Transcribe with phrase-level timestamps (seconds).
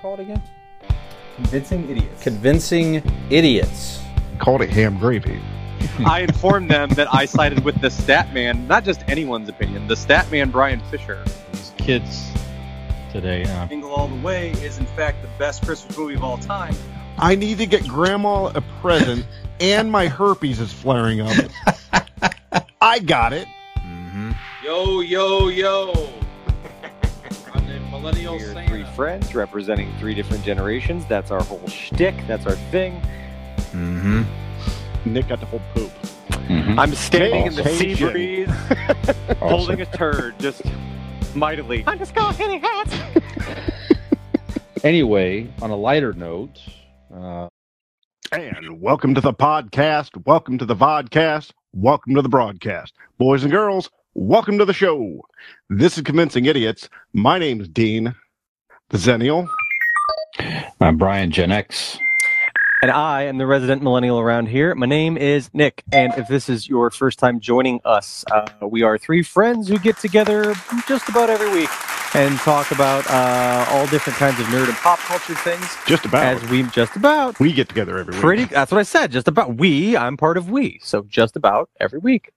[0.00, 0.42] called again?
[1.36, 2.22] Convincing idiots.
[2.22, 4.02] Convincing idiots.
[4.38, 5.40] Called it ham gravy.
[6.06, 9.96] I informed them that I sided with the stat man, not just anyone's opinion, the
[9.96, 11.22] stat man Brian Fisher.
[11.52, 12.30] These kids
[13.12, 13.44] today.
[13.44, 16.74] Uh, Jingle All the Way is in fact the best Christmas movie of all time.
[17.18, 19.26] I need to get grandma a present,
[19.60, 21.34] and my herpes is flaring up.
[22.80, 23.48] I got it.
[23.78, 24.32] Mm-hmm.
[24.64, 26.12] Yo, yo, yo.
[27.54, 28.85] I'm the millennial We're Santa.
[28.96, 31.04] Three friends representing three different generations.
[31.06, 32.14] That's our whole shtick.
[32.26, 33.00] That's our thing.
[33.72, 34.22] Mm-hmm.
[35.04, 35.92] Nick got the whole poop.
[36.78, 38.12] I'm standing in the sea Awesome.
[38.12, 38.48] breeze,
[39.38, 40.62] holding a turd, just
[41.34, 41.84] mightily.
[41.86, 42.94] I'm just going hitting hats.
[44.84, 46.58] anyway, on a lighter note,
[47.14, 47.48] uh,
[48.32, 50.24] And welcome to the podcast.
[50.26, 51.52] Welcome to the vodcast.
[51.74, 52.94] Welcome to the broadcast.
[53.18, 55.20] Boys and girls, welcome to the show.
[55.68, 56.88] This is Convincing Idiots.
[57.12, 58.14] My name's Dean, the
[58.90, 59.48] Xennial.
[60.80, 61.98] I'm Brian Gen X.
[62.82, 64.74] And I am the resident millennial around here.
[64.74, 68.82] My name is Nick, and if this is your first time joining us, uh, we
[68.82, 70.54] are three friends who get together
[70.86, 71.70] just about every week
[72.14, 75.66] and talk about uh, all different kinds of nerd and pop culture things.
[75.86, 76.22] Just about.
[76.24, 78.20] As we just about we get together every week.
[78.20, 78.44] pretty.
[78.44, 79.10] That's what I said.
[79.10, 79.96] Just about we.
[79.96, 80.78] I'm part of we.
[80.82, 82.30] So just about every week.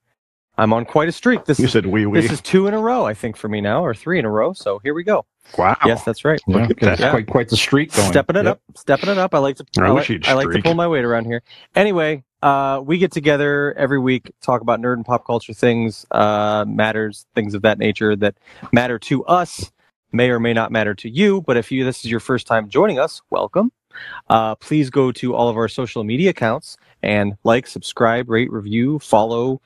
[0.57, 1.45] I'm on quite a streak.
[1.45, 2.19] This You is said we, we.
[2.19, 4.29] this is two in a row, I think, for me now, or three in a
[4.31, 4.51] row.
[4.53, 5.25] So here we go.
[5.57, 5.77] Wow.
[5.83, 6.41] Yes, that's right.
[6.47, 7.11] Yeah, at that's that.
[7.11, 8.11] quite quite the streak going.
[8.11, 8.47] Stepping it Yep.
[8.47, 9.33] up, stepping it up.
[9.35, 9.65] I like to.
[9.79, 11.43] I I, like, I like to pull my weight around here.
[11.75, 16.65] Anyway, uh, we get together every week, talk about nerd and pop culture things, uh,
[16.67, 18.35] matters, things of that nature that
[18.73, 19.71] matter to us,
[20.11, 21.41] may or may not matter to you.
[21.41, 23.71] But if you this is your first time joining us, welcome.
[24.29, 28.99] Uh, please go to all of our social media accounts and like, subscribe, rate, review,
[28.99, 29.61] follow.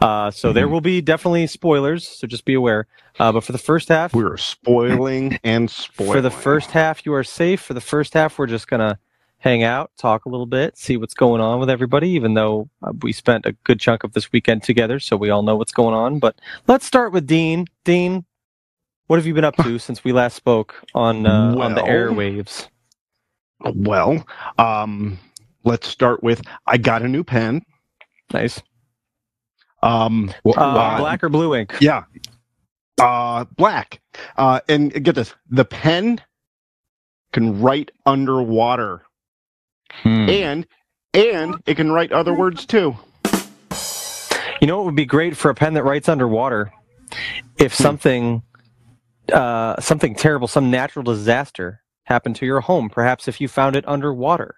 [0.00, 2.86] Uh, so there will be definitely spoilers, so just be aware.
[3.18, 6.12] Uh, but for the first half, we're spoiling and spoiling.
[6.12, 7.60] for the first half, you are safe.
[7.60, 8.98] For the first half, we're just gonna
[9.40, 12.08] hang out, talk a little bit, see what's going on with everybody.
[12.10, 15.42] Even though uh, we spent a good chunk of this weekend together, so we all
[15.42, 16.18] know what's going on.
[16.18, 17.66] But let's start with Dean.
[17.84, 18.24] Dean,
[19.08, 22.68] what have you been up to since we last spoke on uh, on the airwaves?
[23.62, 24.24] Well,
[24.58, 25.18] um,
[25.64, 27.62] let's start with I got a new pen.
[28.32, 28.62] Nice.
[29.82, 31.74] Um, Well, Uh, black or blue ink?
[31.80, 32.04] yeah,
[33.00, 34.00] uh, black.
[34.36, 36.20] Uh, and get this: the pen
[37.32, 39.02] can write underwater,
[40.02, 40.28] hmm.
[40.28, 40.66] and
[41.14, 42.96] and it can write other words too.
[44.60, 46.72] You know, it would be great for a pen that writes underwater
[47.58, 48.42] if something,
[49.32, 52.90] uh, something terrible, some natural disaster happened to your home.
[52.90, 54.56] Perhaps if you found it underwater,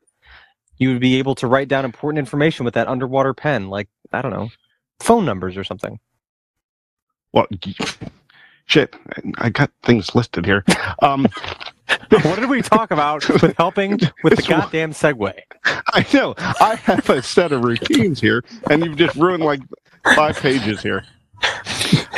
[0.79, 4.23] you would be able to write down important information with that underwater pen, like I
[4.23, 4.51] don't know,
[5.01, 6.01] phone numbers or something.
[7.33, 7.47] Well,
[8.67, 8.95] shit,
[9.39, 10.65] I got things listed here.
[11.03, 11.27] Um,
[12.11, 15.33] what did we talk about with helping with the goddamn segue?
[15.65, 19.61] I know I have a set of routines here, and you've just ruined like
[20.15, 21.05] five pages here.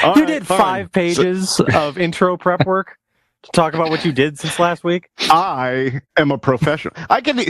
[0.02, 0.58] All you right, did fine.
[0.58, 2.98] five pages of intro prep work
[3.42, 5.08] to talk about what you did since last week.
[5.18, 6.94] I am a professional.
[7.08, 7.40] I can.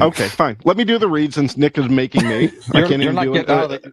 [0.00, 0.56] Okay, fine.
[0.64, 2.50] Let me do the read since Nick is making me.
[2.74, 3.48] I You're, can't you're even not do it.
[3.50, 3.92] out the,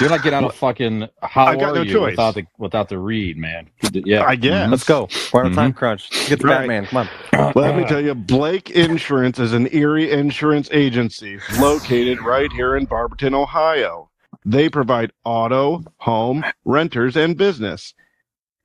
[0.00, 2.12] you're not getting out of fucking how I got are no you choice.
[2.12, 3.68] without the without the read, man.
[3.92, 4.70] Yeah, I guess.
[4.70, 5.08] Let's go.
[5.32, 5.78] We're on a time mm-hmm.
[5.78, 6.08] crunch.
[6.12, 6.68] Let's get the Right.
[6.68, 6.86] Batman.
[6.86, 7.52] Come on.
[7.56, 12.84] Let me tell you, Blake Insurance is an Erie insurance agency located right here in
[12.86, 14.10] Barberton, Ohio.
[14.44, 17.94] They provide auto, home, renters, and business.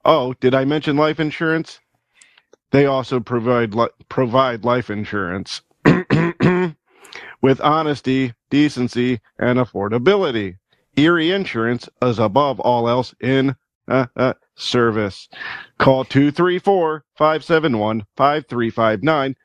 [0.05, 1.79] Oh, did I mention life insurance?
[2.71, 5.61] They also provide li- provide life insurance
[7.45, 10.57] with honesty, decency, and affordability.
[10.95, 13.55] Erie Insurance is above all else in
[13.87, 15.29] uh, uh, service.
[15.77, 19.35] Call 234 571 5359.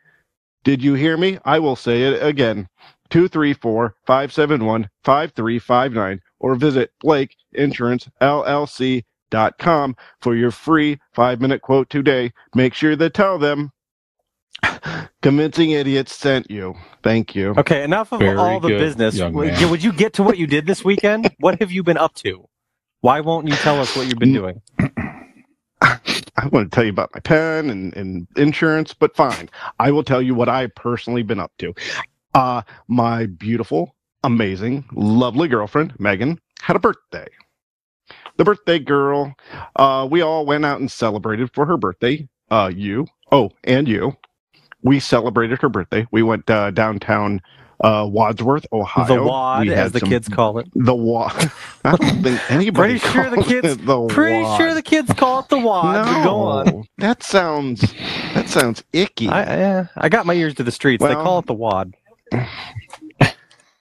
[0.65, 1.39] Did you hear me?
[1.45, 2.67] I will say it again
[3.11, 12.33] 234 571 5359 or visit BlakeInsuranceLLC.com for your free five minute quote today.
[12.55, 13.73] Make sure to tell them
[15.23, 16.75] Convincing Idiots sent you.
[17.03, 17.51] Thank you.
[17.57, 19.21] Okay, enough of Very all the good, business.
[19.21, 19.61] Would man.
[19.61, 21.31] you, would you get to what you did this weekend?
[21.39, 22.49] what have you been up to?
[23.01, 24.63] Why won't you tell us what you've been doing?
[26.41, 29.49] I want to tell you about my pen and, and insurance, but fine.
[29.79, 31.75] I will tell you what I personally been up to.
[32.35, 37.27] Uh, my beautiful, amazing, lovely girlfriend, Megan, had a birthday.
[38.37, 39.35] The birthday girl,
[39.77, 42.29] uh, we all went out and celebrated for her birthday.
[42.51, 44.17] Uh, you, oh, and you.
[44.83, 46.07] We celebrated her birthday.
[46.11, 47.41] We went uh, downtown
[47.83, 49.07] uh, Wadsworth, Ohio.
[49.07, 50.67] the wad, We as the some- kids call it.
[50.75, 51.51] The wad.
[51.85, 52.99] I don't think anybody.
[52.99, 54.59] Pretty sure the kids- it the Pretty wad.
[54.59, 56.05] sure the kids call it the wad.
[56.07, 56.85] but Go on.
[56.99, 57.81] That sounds
[58.35, 59.29] that sounds icky.
[59.29, 61.03] I, yeah, I got my ears to the streets.
[61.03, 61.95] they call it the wad.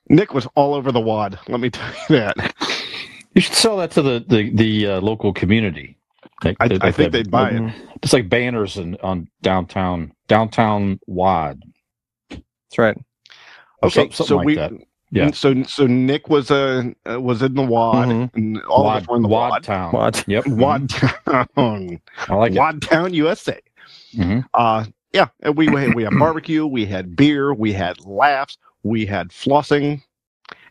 [0.09, 1.37] Nick was all over the wad.
[1.47, 2.55] Let me tell you that.
[3.35, 5.95] You should sell that to the the, the uh, local community.
[6.43, 7.61] Like, I, like I think they'd buy it.
[7.61, 7.73] Mhm.
[8.01, 11.61] Just like banners in, on downtown downtown wad.
[12.29, 12.97] That's right.
[13.83, 14.71] Okay, some- something so like we that.
[15.11, 15.31] Yeah.
[15.31, 18.35] So so Nick was uh, uh was in the wad, Mhm.
[18.35, 19.63] and all of us were in the wad, wad.
[19.63, 19.91] town.
[19.91, 20.23] Wad.
[20.27, 20.45] Yep.
[20.47, 22.57] Wad town, I like it.
[22.59, 23.59] Wad town, USA.
[24.15, 24.45] Mhm.
[24.53, 28.57] Uh, yeah, and we we had, we had barbecue, we had beer, we had laughs,
[28.83, 30.03] we had flossing,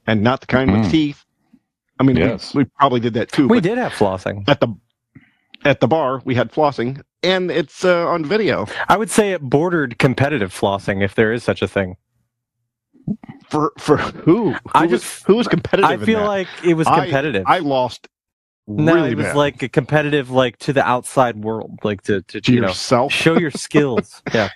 [0.07, 0.91] and not the kind with Mm.
[0.91, 1.25] teeth.
[1.99, 2.55] I mean, we- Yes.
[2.55, 3.49] we, probably did that too.
[3.49, 4.49] We did have flossing.
[4.49, 4.69] at the
[5.65, 8.67] at the bar we had flossing, and it's uh, on video.
[8.89, 11.97] I would say it bordered competitive flossing, if there is such a thing.
[13.49, 14.53] For for who?
[14.53, 15.91] Who I was, just- who was competitive?
[15.91, 16.27] I in feel that?
[16.27, 17.45] like it was competitive.
[17.47, 18.09] I lost
[18.67, 19.37] no, really it was bad.
[19.37, 23.13] like a competitive, like to the outside world, like to, to, to you know yourself
[23.13, 24.23] show your skills.
[24.35, 24.51] Yeah,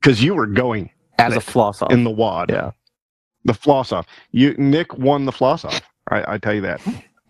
[0.00, 0.88] because you were going
[1.18, 1.92] as a floss off.
[1.92, 2.48] in the wad.
[2.50, 2.70] Yeah.
[3.44, 4.06] the floss off.
[4.30, 5.82] You Nick won the floss off.
[6.10, 6.80] I, I tell you that.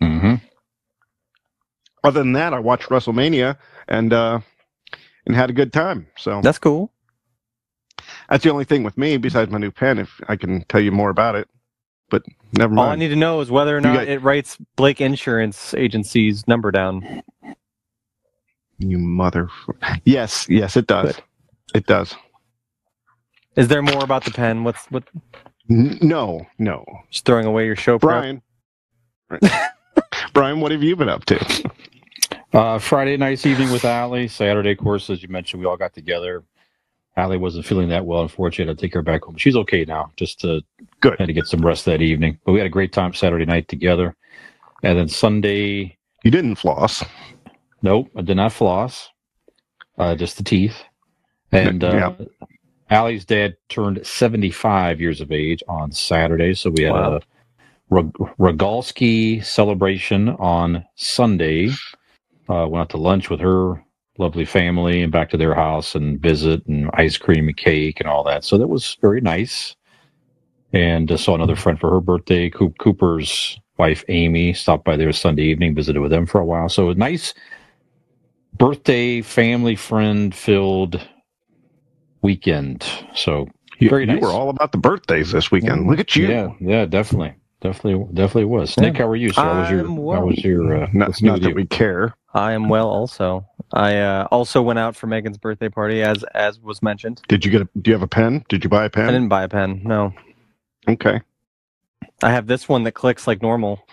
[0.01, 0.35] hmm
[2.03, 3.57] Other than that, I watched WrestleMania
[3.87, 4.39] and uh
[5.25, 6.07] and had a good time.
[6.17, 6.91] So That's cool.
[8.29, 9.99] that's the only thing with me besides my new pen.
[9.99, 11.47] If I can tell you more about it,
[12.09, 12.23] but
[12.57, 12.87] never mind.
[12.87, 16.47] All I need to know is whether or not got- it writes Blake Insurance Agency's
[16.47, 17.21] number down.
[18.79, 19.47] you mother.
[20.05, 21.15] Yes, yes, it does.
[21.15, 21.23] Good.
[21.75, 22.15] It does.
[23.55, 24.63] Is there more about the pen?
[24.63, 25.03] What's what?
[25.69, 26.83] No, no.
[27.11, 27.99] Just throwing away your show.
[27.99, 28.41] Brian.
[30.33, 31.71] Brian, what have you been up to?
[32.53, 34.27] Uh, Friday night's evening with Allie.
[34.27, 36.43] Saturday, of course, as you mentioned, we all got together.
[37.15, 38.21] Allie wasn't feeling that well.
[38.21, 39.37] Unfortunately, I had to take her back home.
[39.37, 40.11] She's okay now.
[40.17, 40.61] Just uh,
[41.01, 41.17] Good.
[41.19, 42.37] had to get some rest that evening.
[42.45, 44.15] But we had a great time Saturday night together.
[44.83, 47.03] And then Sunday, You didn't floss.
[47.81, 49.09] nope, I did not floss.
[49.97, 50.75] Uh, just the teeth.
[51.51, 52.13] And uh,
[52.89, 56.53] Allie's dad turned 75 years of age on Saturday.
[56.53, 57.19] So we had Wow.
[57.91, 58.03] a
[58.39, 61.69] Rogalski celebration on Sunday.
[62.49, 63.83] Uh, went out to lunch with her
[64.17, 68.09] lovely family and back to their house and visit and ice cream and cake and
[68.09, 68.43] all that.
[68.45, 69.75] So that was very nice.
[70.73, 72.49] And uh, saw another friend for her birthday.
[72.49, 76.69] Coop- Cooper's wife, Amy, stopped by there Sunday evening, visited with them for a while.
[76.69, 77.33] So a nice
[78.53, 81.01] birthday, family, friend filled
[82.23, 82.85] weekend.
[83.15, 83.47] So
[83.79, 84.21] You, Very you nice.
[84.21, 85.87] were all about the birthdays this weekend.
[85.87, 86.27] Look at you.
[86.27, 87.35] yeah, yeah, definitely.
[87.61, 88.75] Definitely, definitely was.
[88.75, 88.85] Yeah.
[88.85, 89.31] Nick, how are you?
[89.31, 89.79] So how was your?
[89.81, 90.83] I'm How was your?
[90.83, 91.55] Uh, Not, what's not that you?
[91.55, 92.15] we care.
[92.33, 92.89] I am well.
[92.89, 97.21] Also, I uh, also went out for Megan's birthday party, as as was mentioned.
[97.27, 97.69] Did you get a?
[97.79, 98.43] Do you have a pen?
[98.49, 99.07] Did you buy a pen?
[99.07, 99.81] I didn't buy a pen.
[99.83, 100.11] No,
[100.87, 101.21] Okay.
[102.23, 103.85] I have this one that clicks like normal,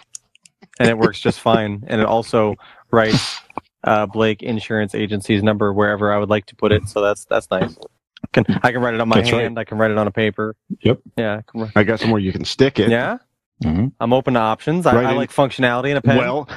[0.81, 1.85] and it works just fine.
[1.89, 2.55] And it also
[2.91, 3.39] writes
[3.85, 6.89] uh, Blake Insurance Agency's number wherever I would like to put it.
[6.89, 7.77] So that's that's nice.
[8.33, 9.43] Can I can write it on my That's right.
[9.43, 9.59] hand?
[9.59, 10.57] I can write it on a paper.
[10.81, 11.01] Yep.
[11.19, 11.43] Yeah.
[11.55, 12.89] I I got somewhere you can stick it.
[12.91, 13.19] Yeah.
[13.63, 13.93] Mhm.
[14.01, 14.87] I'm open to options.
[14.87, 16.17] I, Right I like functionality in a pen.
[16.19, 16.49] Well,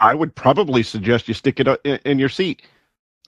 [0.00, 2.62] I would probably suggest you stick it uh, in, in your seat.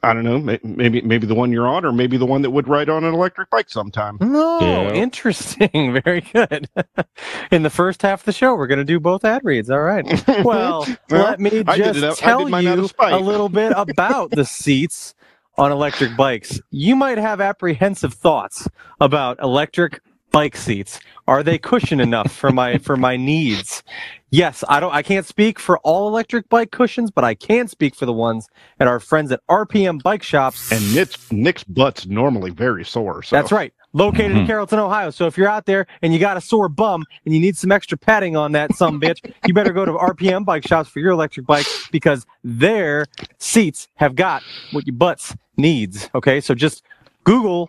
[0.02, 2.66] I don't know, maybe maybe the one you're on, or maybe the one that would
[2.68, 4.16] ride on an electric bike sometime.
[4.18, 4.92] No, Yeah.
[4.94, 5.92] interesting.
[6.04, 6.70] Very good.
[7.50, 9.68] In the first half of the show, we're going to do both ad reads.
[9.68, 10.06] All right.
[10.42, 13.74] Well, Well, let me just it tell did mine out of you a little bit
[13.76, 15.14] about the seats
[15.58, 16.62] on electric bikes.
[16.70, 18.66] You might have apprehensive thoughts
[19.02, 21.00] about electric bike seats.
[21.26, 23.82] Are they cushion enough for my for my needs?
[24.30, 27.94] Yes, I don't I can't speak for all electric bike cushions, but I can speak
[27.94, 30.70] for the ones at our friends at RPM Bike Shops.
[30.72, 33.22] And Nick's Nick's butt's normally very sore.
[33.22, 33.72] So That's right.
[33.92, 34.46] Located in Mhm.
[34.46, 35.10] Carrollton, Ohio.
[35.10, 37.72] So if you're out there and you got a sore bum and you need some
[37.72, 41.10] extra padding on that some bitch, you better go to RPM bike shops for your
[41.10, 43.06] electric bike because their
[43.38, 46.08] seats have got what your butts needs.
[46.14, 46.40] Okay.
[46.40, 46.84] So just
[47.24, 47.68] Google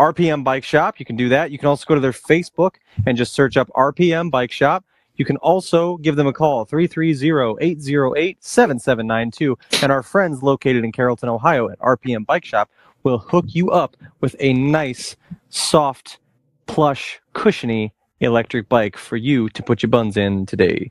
[0.00, 0.98] RPM bike shop.
[0.98, 1.50] You can do that.
[1.50, 2.76] You can also go to their Facebook
[3.06, 4.86] and just search up RPM bike shop.
[5.16, 9.56] You can also give them a call, 330-808-7792.
[9.82, 12.70] And our friends located in Carrollton, Ohio at RPM Bike Shop
[13.02, 15.16] will hook you up with a nice,
[15.50, 16.18] soft,
[16.66, 20.90] plush, cushiony electric bike for you to put your buns in today.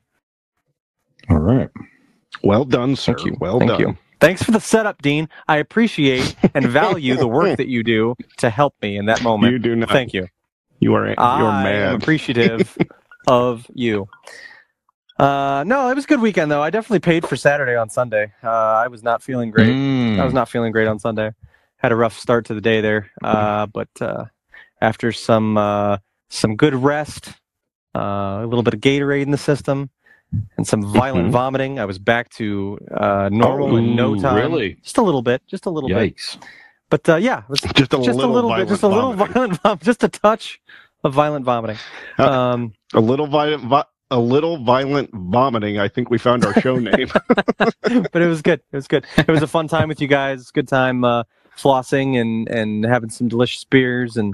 [1.29, 1.69] All right.
[2.43, 3.15] well done, sir.
[3.15, 3.35] Thank you.
[3.39, 3.79] Well Thank done.
[3.79, 3.97] you.
[4.19, 5.29] Thanks for the setup, Dean.
[5.47, 9.53] I appreciate and value the work that you do to help me in that moment.
[9.53, 9.89] You do not.
[9.89, 10.27] Thank you.
[10.79, 12.77] You are you're I am appreciative
[13.27, 14.07] of you.
[15.17, 16.61] Uh, no, it was a good weekend though.
[16.61, 18.31] I definitely paid for Saturday on Sunday.
[18.41, 19.69] Uh, I was not feeling great.
[19.69, 20.19] Mm.
[20.19, 21.31] I was not feeling great on Sunday.
[21.77, 24.25] Had a rough start to the day there, uh, but uh,
[24.81, 25.97] after some uh,
[26.29, 27.33] some good rest,
[27.95, 29.89] uh, a little bit of Gatorade in the system,
[30.57, 31.31] and some violent Mhm.
[31.31, 34.35] vomiting, I was back to uh, normal in no time.
[34.35, 34.75] really?
[34.83, 36.15] Just a little bit, just a little bit.
[36.89, 39.13] But uh, yeah, it was just a just little, a little bit, just a little
[39.13, 39.33] vomiting.
[39.33, 40.59] violent, vom- just a touch
[41.03, 41.77] of violent vomiting.
[42.17, 43.63] Uh, Um, a little violent.
[43.65, 45.77] Vi- a little violent vomiting.
[45.77, 47.09] I think we found our show name.
[47.27, 48.59] but it was good.
[48.71, 49.05] It was good.
[49.17, 50.49] It was a fun time with you guys.
[50.49, 51.23] Good time uh,
[51.55, 54.33] flossing and and having some delicious beers and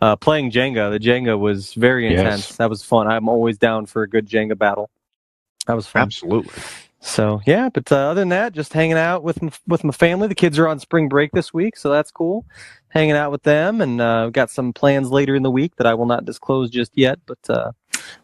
[0.00, 0.92] uh, playing Jenga.
[0.92, 2.20] The Jenga was very Yes.
[2.20, 2.56] intense.
[2.56, 3.08] That was fun.
[3.08, 4.90] I'm always down for a good Jenga battle.
[5.66, 6.02] That was fun.
[6.02, 6.52] Absolutely.
[7.00, 10.26] So yeah, but uh, other than that, just hanging out with with my family.
[10.28, 12.44] The kids are on spring break this week, so that's cool.
[12.88, 15.86] Hanging out with them, and uh, we've got some plans later in the week that
[15.86, 17.18] I will not disclose just yet.
[17.26, 17.72] But uh,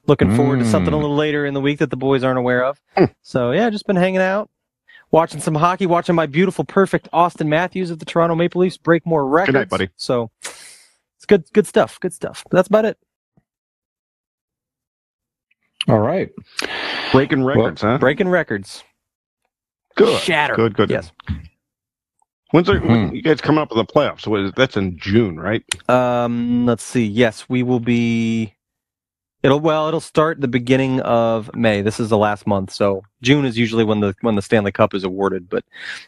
[0.07, 1.01] looking forward to something a Mm.
[1.01, 2.81] little later in the week that the boys aren't aware of.
[3.23, 4.51] so yeah, just been hanging out,
[5.13, 9.05] watching some hockey, watching my beautiful, perfect Auston Matthews of the Toronto Maple Leafs break
[9.07, 9.55] more records.
[9.55, 9.91] night, buddy.
[9.97, 12.01] So it's good, good stuff.
[12.01, 12.43] Good stuff.
[12.51, 12.99] But that's about it.
[15.89, 16.31] All right.
[17.12, 17.99] Breaking records, huh?
[17.99, 18.83] Breaking records.
[19.97, 20.21] Good.
[20.23, 20.54] Shatter.
[20.57, 20.75] Good.
[20.75, 20.90] Good.
[20.90, 21.12] Yes.
[22.50, 23.14] When's there, when Hmm.
[23.14, 24.26] you guys coming up with the playoffs?
[24.26, 25.62] What is, that's in June, right?
[25.88, 27.04] Um, let's see.
[27.07, 28.54] Yes, we will be.
[29.42, 31.83] It'll well, it'll start the beginning of May.
[31.83, 34.95] This is the last month, so June is usually when the when the Stanley Cup
[34.95, 35.49] is awarded.
[35.49, 35.64] But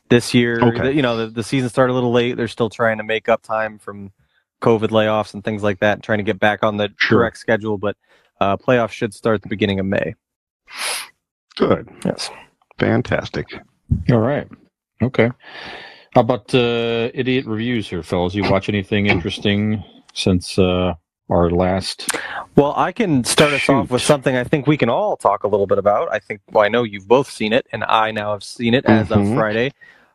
[0.09, 0.83] this year, Okay.
[0.83, 2.37] the- you know, the, the season started a little late.
[2.37, 4.13] They're still trying to make up time from
[4.63, 7.19] COVID layoffs and things like that, trying to get back on the Sure.
[7.21, 7.77] correct schedule.
[7.77, 7.97] But
[8.41, 10.15] uh, playoffs should start the beginning of May.
[11.57, 11.89] Good.
[12.05, 12.31] Yes.
[12.79, 13.47] Fantastic.
[14.11, 14.49] All right.
[15.03, 15.31] Okay.
[16.15, 18.35] How about uh, idiot reviews here, fellas?
[18.35, 19.83] You watch anything interesting
[20.13, 20.95] since uh,
[21.29, 22.09] our last?
[22.57, 25.49] Well, I can start us off with something I think we can all talk a
[25.49, 26.13] little bit about.
[26.13, 28.85] I think, well, I know you've both seen it, and I now have seen it
[28.87, 29.31] as Mhm.
[29.33, 29.73] of Friday.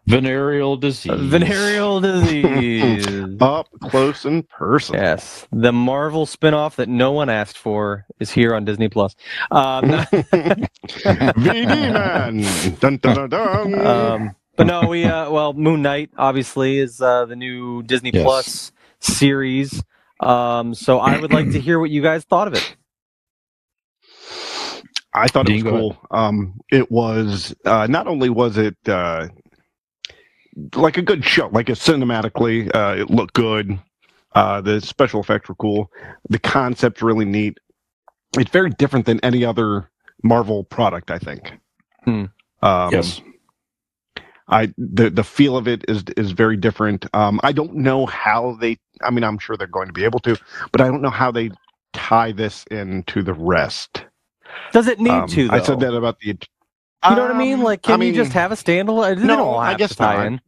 [0.07, 1.11] Venereal disease.
[1.11, 3.07] Uh, Venereal disease.
[3.41, 5.01] Up close and personal.
[5.01, 9.15] yes, the Marvel spinoff that no one asked for is here on Disney Plus.
[9.51, 12.37] Um, VD man.
[12.79, 13.85] Dun, dun, dun, dun.
[13.87, 18.23] um, but no, we uh, well, Moon Knight obviously is uh, the new Disney Yes.
[18.23, 19.83] Plus series.
[20.19, 22.75] Um, so I would like to hear what you guys thought of it.
[25.13, 25.97] I thought it was cool.
[26.11, 29.27] Um, it was uh, not only was it uh,
[30.75, 33.79] like a good show, like it cinematically, uh, it looked good.
[34.35, 35.91] Uh, the special effects were cool.
[36.29, 37.57] The concept's really neat.
[38.37, 39.89] It's very different than any other
[40.23, 41.53] Marvel product, I think.
[42.03, 42.25] Hmm.
[42.61, 43.21] Um, Yes.
[44.51, 47.05] I the the feel of it is is very different.
[47.13, 48.77] Um, I don't know how they.
[49.03, 50.35] I mean, I'm sure they're going to be able to,
[50.71, 51.51] but I don't know how they
[51.93, 54.05] tie this into the rest.
[54.71, 55.47] Does it need Um, to?
[55.47, 55.53] Though?
[55.53, 56.35] I said that about the.
[57.07, 57.59] You know what I mean?
[57.59, 59.19] Um, Like, can I you just have a standalone?
[59.23, 60.25] No, I guess not.
[60.25, 60.41] in.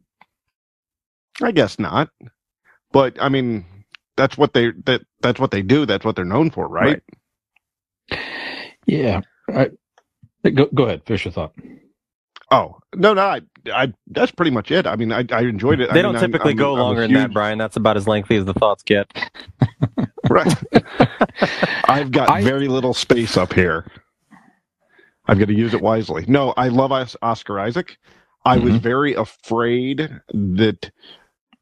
[1.42, 2.10] I guess not.
[2.92, 3.64] But I mean,
[4.16, 5.86] that's what they that that's what they do.
[5.86, 7.02] That's what they're known for, right?
[8.10, 8.20] right.
[8.86, 9.20] Yeah.
[9.48, 9.70] I,
[10.50, 11.02] go, go ahead.
[11.06, 11.54] Finish your thought.
[12.50, 13.40] Oh no, no, I,
[13.72, 14.86] I that's pretty much it.
[14.86, 15.88] I mean, I, I enjoyed it.
[15.88, 17.56] I They mean, don't I'm- typically I'm- go I'm longer than that, Brian.
[17.56, 19.10] That's about as lengthy as the thoughts get.
[20.30, 20.54] Right.
[21.88, 23.84] I've got I- very little space up here.
[25.26, 26.24] I've got to use it wisely.
[26.28, 27.96] No, I love Oscar Isaac.
[28.44, 28.80] I was Mhm.
[28.80, 30.90] very afraid that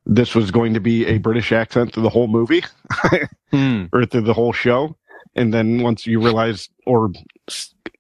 [0.07, 2.64] this was going to be a British accent through the whole movie
[3.50, 3.85] Hmm.
[3.93, 4.97] or through the whole show.
[5.37, 7.12] And then once you realize, or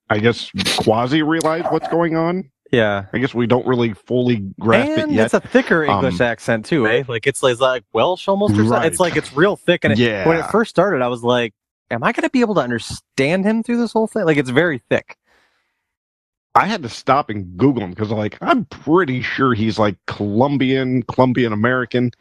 [0.08, 3.04] I guess quasi realize what's going on, Yeah.
[3.12, 5.24] I guess we don't really fully grasp and it yet.
[5.26, 7.02] it's a thicker English Um, accent too, eh?
[7.06, 8.70] Like it's like, it's like Welsh almost or something.
[8.72, 8.86] Right.
[8.86, 9.84] It's like it's real thick.
[9.84, 10.26] And it, yeah.
[10.26, 11.52] when it first started, I was like,
[11.90, 14.50] "Am I going to be able to understand him through this whole thing?" Like it's
[14.50, 15.16] very thick.
[16.54, 21.02] I had to stop and Google him because like I'm pretty sure he's like Colombian,
[21.04, 22.12] Colombian American,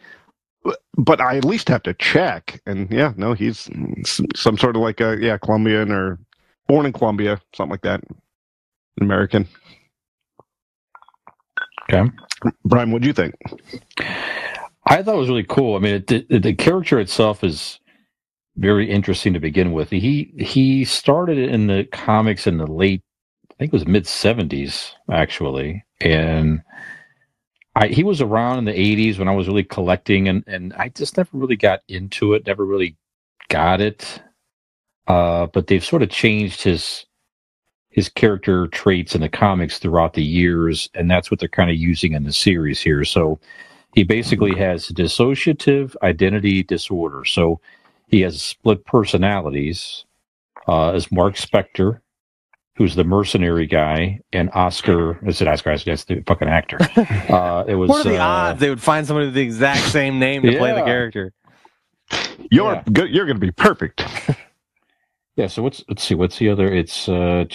[0.64, 0.80] but-
[1.22, 2.62] I at least have to check.
[2.66, 3.70] And yeah, no, he's
[4.36, 6.20] some sort of like a yeah Colombian or
[6.68, 8.04] born in Colombia, something like that.
[9.02, 9.48] American.
[11.92, 12.10] Okay.
[12.66, 13.36] Brian, what do you think?
[14.88, 15.76] I thought it was really cool.
[15.78, 17.80] I mean, it, the, the character itself is
[18.58, 19.92] very interesting to begin with.
[19.92, 23.04] He he started in the comics in the late,
[23.60, 26.64] think it was mid '70s actually, and
[27.76, 30.90] I he was around in the '80s when I was really collecting, and and I
[30.90, 32.48] just never really got into it.
[32.48, 32.98] Never really
[33.50, 34.22] got it.
[35.08, 37.06] Uh, but they've sort of changed his
[37.90, 41.76] his character traits in the comics throughout the years, and that's what they're kind of
[41.76, 43.04] using in the series here.
[43.04, 43.40] So
[43.96, 47.26] he basically has dissociative identity disorder.
[47.26, 47.60] So
[48.08, 50.06] he has split personalities
[50.68, 52.02] uh, as Marc Spector,
[52.80, 55.20] who's the mercenary guy, and Oscar.
[55.28, 55.78] Is it Oscar?
[55.78, 56.80] That's the fucking actor.
[57.30, 57.90] Uh, it was.
[57.90, 60.58] What are the uh, odds they would find somebody with the exact same name to
[60.58, 61.32] play the character?
[62.50, 62.84] You're Yeah.
[62.92, 63.10] good.
[63.12, 64.04] You're going to be perfect.
[65.36, 65.48] Yeah.
[65.48, 65.82] So what's?
[65.88, 66.16] Let's see.
[66.16, 66.68] What's the other?
[66.74, 67.46] It's uh,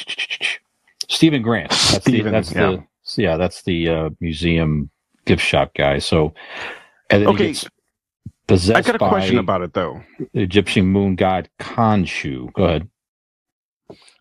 [1.11, 1.69] Steven Grant.
[1.71, 2.31] That's Steven, the.
[2.31, 2.71] That's yeah.
[2.71, 3.23] the.
[3.23, 4.89] Yeah, that's the uh, museum
[5.27, 5.99] gift shop guy.
[5.99, 6.33] So,
[7.11, 7.49] and then Okay.
[7.49, 7.69] he gets
[8.47, 10.03] possessed I got a question about it though.
[10.33, 12.51] the Egyptian moon god Khonshu.
[12.55, 12.89] Go ahead.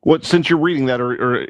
[0.03, 1.48] What since you're reading that, or, or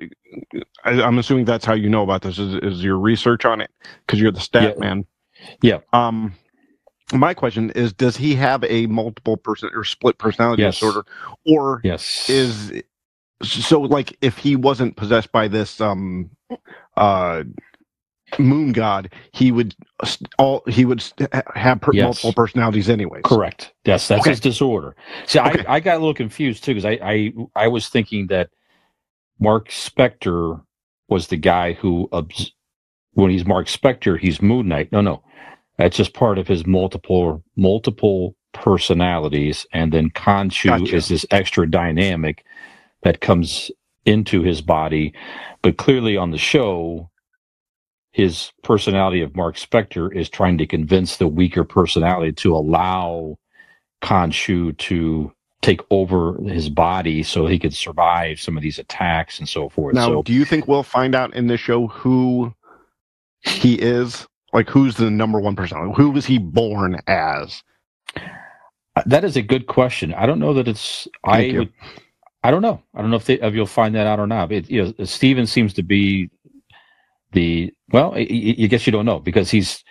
[0.85, 3.71] I, I'm assuming that's how you know about this is, is your research on it
[4.05, 4.79] because you're the stat Yeah.
[4.79, 5.05] man.
[5.61, 5.79] Yeah.
[5.93, 6.35] Um,
[7.13, 10.65] my question is, does he have a multiple person or split personality Yes.
[10.65, 11.05] disorder,
[11.45, 12.29] or Yes.
[12.29, 12.73] is
[13.43, 16.29] so like if he wasn't possessed by this um
[16.97, 17.43] uh
[18.39, 19.75] moon god, he would
[20.37, 21.03] all he would
[21.55, 22.03] have per- Yes.
[22.03, 23.23] multiple personalities anyways.
[23.25, 23.73] Correct.
[23.85, 24.31] Yes, that's Okay.
[24.31, 24.95] his disorder.
[25.25, 25.63] See, Okay.
[25.67, 28.49] I, I got a little confused too because I, I I was thinking that
[29.39, 30.61] Marc Spector
[31.09, 32.09] was the guy who
[33.13, 34.91] when he's Marc Spector, he's Moon Knight.
[34.91, 35.23] No, no,
[35.77, 40.95] that's just part of his multiple multiple personalities, and then Khonshu Gotcha.
[40.95, 42.45] is this extra dynamic
[43.03, 43.71] that comes
[44.05, 45.13] into his body.
[45.61, 47.09] But clearly on the show,
[48.13, 53.37] his personality of Marc Spector is trying to convince the weaker personality to allow
[54.03, 59.49] Khonshu to take over his body so he could survive some of these attacks and
[59.49, 59.95] so forth.
[59.95, 62.53] Now, so do you think we'll find out in this show who
[63.41, 64.27] he is?
[64.53, 65.93] Like, who's the number one personality?
[65.97, 67.63] Who was he born as?
[68.95, 70.13] uh, that is a good question.
[70.13, 71.69] I don't know that it's I you.
[72.43, 72.81] I don't know.
[72.93, 74.51] I don't know if, they, if you'll find that out or not.
[74.51, 76.29] It, you know, Steven seems to be
[77.33, 78.13] the well.
[78.15, 79.83] I, guess you don't know because he's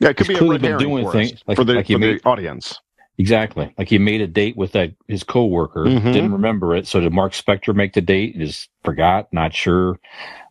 [0.00, 2.78] Yeah, it could be clearly been doing things like- for the, like for the audience.
[3.18, 3.72] Exactly.
[3.76, 6.12] Like he made a date with that his coworker, Mhm.
[6.14, 6.86] didn't remember it.
[6.86, 8.38] So did Marc Spector make the date?
[8.38, 10.00] Just forgot, not sure.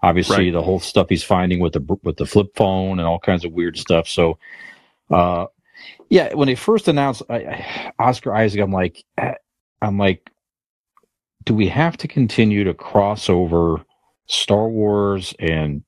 [0.04, 0.54] Obviously, Right.
[0.54, 3.52] the whole stuff he's finding with the with the flip phone and all kinds of
[3.52, 4.08] weird stuff.
[4.08, 4.38] So,
[5.10, 5.48] uh,
[6.10, 9.34] yeah, when they first announced I, Oscar Isaac, I'm like, eh,
[9.82, 10.30] I'm like,
[11.44, 13.84] do we have to continue to cross over
[14.28, 15.82] Star Wars and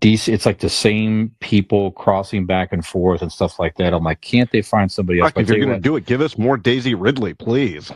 [0.00, 0.32] DC?
[0.32, 3.94] It's like the same people crossing back and forth and stuff like that.
[3.94, 5.32] I'm like, can't they find somebody else?
[5.32, 7.92] Fuck, if you're going to do it, give us more Daisy Ridley, please.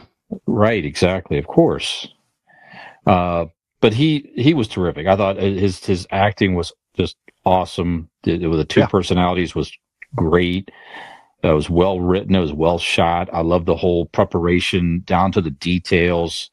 [0.46, 2.08] Right, exactly, of course.
[3.06, 3.46] Uh,
[3.80, 5.06] but he he was terrific.
[5.06, 8.10] I thought his his acting was just awesome.
[8.24, 8.86] The, the two Yeah.
[8.86, 9.72] personalities was
[10.16, 10.70] great.
[11.42, 12.34] It was well written.
[12.36, 13.30] It was well shot.
[13.32, 16.50] I love the whole preparation down to the details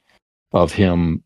[0.53, 1.23] of him.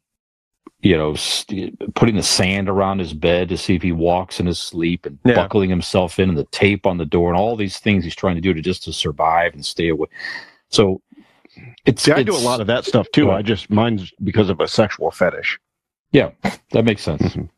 [0.81, 4.45] You know, st- putting the sand around his bed to see if he walks in
[4.45, 5.33] his sleep, and Yeah.
[5.35, 8.35] buckling himself in, and the tape on the door, and all these things he's trying
[8.35, 10.07] to do to just to survive and stay away.
[10.69, 11.01] So,
[11.85, 13.29] it's See, I do a lot of that stuff too.
[13.29, 13.37] Right.
[13.37, 15.57] I just mine's because of a sexual fetish.
[16.11, 16.31] Yeah,
[16.71, 17.21] that makes sense.
[17.21, 17.49] Mhm.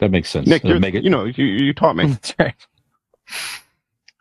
[0.00, 0.46] That makes sense.
[0.48, 2.06] Nick, it- you know, you, you taught me.
[2.08, 2.54] That's right.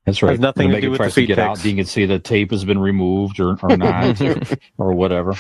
[0.06, 0.32] that's right.
[0.32, 1.64] has nothing to do with the to get feet out.
[1.66, 4.42] You can see the tape has been removed or, or not or,
[4.78, 5.34] or whatever.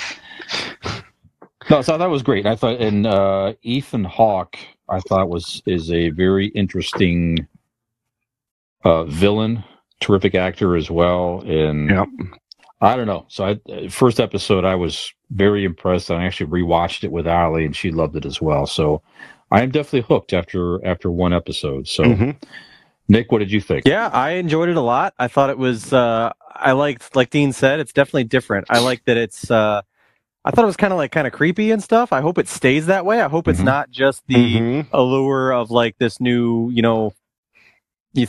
[1.70, 2.46] No, so that was great.
[2.46, 4.58] I thought, and uh, Ethan Hawke,
[4.90, 7.48] I thought was is a very interesting
[8.84, 9.64] uh, villain,
[10.00, 11.42] terrific actor as well.
[11.46, 12.08] And Yep.
[12.80, 13.26] I don't know.
[13.28, 16.12] So I first episode I was very impressed.
[16.12, 18.66] I actually rewatched it with Ali and she loved it as well.
[18.68, 19.02] So
[19.52, 21.88] I am definitely hooked after after one episode.
[21.88, 22.36] So, Mhm.
[23.10, 23.88] Nick, what did you think?
[23.88, 25.14] Yeah, I enjoyed it a lot.
[25.18, 25.92] I thought it was.
[25.94, 28.68] Uh, I liked, like Dean said, it's definitely different.
[28.70, 29.50] I like that it's.
[29.50, 29.82] Uh,
[30.48, 32.14] I thought it was kind of like kind of creepy and stuff.
[32.14, 33.20] I hope it stays that way.
[33.20, 33.66] I hope it's Mhm.
[33.66, 34.88] not just the Mhm.
[34.94, 37.14] allure of like this new, you know,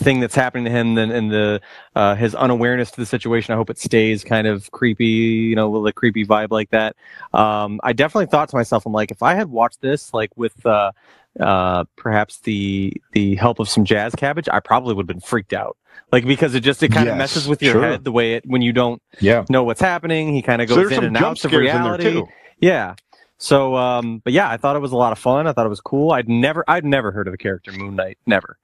[0.00, 1.60] thing that's happening to him and, and the
[1.94, 3.54] uh, his unawareness to the situation.
[3.54, 6.96] I hope it stays kind of creepy, you know, a little creepy vibe like that.
[7.32, 10.66] Um, I definitely thought to myself, I'm like, if I had watched this like with
[10.66, 10.90] uh,
[11.38, 15.52] uh, perhaps the the help of some jazz cabbage, I probably would have been freaked
[15.52, 15.76] out.
[16.12, 17.82] Like because it just it kind of Yes, messes with your sure.
[17.82, 19.44] head the way it when you don't Yeah.
[19.48, 20.32] know what's happening.
[20.34, 22.22] He kind of goes there's in and out of scares in there reality.
[22.60, 22.94] Yeah.
[23.38, 25.46] So, um, but yeah, I thought it was a lot of fun.
[25.46, 26.10] I thought it was cool.
[26.10, 28.18] I'd never, I'd never heard of the character Moon Knight.
[28.26, 28.58] Never.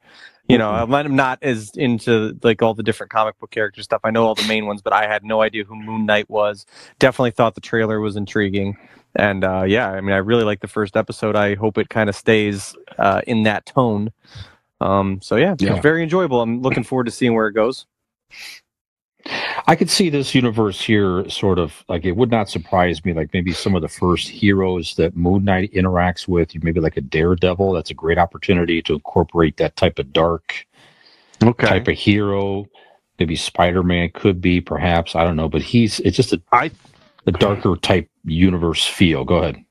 [0.48, 4.02] You know, I'm I'm not as into like all the different comic book character stuff.
[4.04, 6.66] I know all the main ones, but I had no idea who Moon Knight was.
[6.98, 8.76] Definitely thought the trailer was intriguing.
[9.16, 11.34] And uh, yeah, I mean, I really like the first episode.
[11.34, 14.10] I hope it kind of stays uh, in that tone.
[14.84, 15.72] Um, so yeah, Yeah.
[15.72, 16.42] it's very enjoyable.
[16.42, 17.86] I'm looking forward to seeing where it goes.
[19.66, 23.32] I could see this universe here sort of like it would not surprise me, like
[23.32, 27.72] maybe some of the first heroes that Moon Knight interacts with, maybe like a Daredevil.
[27.72, 30.66] That's a great opportunity to incorporate that type of dark
[31.42, 31.66] Okay.
[31.66, 32.66] type of hero.
[33.18, 35.14] Maybe Spider Man could be, perhaps.
[35.16, 36.70] I don't know, but he's it's just a, I
[37.26, 39.24] a darker type universe feel.
[39.24, 39.63] Go ahead.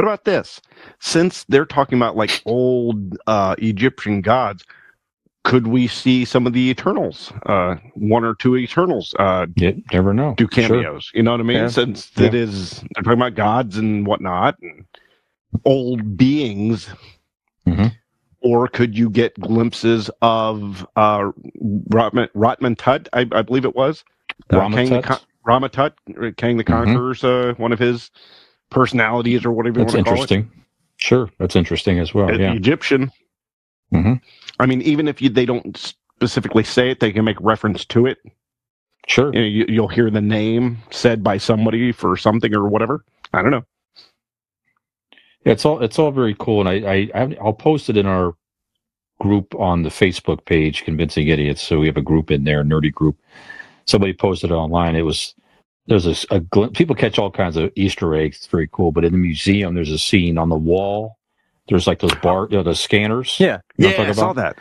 [0.00, 0.62] What about this?
[0.98, 4.64] Since they're talking about like old uh, Egyptian gods,
[5.44, 10.14] could we see some of the Eternals, uh, one or two Eternals, uh, You never
[10.14, 10.32] know.
[10.38, 10.68] do Sure.
[10.68, 11.10] cameos?
[11.12, 11.56] You know what I mean?
[11.58, 11.68] Yeah.
[11.68, 12.28] Since Yeah.
[12.28, 14.86] it is, they're talking about gods and whatnot, and
[15.66, 16.88] old beings.
[17.68, 17.92] Mhm.
[18.40, 21.30] Or could you get glimpses of uh,
[21.90, 24.02] Rotman, Rotman Tut, I, I believe it was?
[24.48, 25.02] Uh, Kang the Ramatut?
[25.02, 25.92] Con- Ramatut,
[26.26, 28.10] uh, Kang the Conqueror's uh, one of his
[28.70, 30.30] personalities or whatever you That's want to call it.
[30.30, 30.64] interesting.
[30.96, 32.38] Sure, that's interesting as well.
[32.38, 32.52] Yeah.
[32.52, 33.10] Egyptian.
[33.92, 34.20] Mhm.
[34.58, 38.06] I mean, even if you, they don't specifically say it, they can make reference to
[38.06, 38.18] it.
[39.06, 39.32] Sure.
[39.34, 43.04] You know, you, you'll hear the name said by somebody for something or whatever.
[43.32, 43.64] I don't know.
[45.44, 48.04] Yeah, it's all it's all very cool, and I, I I I'll post it in
[48.06, 48.34] our
[49.20, 51.62] group on the Facebook page, Convincing Idiots.
[51.62, 53.16] So we have a group in there, nerdy group.
[53.86, 54.96] Somebody posted it online.
[54.96, 55.34] It was
[55.90, 58.36] there's a, a gl- people catch all kinds of Easter eggs.
[58.36, 58.92] It's very cool.
[58.92, 61.18] But in the museum, there's a scene on the wall.
[61.68, 63.36] There's like those bar, you know, the scanners.
[63.40, 63.58] Yeah.
[63.76, 64.56] You know yeah, I saw that.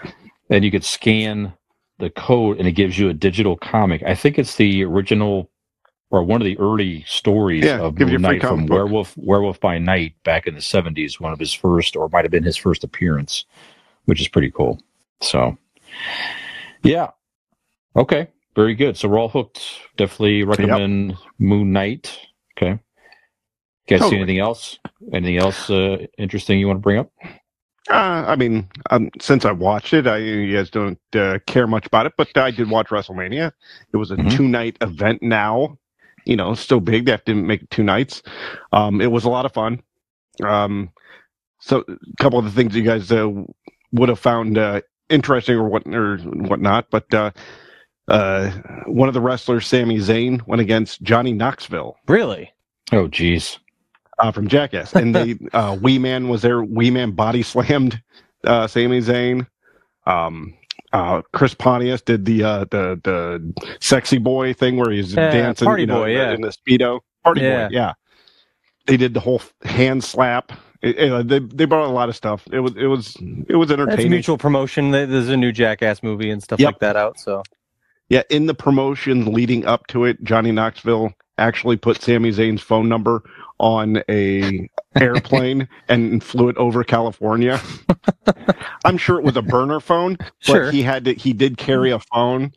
[0.49, 1.53] and you could scan
[1.99, 4.01] the code, and it gives you a digital comic.
[4.01, 5.51] I think it's the original
[6.09, 8.75] or one of the early stories Yeah, of Moon Knight from book.
[8.75, 11.19] Werewolf Werewolf by Night back in the seventies.
[11.19, 13.45] One of his first, or might have been his first appearance,
[14.05, 14.81] which is pretty cool.
[15.21, 15.55] So,
[16.81, 17.11] yeah,
[17.95, 18.29] okay,
[18.59, 18.97] very good.
[18.97, 19.61] So we're all hooked.
[19.95, 22.19] Definitely recommend Moon Knight.
[22.57, 22.77] Okay.
[23.87, 24.77] Guys, see anything else?
[25.13, 27.09] Anything else uh, interesting you want to bring up?
[27.89, 31.87] Uh, I mean, um, since I watched it, I you guys don't uh, care much
[31.87, 33.53] about it, but I did watch WrestleMania.
[33.93, 34.35] It was a Mhm.
[34.35, 35.23] two night event.
[35.23, 35.77] Now,
[36.25, 37.05] you know, still big.
[37.05, 38.21] They have to make it two nights.
[38.73, 39.81] Um, it was a lot of fun.
[40.43, 40.91] Um,
[41.61, 43.31] so a couple of the things you guys uh,
[43.93, 47.33] would have found uh, interesting or what or whatnot, but
[48.09, 48.51] uh, uh,
[48.85, 52.51] one of the wrestlers, Sami Zayn, went against Johnny Knoxville Really?
[52.91, 53.59] Oh, geez.
[54.19, 56.63] uh, from Jackass, and they uh, Wee Man was there.
[56.63, 58.01] Wee Man body slammed
[58.45, 59.47] uh, Sami Zayn.
[60.05, 60.55] Um,
[60.91, 65.65] uh, Chris Pontius did the uh, the the sexy boy thing where he's Yeah, dancing,
[65.67, 66.31] party you know, boy, yeah.
[66.31, 67.01] in the speedo.
[67.23, 67.67] Party Yeah.
[67.67, 67.93] boy, yeah.
[68.87, 70.51] They did the whole hand slap.
[70.81, 72.47] It- it- they they brought a lot of stuff.
[72.51, 73.15] It was it was
[73.47, 74.09] it was That's entertaining.
[74.11, 74.89] mutual promotion.
[74.91, 76.65] There- There's a new Jackass movie and stuff Yep.
[76.67, 77.19] like that out.
[77.19, 77.43] So
[78.09, 82.89] Yeah, in the promotion leading up to it, Johnny Knoxville actually put Sami Zayn's phone
[82.89, 83.23] number
[83.59, 84.67] on a
[84.99, 87.61] airplane and flew it over California.
[88.85, 90.71] I'm sure it was a burner phone, but sure.
[90.71, 92.51] he had to he did carry a phone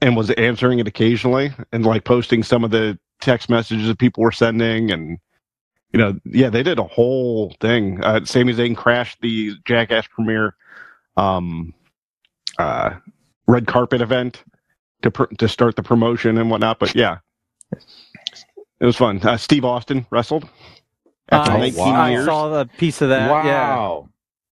[0.00, 4.22] and was answering it occasionally and like posting some of the text messages that people
[4.22, 5.18] were sending and
[5.92, 8.02] you know, yeah, they did a whole thing.
[8.04, 10.54] Uh, Sami Zayn crashed the Jackass premiere
[11.16, 11.74] um,
[12.58, 12.90] uh,
[13.48, 14.44] red carpet event
[15.02, 16.78] to pr- to start the promotion and whatnot.
[16.78, 17.18] But yeah,
[18.80, 19.18] it was fun.
[19.22, 20.48] Uh, Steve Austin wrestled
[21.30, 22.24] after I, 19 I years.
[22.26, 23.28] saw a piece of that.
[23.44, 23.76] Yeah.
[23.76, 24.08] wow.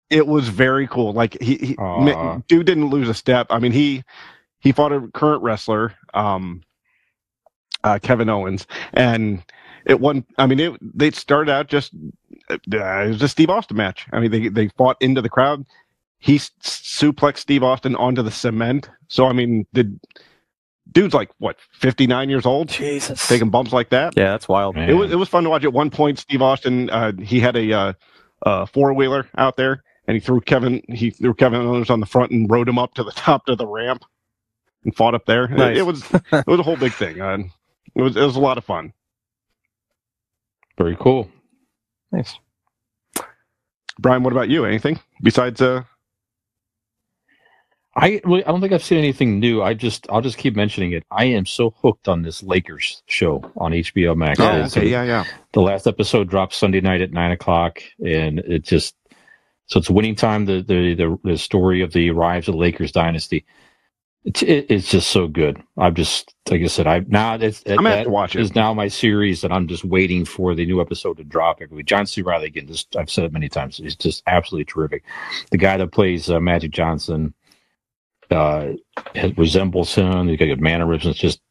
[0.10, 1.12] It was very cool.
[1.14, 2.40] Like he, he Aw.
[2.48, 3.48] dude didn't lose a step.
[3.50, 4.04] I mean, he
[4.60, 6.62] he fought a current wrestler, um,
[7.84, 9.44] uh, Kevin Owens, and
[9.86, 10.26] it won.
[10.38, 11.94] I mean, it they started out just
[12.50, 14.06] uh, it was a Steve Austin match.
[14.14, 15.66] I mean, they they fought into the crowd.
[16.20, 18.90] He s- suplexed Steve Austin onto the cement.
[19.10, 19.94] So I mean, the
[21.02, 23.28] dude's like what fifty nine years old, Jesus.
[23.28, 24.14] taking bumps like that.
[24.18, 24.76] Yeah, that's wild.
[24.76, 24.90] Man.
[24.90, 25.64] It was it was fun to watch.
[25.64, 27.94] At one point, Steve Austin uh, he had a uh,
[28.46, 32.06] uh, four wheeler out there, and he threw Kevin he threw Kevin Owens on the
[32.06, 34.04] front and rode him up to the top of the ramp
[34.84, 35.46] and fought up there.
[35.46, 35.78] It- Nice.
[35.78, 37.22] It, was it was a whole big thing.
[37.22, 37.38] Uh,
[37.96, 38.94] it was it was a lot of fun.
[40.78, 41.30] Very cool.
[42.12, 42.40] Nice.
[44.00, 44.66] Brian, what about you?
[44.66, 45.84] Anything besides uh
[47.98, 49.64] I I don't think I've seen anything new.
[49.64, 51.04] I just I'll just keep mentioning it.
[51.10, 54.40] I am so hooked on this Lakers show on HBO Max.
[54.40, 55.26] Oh, okay, yeah, yeah.
[55.54, 58.96] The last episode dropped Sunday night at nine o'clock, and it just
[59.66, 60.46] so it's winning time.
[60.46, 63.46] The the the, the story of the rise of the Lakers dynasty.
[64.26, 65.60] It's it, it's just so good.
[65.76, 66.86] I'm just like I said.
[66.86, 69.68] I now it's I'm gonna have that to watch is now my series, and I'm
[69.68, 71.88] just waiting for the new episode to drop every week.
[71.88, 72.22] John C.
[72.22, 72.68] Reilly again.
[72.68, 73.78] Just I've said it many times.
[73.78, 75.04] He's just absolutely terrific.
[75.50, 77.34] The guy that plays uh, Magic Johnson
[78.32, 78.74] uh,
[79.13, 80.28] it resembles him.
[80.28, 81.18] He's got good mannerisms.
[81.18, 81.42] Just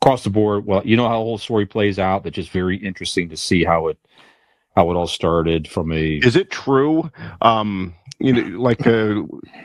[0.00, 0.66] across the board.
[0.66, 2.24] Well, you know how the whole story plays out.
[2.24, 3.98] But just very interesting to see how it
[4.76, 7.10] how it all started from a Is it true?
[7.42, 9.22] Um, you know, like uh,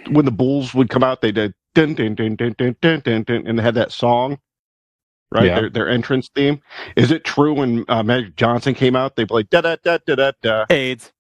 [0.10, 3.24] when the Bulls would come out, they did dun dun dun dun dun dun dun,
[3.24, 4.40] dun and they had that song,
[5.32, 5.46] right?
[5.46, 5.56] Yeah.
[5.62, 6.62] Their, their entrance theme.
[6.96, 10.16] Is it true when uh, Magic Johnson came out, they played da da da da
[10.16, 10.66] da da?
[10.70, 11.12] AIDS.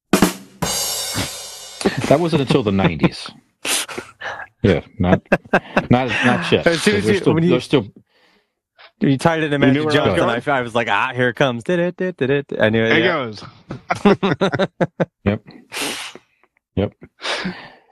[2.07, 3.29] that wasn't until the nineties.
[4.69, 5.21] Yeah, not
[5.89, 6.67] not not yet.
[6.67, 7.87] As soon as they're, you- still, when you- they're still
[9.01, 10.51] you tied it in knew Magic where I was Johnson.
[10.53, 11.63] I, I was like, ah, here it comes.
[11.63, 11.97] Did it?
[11.97, 12.17] Did it?
[12.17, 12.53] Did it?
[12.59, 12.89] I knew it.
[12.89, 13.27] There yeah.
[13.27, 13.43] it
[16.75, 16.75] goes.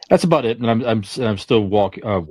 [0.10, 0.60] That's about it.
[0.60, 2.22] And I'm I'm I'm still walk, uh,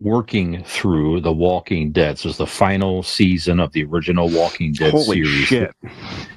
[0.00, 2.18] working through the Walking Dead.
[2.18, 5.06] So it's the final season of the original Walking Dead series.
[5.06, 5.46] Holy series.
[5.46, 5.70] shit!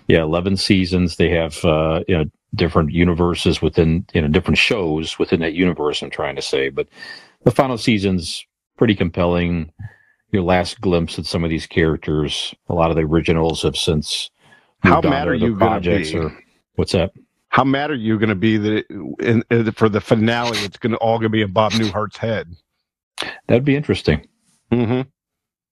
[0.07, 1.15] Yeah, eleven seasons.
[1.15, 6.01] They have uh, you know different universes within you know different shows within that universe.
[6.01, 6.87] I'm trying to say, but
[7.43, 8.45] the final season's
[8.77, 9.71] pretty compelling.
[10.31, 12.55] Your last glimpse at some of these characters.
[12.67, 14.31] A lot of the originals have since
[14.79, 16.17] How mad to are you gonna projects be?
[16.17, 16.43] or
[16.75, 17.11] what's that?
[17.49, 18.85] How mad are you going to be that it,
[19.19, 20.57] in, in, for the finale?
[20.57, 22.51] It's going to all going to be in Bob Newhart's head.
[23.45, 24.25] That'd be interesting.
[24.71, 25.01] Mm-hmm.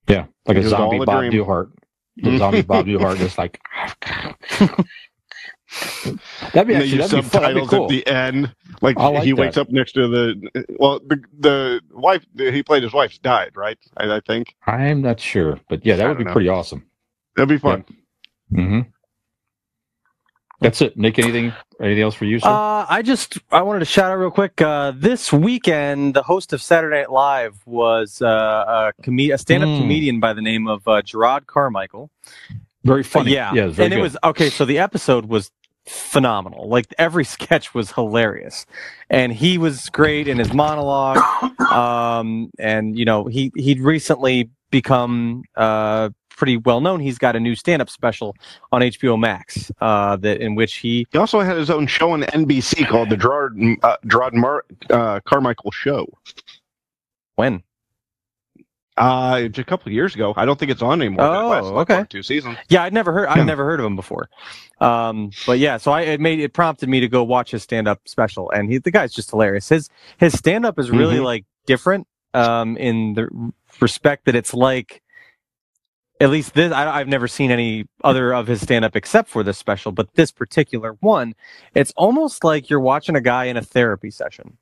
[0.08, 1.24] Yeah, like a zombie Bob.
[1.24, 1.72] Newhart.
[2.18, 3.60] The zombie Bob Newhart is like.
[6.54, 7.42] that'd be And actually that'd be, fun.
[7.42, 7.84] that'd be subtitles cool.
[7.86, 8.56] at the end.
[8.82, 9.38] Like, like he that.
[9.40, 13.78] wakes up next to the well, the the wife he played his wife's died, right?
[13.98, 16.34] I, I think I'm not sure, but yeah, that I would be know.
[16.34, 16.86] pretty awesome.
[17.36, 17.86] that'd be fun.
[18.50, 18.82] hmm
[20.60, 21.18] That's it, Nick.
[21.20, 21.54] Anything?
[21.80, 22.48] Anything else for you, sir?
[22.50, 24.62] Uh, I just I wanted to shout out real quick.
[24.62, 29.70] Uh, this weekend, the host of Saturday Night Live was uh, a, com- a stand-up
[29.70, 29.80] Mm.
[29.80, 32.12] comedian by the name of uh, Jerrod Carmichael.
[32.84, 33.34] very funny.
[33.34, 34.50] Yeah, yeah, it was very and it was okay.
[34.52, 35.50] So the episode was
[35.86, 36.70] phenomenal.
[36.70, 38.66] Like every sketch was hilarious,
[39.10, 41.18] and he was great in his monologue.
[41.72, 47.00] Um, and you know he he'd recently become uh pretty well known.
[47.00, 48.36] He's got a new stand-up special
[48.72, 49.72] on HBO Max.
[49.80, 53.16] Uh, that in which he He also had his own show on NBC called the
[53.18, 56.08] Jerrod uh, Jerrod Mar- uh, Carmichael Show.
[57.36, 57.62] when
[58.98, 60.34] Uh, a couple of years ago.
[60.36, 61.26] I don't think it's on anymore.
[61.26, 62.06] Oh, okay.
[62.10, 62.58] Two seasons.
[62.70, 63.24] Yeah, I'd never heard.
[63.30, 63.42] Yeah.
[63.42, 64.30] I'd never heard of him before.
[64.82, 67.88] Um, but yeah, so I it made it prompted me to go watch his stand
[67.88, 69.70] up special, and he the guy's just hilarious.
[69.70, 71.24] His his stand up is really Mhm.
[71.24, 75.02] like different um, in the respect that it's like.
[76.20, 79.42] At least this, I, I've never seen any other of his stand up except for
[79.42, 81.34] this special, but this particular one,
[81.74, 84.56] it's almost like you're watching a guy in a therapy session.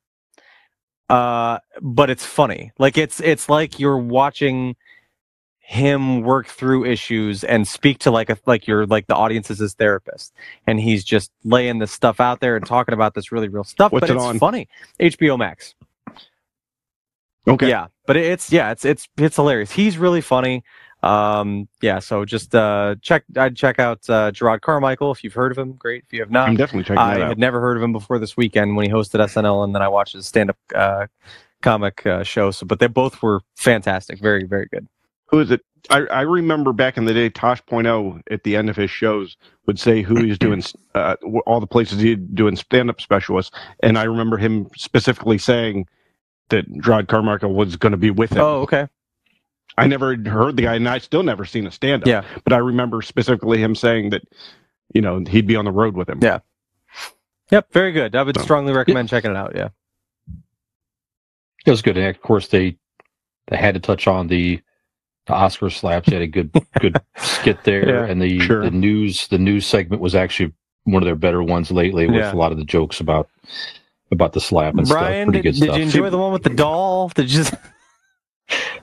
[1.10, 2.72] Uh, but it's funny.
[2.80, 4.76] Like it's it's like you're watching
[5.60, 9.60] him work through issues and speak to like a like your like the audience is
[9.60, 10.34] his therapist
[10.66, 13.92] and he's just laying this stuff out there and talking about this really real stuff
[13.92, 14.40] What's but it it's on?
[14.40, 14.68] funny
[15.00, 15.76] hbo max
[17.48, 17.70] Okay.
[17.70, 20.64] yeah but it's yeah it's it's it's hilarious he's really funny
[21.04, 25.52] um yeah so just uh check i'd check out uh jerrod carmichael if you've heard
[25.52, 27.38] of him great if you have not I'm definitely checking i had out.
[27.38, 30.14] never heard of him before this weekend when he hosted snl and then i watched
[30.14, 31.08] his stand-up uh
[31.62, 34.88] comic uh, show so but they both were fantastic very very good
[35.28, 35.62] Who is it?
[35.90, 38.92] I, I remember back in the day, Tosh Point oh at the end of his
[38.92, 40.62] shows would say who he's doing,
[40.96, 43.56] uh, all the places he's doing stand up specialists.
[43.82, 45.88] And I remember him specifically saying
[46.50, 48.40] that Jerrod Carmichael was going to be with him.
[48.40, 48.88] oh okay
[49.78, 52.08] I never heard the guy, and I still never seen a stand up.
[52.08, 52.24] Yeah.
[52.44, 54.24] But I remember specifically him saying that,
[54.94, 56.20] you know, he'd be on the road with him.
[56.22, 56.40] Yeah.
[57.52, 58.16] Yep, very good.
[58.16, 59.54] I would So- strongly recommend checking it out.
[59.56, 59.70] Yeah.
[61.66, 61.98] It was good.
[61.98, 62.78] And of course, they
[63.48, 64.60] they had to touch on the,
[65.28, 66.08] the Oscar slaps.
[66.10, 68.64] They had a good good skit there, Yeah, and the sure.
[68.64, 70.54] the news the news segment was actually
[70.84, 72.34] one of their better ones lately, with Yeah.
[72.34, 73.30] a lot of the jokes about
[74.12, 75.34] about the slap and Brian, stuff.
[75.34, 75.78] Pretty did, good did stuff.
[75.78, 77.10] you enjoy the one with the doll?
[77.10, 77.54] Did you just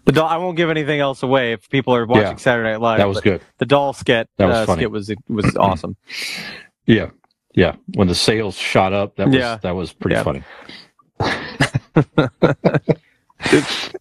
[0.06, 0.26] the doll?
[0.28, 2.36] I won't give anything else away if people are watching Yeah.
[2.36, 2.98] Saturday Night Live.
[2.98, 3.42] that was good.
[3.58, 4.80] The doll skit That was uh, funny.
[4.80, 5.96] skit was was awesome.
[6.86, 7.10] Yeah,
[7.54, 9.58] yeah, when the sales shot up, that was Yeah.
[9.62, 10.22] that was pretty Yeah.
[10.22, 10.42] funny.
[13.52, 13.92] it's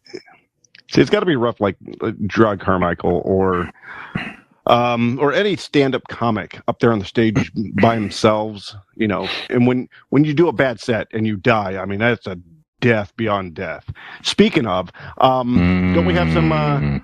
[0.91, 3.70] see, it's got to be rough, like uh, Jerrod Carmichael or
[4.68, 9.28] um or any stand-up comic up there on the stage by themselves, you know.
[9.50, 12.38] And when when you do a bad set and you die, I mean that's a
[12.81, 13.91] death beyond death.
[14.23, 17.03] Speaking of, um, don't we have some uh, Mhm.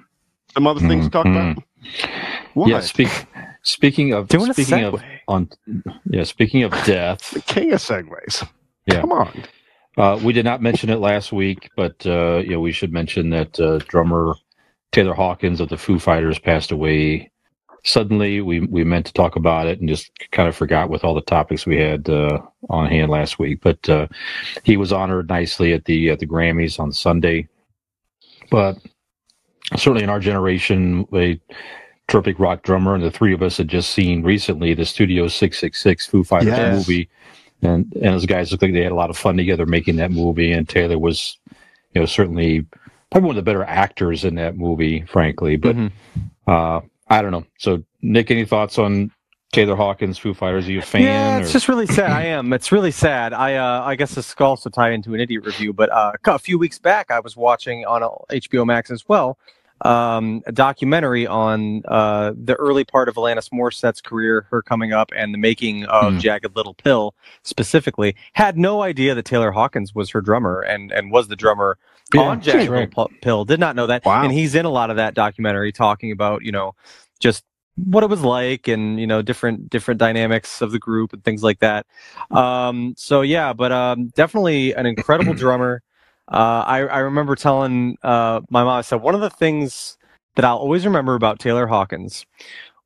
[0.53, 1.57] some other things to talk about?
[2.53, 2.69] What?
[2.69, 3.10] Yeah, speak,
[3.63, 5.03] speaking of Doing a speaking of segue.
[5.27, 5.49] on
[6.10, 8.47] yeah, speaking of death, the king of segways.
[8.86, 9.01] Yeah.
[9.01, 9.43] Come on.
[9.97, 13.29] Uh, we did not mention it last week, but uh, you know, we should mention
[13.31, 14.36] that uh, drummer
[14.91, 17.31] Taylor Hawkins of the Foo Fighters passed away.
[17.84, 21.15] Suddenly, we we meant to talk about it and just kind of forgot with all
[21.15, 22.39] the topics we had uh,
[22.70, 23.60] on hand last week.
[23.62, 24.08] But uh,
[24.63, 27.48] he was honored nicely at the at the Grammys on Sunday.
[28.52, 28.78] But
[29.78, 31.39] certainly in our generation, a
[32.08, 35.60] terrific rock drummer, and the three of us had just seen recently the Studio Six
[35.60, 36.88] Six Six Foo Fighters Yes.
[36.88, 37.10] movie
[37.63, 40.12] and and those guys looked like they had a lot of fun together making that
[40.12, 40.52] movie.
[40.52, 41.38] And Taylor was,
[41.94, 42.65] you know, certainly
[43.12, 45.58] probably one of the better actors in that movie, frankly.
[45.58, 45.91] But Mhm.
[46.48, 47.45] uh, I don't know.
[47.60, 49.12] So, Nick, any thoughts on
[49.52, 50.67] Taylor Hawkins, Foo Fighters?
[50.67, 51.02] Are you a fan?
[51.04, 52.10] Yeah, it's or- just really sad.
[52.12, 52.54] I am.
[52.54, 53.34] It's really sad.
[53.34, 56.39] I uh, I guess this could also tie into an idiot review, but uh, a
[56.39, 59.38] few weeks back, I was watching on HBO Max as well
[59.84, 65.12] um, a documentary on uh, the early part of Alanis Morissette's career, her coming up,
[65.15, 66.19] and the making of Hmm.
[66.19, 68.15] Jagged Little Pill specifically.
[68.34, 71.78] Had no idea that Taylor Hawkins was her drummer and and was the drummer
[72.13, 72.93] Yeah, on Jagged right.
[73.21, 73.45] Pill.
[73.45, 74.06] Did not know that.
[74.06, 74.24] Wow.
[74.24, 76.76] And he's in a lot of that documentary talking about you know
[77.19, 77.43] just
[77.76, 81.41] what it was like and you know different different dynamics of the group and things
[81.41, 81.86] like that
[82.32, 85.82] um so yeah but um definitely an incredible drummer
[86.32, 89.97] uh i i remember telling uh my mom i said one of the things
[90.36, 92.26] that i'll always remember about taylor hawkins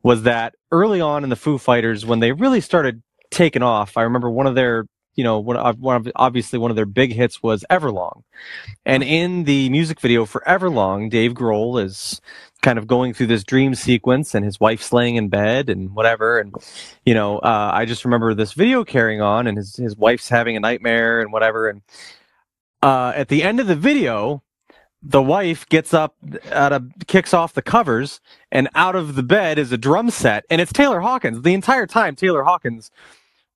[0.03, 4.03] was that early on in the foo fighters when they really started taking off i
[4.03, 4.85] remember one of their
[5.15, 8.23] you know one of, one of obviously one of their big hits was everlong.
[8.85, 12.21] And in the music video for everlong dave grohl is
[12.61, 16.37] kind of going through this dream sequence and his wife's laying in bed and whatever.
[16.39, 16.53] And
[17.05, 20.55] you know uh, i just remember this video carrying on and his, his wife's having
[20.57, 21.69] a nightmare and whatever.
[21.69, 21.81] And
[22.83, 24.43] uh, at the end of the video
[25.07, 26.15] the wife gets up
[26.51, 28.19] out of kicks off the covers
[28.51, 31.41] and out of the bed is a drum set and it's taylor hawkins.
[31.41, 32.91] The entire time taylor hawkins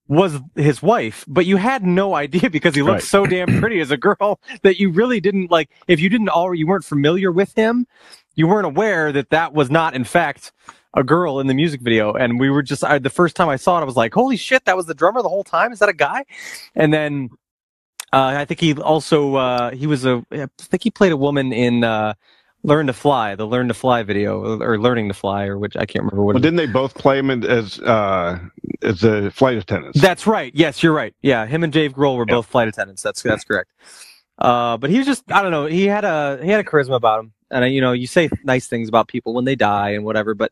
[0.10, 3.04] was his wife but you had no idea because he looked Right.
[3.04, 6.60] so damn pretty as a girl that you really didn't like if you didn't already
[6.62, 7.88] you weren't familiar with him
[8.36, 10.54] you weren't aware that that was not in fact
[10.96, 12.14] a girl in the music video.
[12.14, 14.38] And we were just I, the first time i saw it i was like holy
[14.38, 15.72] shit that was the drummer the whole time?
[15.74, 16.26] Is that a guy?
[16.76, 17.30] And then
[18.14, 21.54] uh, i think he also uh, he was a i think he played a woman
[21.54, 22.14] in uh,
[22.64, 25.86] learn to fly the learn to fly video or learning to fly or which i
[25.86, 28.38] can't remember what Well, didn't they both play him in- as uh,
[28.82, 30.00] as the flight attendants?
[30.02, 30.52] That's right.
[30.56, 31.14] Yes, you're right.
[31.22, 32.36] Yeah, him and Dave Grohl were Yeah.
[32.36, 33.02] both flight attendants.
[33.02, 33.72] That's that's correct.
[34.38, 35.66] Uh, but he was just I don't know.
[35.68, 38.30] He had a he had a charisma about him, and uh, you know you say
[38.44, 40.52] nice things about people when they die and whatever, but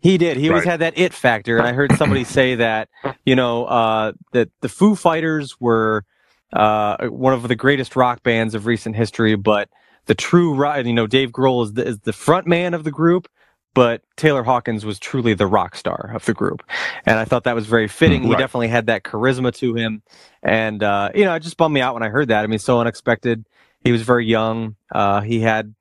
[0.00, 0.36] he did.
[0.36, 0.70] He always Right.
[0.72, 2.88] had that it factor, and I heard somebody say that
[3.24, 6.04] you know uh, that the Foo Fighters were
[6.52, 9.68] uh, one of the greatest rock bands of recent history, but
[10.06, 12.90] the true rock, you know, Dave Grohl is the, is the front man of the
[12.90, 13.28] group.
[13.74, 16.62] But Taylor Hawkins was truly the rock star of the group,
[17.06, 18.22] and I thought that was very fitting.
[18.22, 20.02] He definitely had that charisma to him,
[20.42, 22.44] and uh, you know, it just bummed me out when I heard that.
[22.44, 23.46] I mean, so unexpected.
[23.82, 24.76] He was very young.
[24.94, 25.74] Uh, he had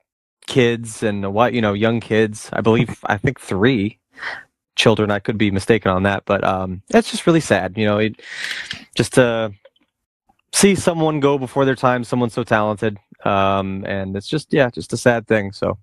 [0.48, 2.50] kids and what you know, young kids.
[2.54, 4.00] I believe I think three
[4.78, 5.12] children.
[5.12, 7.78] I could be mistaken on that, but um, it's just really sad.
[7.78, 8.22] You know, it,
[8.96, 9.52] just to
[10.54, 14.94] see someone go before their time, someone so talented, um, and it's just yeah, just
[14.94, 15.52] a sad thing.
[15.52, 15.78] So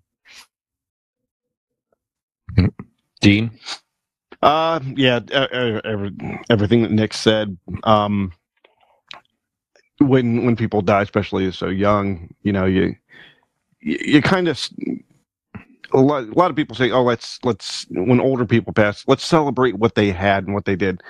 [3.20, 3.50] Dean.
[4.42, 7.57] Uh, yeah, every, everything that Nick said.
[7.85, 8.33] Um,
[9.98, 12.94] when when people die, especially so young, you know, you
[13.81, 14.68] you, you kind of
[15.92, 19.24] a lot, a lot of people say, "Oh, let's let's." When older people pass, let's
[19.24, 21.02] celebrate what they had and what they did.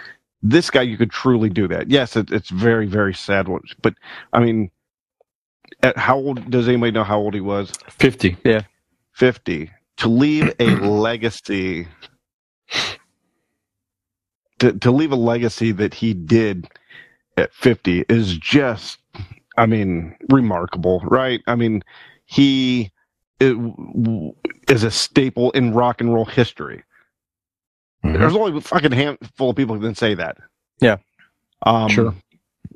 [0.42, 1.90] This guy, you could truly do that.
[1.90, 3.48] Yes, it, it's very very sad,
[3.82, 3.94] but
[4.32, 4.70] I mean,
[5.82, 7.74] at how old does anybody know how old he was?
[7.88, 8.36] 50.
[8.44, 8.62] Yeah.
[9.14, 11.88] 50 to leave a legacy
[14.60, 16.68] to, to leave a legacy that he did
[17.38, 18.98] at 50 is just
[19.58, 21.82] i mean remarkable right i mean
[22.26, 22.90] he
[23.40, 24.34] it, w-
[24.68, 26.82] is a staple in rock and roll history
[28.04, 28.18] Mhm.
[28.18, 30.38] there's only a fucking handful of people who can say that
[30.80, 30.98] Yeah.
[31.66, 32.14] um Sure.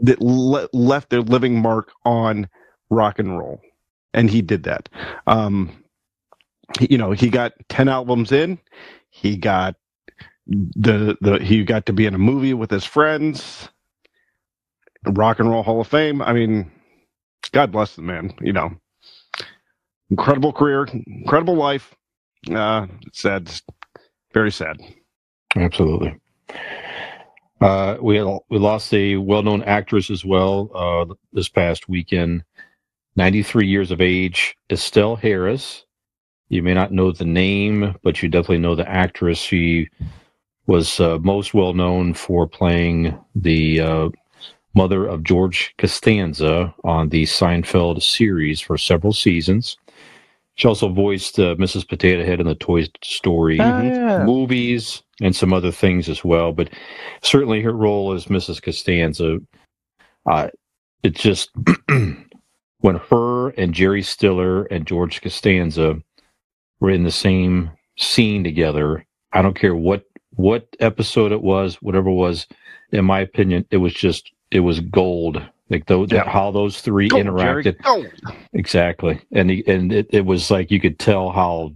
[0.01, 2.49] that le- left their living mark on
[2.91, 3.61] rock and roll
[4.15, 4.89] and he did that
[5.27, 5.71] um
[6.79, 8.59] he- you know he got 10 albums in
[9.11, 9.77] he got
[10.47, 13.69] the the he got to be in a movie with his friends.
[15.07, 16.23] Rock and Roll Hall of Fame.
[16.23, 16.71] I mean,
[17.53, 18.35] God bless the man.
[18.41, 18.71] You know,
[20.11, 21.95] incredible career, incredible life.
[22.51, 23.51] Uh, sad,
[24.35, 24.79] very sad.
[25.57, 26.19] Absolutely.
[27.61, 32.43] Uh, we we lost a well-known actress as well uh, this past weekend.
[33.17, 35.85] 93 years of age, Estelle Harris.
[36.49, 39.39] You may not know the name, but you definitely know the actress.
[39.39, 39.89] She
[40.67, 44.09] was uh, most well known for playing the uh,
[44.75, 49.77] mother of George Costanza on the Seinfeld series for several seasons.
[50.57, 51.89] She also voiced uh, Mrs.
[51.89, 54.25] Potato Head in the Toy Story Oh, yeah.
[54.25, 56.53] movies and some other things as well.
[56.53, 56.71] But
[57.23, 58.63] certainly her role as Mrs.
[58.63, 59.39] Costanza,
[60.27, 60.49] uh,
[61.03, 61.51] it just
[62.81, 66.01] when her and Jerry Stiller and George Costanza
[66.81, 69.07] were in the same scene together.
[69.33, 72.47] I don't care what what episode it was, whatever it was.
[72.91, 75.43] In my opinion, it was just it was gold.
[75.73, 76.29] Like those, Yeah.
[76.29, 77.83] how those three Go, interacted.
[77.83, 78.13] Jerry.
[78.53, 81.73] Exactly, and he, and it, it was like you could tell how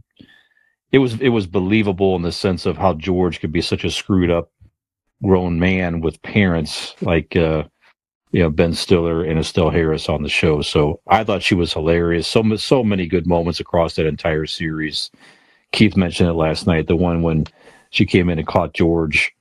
[0.93, 3.91] it was it was believable in the sense of how George could be such a
[3.91, 4.51] screwed up
[5.23, 7.63] grown man with parents like uh
[8.33, 10.61] you know Ben Stiller and Estelle Harris on the show.
[10.61, 12.29] So I thought she was hilarious.
[12.29, 15.11] So so many good moments across that entire series.
[15.73, 16.87] Keith mentioned it last night.
[16.87, 17.45] The one when
[17.91, 19.33] she came in and caught George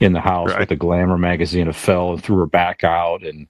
[0.00, 0.60] in the house Right.
[0.60, 3.46] with the Glamour magazine and fell and threw her back out and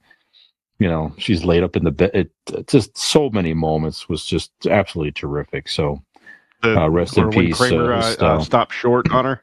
[0.83, 4.25] you know she's laid up in the bed it, it just so many moments was
[4.25, 6.03] just absolutely terrific so
[6.63, 9.43] The- Uh, rest in peace, Kramer uh, uh, uh, stopped short on her.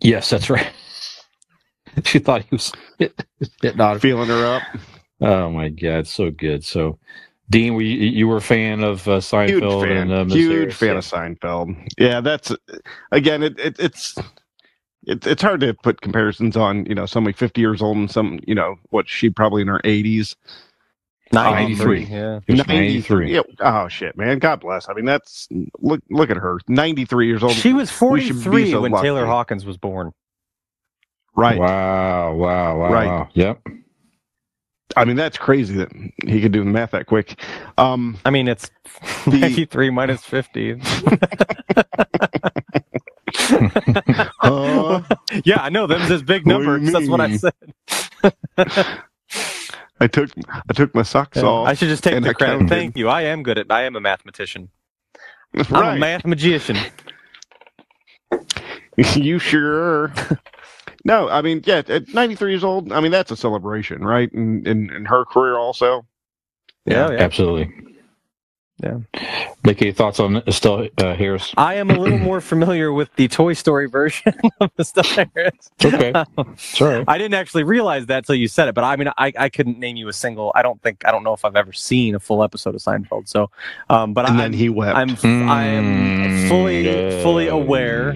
[0.00, 0.70] yes that's right
[2.04, 4.62] she thought he was hitting on feeling her up.
[5.20, 6.98] oh my god so good so
[7.48, 9.24] dean were you, you were a fan of uh, Huge
[9.62, 10.10] seinfeld fan.
[10.10, 10.98] and uh, Huge fan Yeah.
[10.98, 11.88] of Seinfeld.
[11.96, 12.52] Yeah, that's
[13.12, 13.42] again.
[13.44, 14.16] It, it it's
[15.06, 16.84] it, it's hard to put comparisons on.
[16.86, 18.40] You know, somebody fifty years old and some.
[18.46, 20.36] You know, what she probably in her eighties.
[21.32, 22.04] 93.
[22.04, 22.38] Yeah.
[22.46, 23.40] He was 93 Yeah.
[23.58, 24.38] Oh shit, man.
[24.38, 24.88] God bless.
[24.88, 25.48] I mean, that's
[25.80, 26.60] look look at her.
[26.68, 27.54] Ninety three years old.
[27.54, 29.06] She was We 43 so when lucky.
[29.06, 30.12] Taylor Hawkins was born.
[31.34, 31.58] right.
[31.58, 33.08] wow wow wow Right.
[33.08, 33.60] wow yep
[34.96, 35.90] I mean, that's crazy that
[36.24, 37.40] he could do the math that quick.
[37.76, 38.70] Um, I mean, it's
[39.26, 40.76] The- 93 minus 50.
[44.40, 45.02] uh,
[45.44, 45.86] yeah, I know.
[45.86, 46.92] Them's his big What do you numbers.
[46.92, 47.52] That's what I said.
[50.00, 50.30] I took
[50.68, 51.68] I took my socks off.
[51.68, 52.52] I should just take and the I credit.
[52.52, 52.68] counted.
[52.68, 53.08] Thank you.
[53.08, 53.70] I am good at.
[53.70, 54.70] I am a mathematician.
[55.54, 55.98] I'm a right.
[55.98, 56.76] math magician.
[59.14, 60.12] you sure
[61.06, 64.30] no, I mean, yeah, at 93 years old, I mean, that's a celebration, right?
[64.32, 66.04] And in, in her career also.
[66.84, 67.18] Yeah, yeah.
[67.18, 67.72] absolutely
[68.82, 68.98] Yeah.
[69.66, 71.52] Nicky, thoughts on Estelle uh, Harris?
[71.56, 75.28] I am a little more familiar with the Toy Story version of the stuff there
[75.34, 75.72] is.
[75.80, 76.12] It's okay.
[76.38, 77.04] It's all right.
[77.08, 79.80] I didn't actually realize that till you said it, but I mean, I, I couldn't
[79.80, 80.52] name you a single.
[80.54, 83.26] I don't think I don't know if I've ever seen a full episode of Seinfeld.
[83.26, 83.50] So,
[83.90, 84.96] um, but And I, then he wept.
[84.96, 86.84] I'm I am fully
[87.22, 88.10] fully aware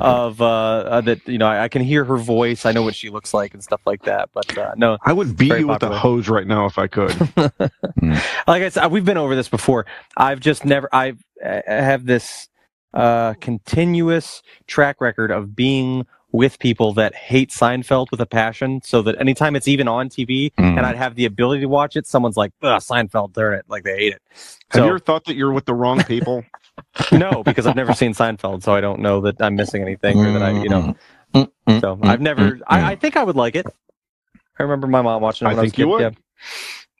[0.00, 1.28] of uh, uh, that.
[1.28, 2.64] You know, I, I can hear her voice.
[2.64, 4.30] I know what she looks like and stuff like that.
[4.32, 6.86] But uh, no, I would beat very you with a hose right now if I
[6.86, 7.14] could.
[7.36, 9.84] like I said, we've been over this before.
[10.16, 10.85] I've just never.
[10.94, 12.48] I've I have this
[12.94, 18.80] uh, continuous track record of being with people that hate Seinfeld with a passion.
[18.82, 20.76] So that anytime it's even on TV Mm.
[20.76, 23.84] and I'd have the ability to watch it, someone's like, Ugh, Seinfeld, darn it, like
[23.84, 24.22] they hate it.
[24.30, 26.44] Have So you ever thought that you're with the wrong people?
[27.12, 30.30] no, because I've never seen Seinfeld, so I don't know that I'm missing anything or
[30.32, 30.94] that I, you know.
[31.34, 32.58] Mm, So I've never.
[32.66, 33.66] I, I think I would like it.
[34.58, 36.12] I remember my mom watching it I when I, was think you a kid, would.
[36.14, 36.20] Yeah.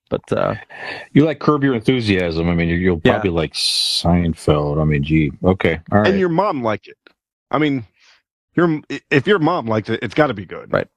[0.08, 0.54] But uh,
[1.12, 2.48] You like Curb Your Enthusiasm.
[2.48, 3.14] I mean, you- you'll Yeah.
[3.14, 4.80] probably like Seinfeld.
[4.80, 6.10] I mean, gee, okay, all right.
[6.10, 6.96] And your mom liked it.
[7.50, 7.84] I mean,
[8.54, 8.80] your
[9.10, 10.72] if your mom liked it, it's got to be good.
[10.72, 10.88] Right.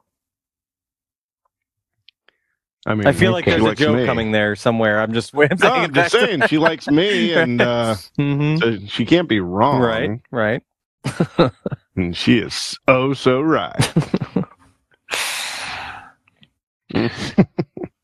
[2.85, 4.05] I mean, I feel like there's she a joke me.
[4.05, 4.99] coming there somewhere.
[5.01, 5.57] I'm just waiting.
[5.59, 9.81] No, I'm just saying she likes me, and uh, hmm so she can't be wrong.
[9.81, 10.63] Right, right.
[11.95, 13.75] And she is oh so right.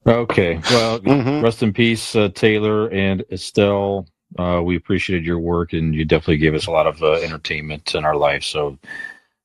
[0.07, 1.43] Okay, well, Mhm.
[1.43, 4.07] rest in peace, uh, Taylor and Estelle.
[4.37, 7.95] Uh, we appreciated your work, and you definitely gave us a lot of uh, entertainment
[7.95, 8.43] in our life.
[8.43, 8.77] So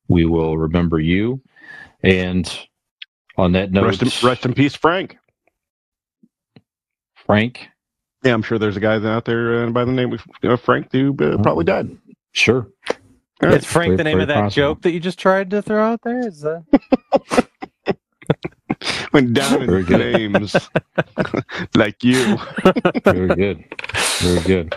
[0.07, 1.39] we will remember you.
[2.03, 2.51] And
[3.37, 5.17] on that note, Rest in, rest in peace, Frank.
[7.15, 7.67] Frank.
[8.23, 10.91] Yeah, I'm sure there's a guy out there uh, by the name of uh, Frank
[10.91, 11.89] who uh, probably died.
[12.33, 12.67] Sure.
[13.41, 14.49] Is Frank Very- the name of that possible.
[14.75, 16.27] joke that you just tried to throw out there?
[16.27, 16.63] Is that
[19.13, 20.55] Went down in flames,
[21.75, 22.37] like you.
[23.05, 23.65] Very good.
[24.19, 24.75] Very good.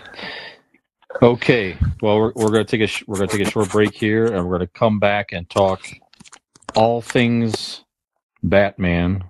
[1.23, 1.77] Okay.
[2.03, 3.95] Well, we're, we're going to take a sh- we're going to take a short break
[3.95, 5.87] here, and we're going to come back and talk
[6.75, 7.85] all things
[8.43, 9.25] Batman,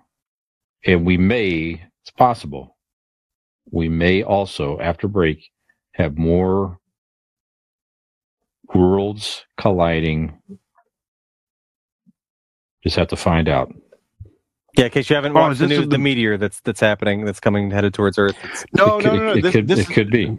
[0.87, 2.75] and we may it's possible
[3.71, 5.51] we may also after break
[5.95, 6.79] have more
[8.75, 10.39] worlds colliding.
[12.83, 13.73] Just have to find out.
[14.77, 16.81] Yeah, in case you haven't Oh, watched is the news, the- the meteor that's that's
[16.81, 18.37] happening, that's coming headed towards Earth.
[18.45, 19.33] It's, No, it no, could, no, no.
[19.35, 20.39] It, This, could, this it is, could be.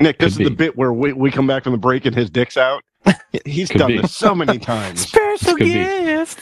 [0.00, 2.14] Nick, this could is the bit where we, we come back from the break and
[2.14, 2.82] his dick's out.
[3.44, 4.00] He's Could done be.
[4.02, 5.00] this so many times.
[5.08, 6.40] special Could guest.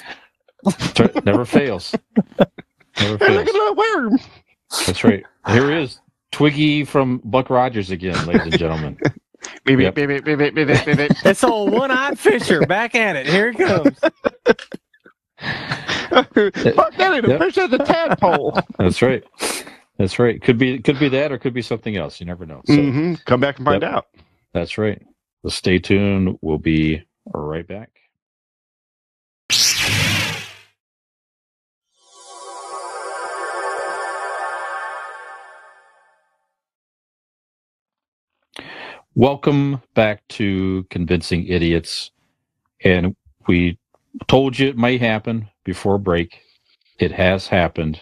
[1.24, 1.94] Never fails.
[2.38, 2.48] Never
[2.96, 3.48] Hey, look fails.
[3.48, 4.18] at that worm.
[4.86, 5.24] That's right.
[5.48, 6.00] Here he is,
[6.32, 8.98] Twiki from Buck Rogers again, ladies and gentlemen.
[9.66, 9.94] Beep, Yep.
[9.94, 11.10] beep, beep, beep, beep, beep, beep, beep.
[11.26, 13.26] It's old one-eyed Fisher back at it.
[13.26, 14.00] Here it comes.
[16.76, 17.38] Fuck, that ain't a Yep.
[17.38, 18.58] fish, that's a tadpole.
[18.78, 19.24] That's right.
[19.98, 20.42] That's right.
[20.42, 22.20] Could be could be that or could be something else.
[22.20, 22.62] You never know.
[22.66, 23.84] So hmm Come back and find Yep.
[23.84, 24.06] out.
[24.54, 25.02] that's right.
[25.44, 26.38] So stay tuned.
[26.42, 27.90] We'll be right back.
[39.14, 42.12] Welcome back to Convincing Idiots.
[42.84, 43.16] And
[43.48, 43.78] we
[44.28, 46.40] told you it may happen before break.
[46.98, 48.00] It has happened.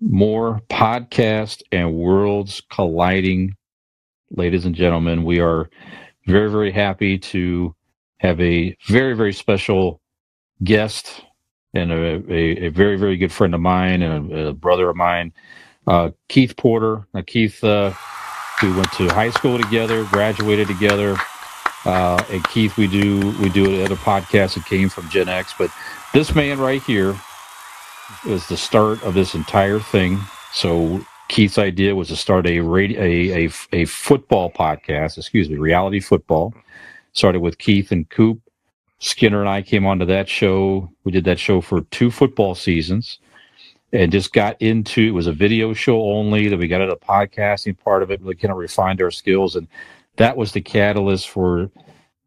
[0.00, 3.54] More podcast and worlds colliding.
[4.30, 5.68] Ladies and gentlemen, we are
[6.26, 7.74] very, very happy to
[8.18, 10.00] have a very, very special
[10.62, 11.22] guest
[11.74, 14.96] and a, a, a very, very good friend of mine and a, a brother of
[14.96, 15.32] mine,
[15.86, 17.06] uh, Keith Porter.
[17.14, 17.92] Now, Keith, uh,
[18.62, 21.16] we went to high school together, graduated together.
[21.84, 25.70] Uh, and Keith, we do we do other podcast that came from Gen X, but
[26.12, 27.14] this man right here
[28.26, 30.18] is the start of this entire thing.
[30.52, 35.16] So Keith's idea was to start a radio, a, a a football podcast.
[35.16, 36.54] Excuse me, reality football.
[37.12, 38.40] Started with Keith and Coop.
[38.98, 40.90] Skinner and I came onto that show.
[41.04, 43.18] We did that show for two football seasons
[43.92, 47.00] and just got into it was a video show only that we got into the
[47.00, 49.66] podcasting part of it really kind of refined our skills and
[50.16, 51.70] that was the catalyst for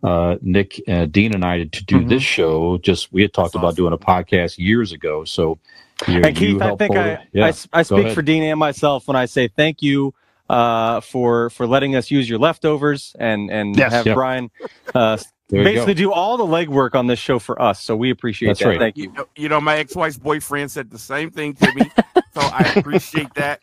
[0.04, 2.10] uh, nick uh, dean and i to do Mhm.
[2.10, 5.60] this show just we had talked That's about doing a podcast years ago so
[6.08, 8.44] you, And Keith, I think pull I, it- yeah I, s- I speak for Dean
[8.44, 10.14] and myself when I say thank you
[10.50, 13.94] uh, for for letting us use your leftovers and and Yes.
[13.94, 14.16] have Yep.
[14.16, 14.52] Brian
[14.94, 15.18] uh,
[15.50, 17.80] there basically do all the legwork on this show for us.
[17.82, 18.68] So we appreciate That's that.
[18.68, 18.80] right.
[18.80, 19.12] Thank You you.
[19.14, 21.90] know, you know, my ex-wife's boyfriend said the same thing to me,
[22.34, 23.62] so I appreciate that.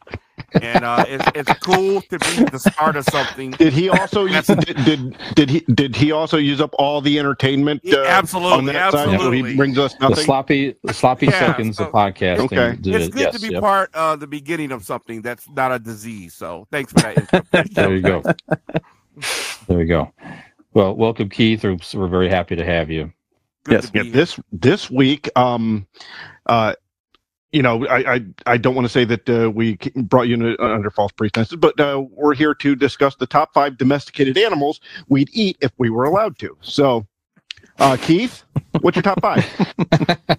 [0.54, 3.52] And uh, it's, it's cool to be the start of something.
[3.52, 7.18] Did he also use, did, did did he did he also use up all the
[7.18, 8.92] entertainment Yeah, uh, on absolutely, side?
[8.92, 9.50] So absolutely.
[9.50, 12.76] he brings us the sloppy the sloppy Yeah, seconds so- of podcasting Okay.
[12.80, 13.62] did It's good yes, to be yep.
[13.62, 16.34] part of the beginning of something that's not a disease.
[16.34, 17.68] So thanks for that.
[17.72, 18.22] there you go
[19.68, 20.12] there we go
[20.74, 23.12] well welcome keith we're, we're very happy to have you
[23.64, 23.90] Good Yes.
[23.90, 24.12] to Yeah, here.
[24.12, 25.86] this this week, um,
[26.46, 26.74] uh,
[27.52, 30.62] you know, I I, I don't want to say that uh, we brought you uh,
[30.64, 35.30] under false pretenses, but uh, we're here to discuss the top five domesticated animals we'd
[35.32, 36.56] eat if we were allowed to.
[36.60, 37.06] So,
[37.78, 38.44] uh, Keith,
[38.80, 39.46] what's your top five?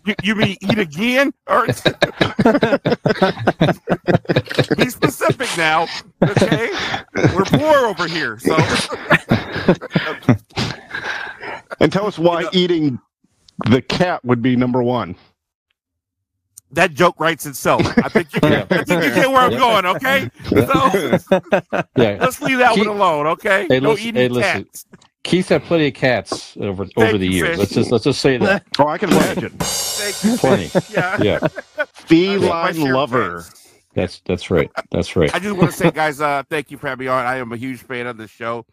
[0.06, 1.34] You, you mean eat again?
[1.48, 1.74] Or be
[4.90, 5.88] specific now.
[6.24, 6.70] Okay,
[7.36, 8.56] we're poor over here, so
[11.80, 13.00] and tell us why eating
[13.70, 15.16] the cat would be number one.
[16.74, 17.82] That joke writes itself.
[17.98, 18.66] I think you, Yeah.
[18.70, 19.58] I think you get where I'm Yeah.
[19.60, 19.86] going.
[19.86, 23.28] Okay, so yeah let's leave that Keep- one alone.
[23.28, 24.64] Okay, Hey, no listen- eating hey, listen.
[24.66, 24.86] cats.
[25.24, 27.50] Keith had plenty of cats over over the you, years.
[27.50, 27.58] Fish.
[27.60, 28.64] Let's just let's just say that.
[28.80, 29.50] Oh, I can imagine.
[29.60, 30.38] Thank you.
[30.38, 30.72] Plenty.
[30.92, 31.22] Yeah.
[31.22, 31.48] Yeah,
[31.94, 33.38] Feline share lover.
[33.42, 33.70] cats.
[33.94, 34.72] that's that's right.
[34.90, 35.34] That's right.
[35.36, 37.26] I just want to say, guys, uh, thank you for having me on.
[37.26, 38.66] I am a huge fan of the show.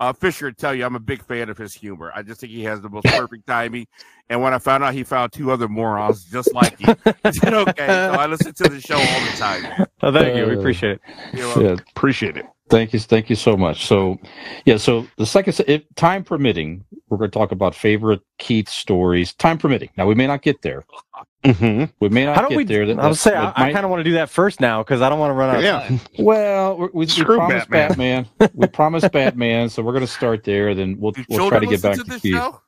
[0.00, 2.12] Uh, Fisher would tell you I'm a big fan of his humor.
[2.14, 3.86] I just think he has the most perfect timing.
[4.30, 6.94] And when I found out he found two other morons just like you,
[7.24, 7.86] I said, okay.
[7.86, 9.86] So I listen to the show all the time.
[10.02, 10.46] Oh, thank you.
[10.46, 11.00] We Uh, appreciate it.
[11.32, 12.46] You know, Yeah, Appreciate it.
[12.70, 13.86] Thank you, thank you so much.
[13.86, 14.18] So,
[14.64, 19.34] yeah, so the second, if time permitting, we're going to talk about favorite Keith stories.
[19.34, 19.90] Time permitting.
[19.96, 20.84] Now we may not get there.
[21.44, 22.64] hmm We may not How don't get we?
[22.64, 22.86] there.
[22.86, 24.60] That- I was say I, that I might- kind of want to do that first
[24.60, 25.56] now because I don't want to run out.
[25.56, 25.80] Of Yeah.
[25.88, 26.00] time.
[26.18, 28.26] Well, we, we, we Screw promised Batman.
[28.38, 28.50] Batman.
[28.54, 30.74] we promised Batman, so we're going to start there.
[30.74, 32.34] Then we'll do we'll try to get back to to, this Keith.
[32.34, 32.60] show?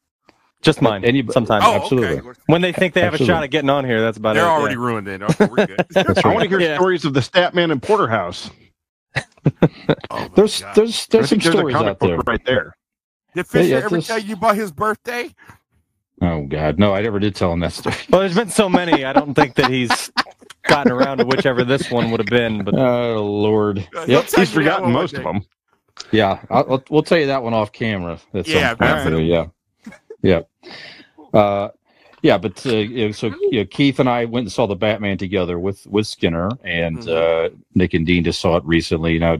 [0.63, 1.05] Just mine.
[1.07, 2.19] Any- sometimes Oh, absolutely.
[2.21, 2.39] okay.
[2.47, 4.41] when they think they have a shot at getting on here, that's about it.
[4.41, 4.49] They're it.
[4.49, 4.55] yeah.
[4.61, 5.23] already ruined it.
[5.23, 5.87] Okay, we're good.
[5.91, 6.75] That's I want to hear Yeah.
[6.77, 8.51] stories of the Statman and Porterhouse.
[9.17, 9.21] Oh,
[10.11, 12.19] my There's there's there's some think there's a stories comic out there.
[12.27, 12.77] right there.
[13.35, 15.35] Did Fisher yeah, ever this- tell you about his birthday?
[16.23, 16.93] Oh God, no!
[16.95, 17.97] I never did tell him that story.
[18.11, 19.05] Well, there's been so many.
[19.05, 20.11] I don't think that he's
[20.69, 22.63] gotten around to whichever this one would have been.
[22.65, 23.89] But Oh Lord!
[23.97, 24.25] Uh, Yep.
[24.37, 25.41] He's forgotten one one most of them.
[26.13, 28.21] Yeah, I'll, I'll- we'll tell you that one off camera.
[28.35, 29.25] At some Yeah, point here, definitely.
[29.27, 29.47] yeah,
[30.23, 30.41] yeah,
[31.33, 31.69] uh,
[32.23, 32.39] yeah.
[32.39, 35.19] But uh, you know, so you know, Keith and I went and saw the Batman
[35.19, 37.09] together with with Skinner, and Mhm.
[37.09, 39.19] uh, Nick and Dean just saw it recently.
[39.19, 39.39] Now,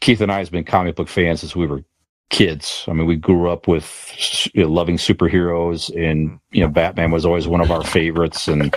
[0.00, 1.84] Keith and I has been comic book fans since we were
[2.30, 2.84] kids.
[2.88, 7.24] I mean, we grew up with you know, loving superheroes, and you know, Batman was
[7.26, 8.74] always one of our favorites, and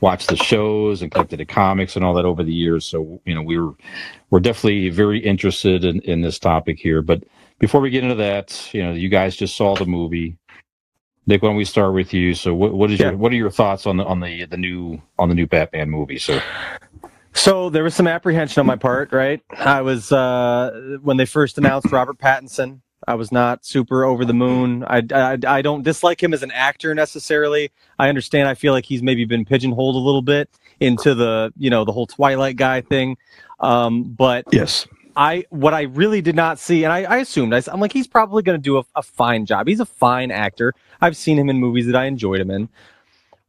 [0.00, 2.84] watched the shows and collected the comics and all that over the years.
[2.84, 3.74] So you know, we were
[4.30, 7.02] we're definitely very interested in in this topic here.
[7.02, 7.24] But
[7.58, 10.36] before we get into that, you know, you guys just saw the movie.
[11.26, 12.34] Nick, why don't we start with you?
[12.34, 13.08] So, what, what is Yeah.
[13.10, 15.90] your what are your thoughts on the on the the new on the new Batman
[15.90, 16.18] movie?
[16.18, 16.40] So,
[17.34, 19.42] So there was some apprehension on my part, right?
[19.58, 22.80] I was uh, when they first announced Robert Pattinson.
[23.08, 24.82] I was not super over the moon.
[24.84, 27.70] I, I, I don't dislike him as an actor necessarily.
[27.98, 28.48] I understand.
[28.48, 30.48] I feel like he's maybe been pigeonholed a little bit
[30.80, 33.16] into the you know the whole Twilight guy thing.
[33.60, 34.86] Um, but yes,
[35.16, 38.06] I what I really did not see, and I, I assumed I, am like he's
[38.06, 39.66] probably going to do a, a fine job.
[39.66, 40.74] He's a fine actor.
[41.00, 42.68] I've seen him in movies that I enjoyed him in.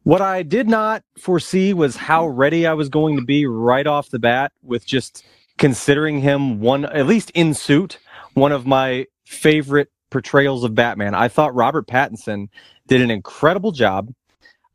[0.04, 4.10] What I did not foresee was how ready I was going to be right off
[4.10, 5.26] the bat with just
[5.58, 8.00] considering him one, at least in suit,
[8.34, 11.14] one of my favorite portrayals of Batman.
[11.14, 12.48] I thought Robert Pattinson
[12.88, 14.14] did an incredible job.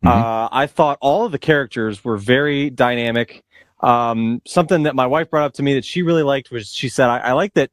[0.04, 0.10] Mhm.
[0.10, 3.42] Uh, I thought all of the characters were very dynamic.
[3.82, 6.88] Um, something that my wife brought up to me that she really liked was she
[6.88, 7.70] said, I, I like that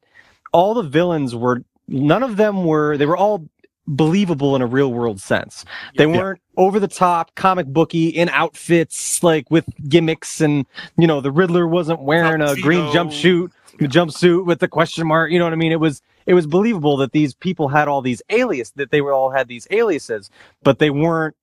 [0.52, 3.48] all the villains were, none of them were, they were all
[3.86, 5.64] believable in a real world sense.
[5.96, 11.20] They weren't over the top comic booky in outfits like with gimmicks and you know
[11.20, 13.48] the Riddler wasn't wearing a green Tuxedo.
[13.48, 13.50] jumpsuit
[13.88, 15.72] jumpsuit with the question mark you know what I mean?
[15.72, 19.12] It was it was believable that these people had all these alias that they were
[19.12, 20.30] all had these aliases
[20.62, 21.34] but they weren't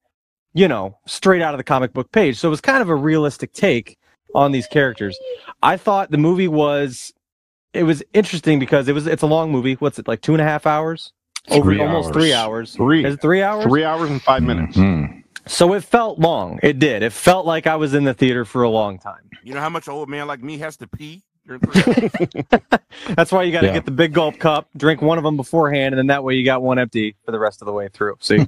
[0.54, 2.38] you know straight out of the comic book page.
[2.38, 3.98] So it was kind of a realistic take
[4.36, 5.18] on these characters
[5.64, 7.14] I thought the movie was
[7.74, 10.42] it was interesting because it was it's a long movie what's it like two and
[10.42, 11.14] a half hours
[11.50, 12.14] over Three almost hours.
[12.16, 13.06] three hours Three.
[13.06, 14.76] is it three hours Three hours and five minutes.
[14.78, 15.24] Mhm.
[15.46, 16.60] so it felt long.
[16.62, 17.04] It did.
[17.04, 19.30] It felt like I was in the theater for a long time.
[19.44, 21.24] You know how much old man like me has to pee?
[21.46, 21.82] during three
[22.52, 22.60] hours?
[23.16, 23.74] That's why you got to Yeah.
[23.76, 26.44] get the big gulp cup, drink one of them beforehand, and then that way you
[26.44, 28.18] got one empty for the rest of the way through.
[28.20, 28.46] See,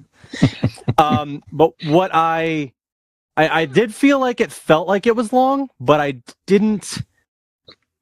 [0.98, 2.74] um, but what I,
[3.40, 6.98] I, I did feel like it felt like it was long, but I didn't.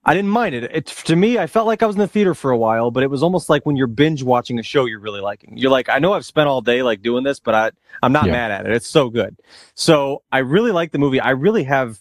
[0.04, 0.64] I didn't mind it.
[0.64, 3.04] It to me, I felt like I was in the theater for a while, but
[3.04, 5.58] it was almost like when you're binge watching a show you're really liking.
[5.58, 7.72] You're like, I know I've spent all day like doing this, but I
[8.02, 8.32] I'm not Yeah.
[8.32, 8.72] mad at it.
[8.72, 9.38] It's so good.
[9.76, 11.20] So I really like the movie.
[11.20, 12.00] I really have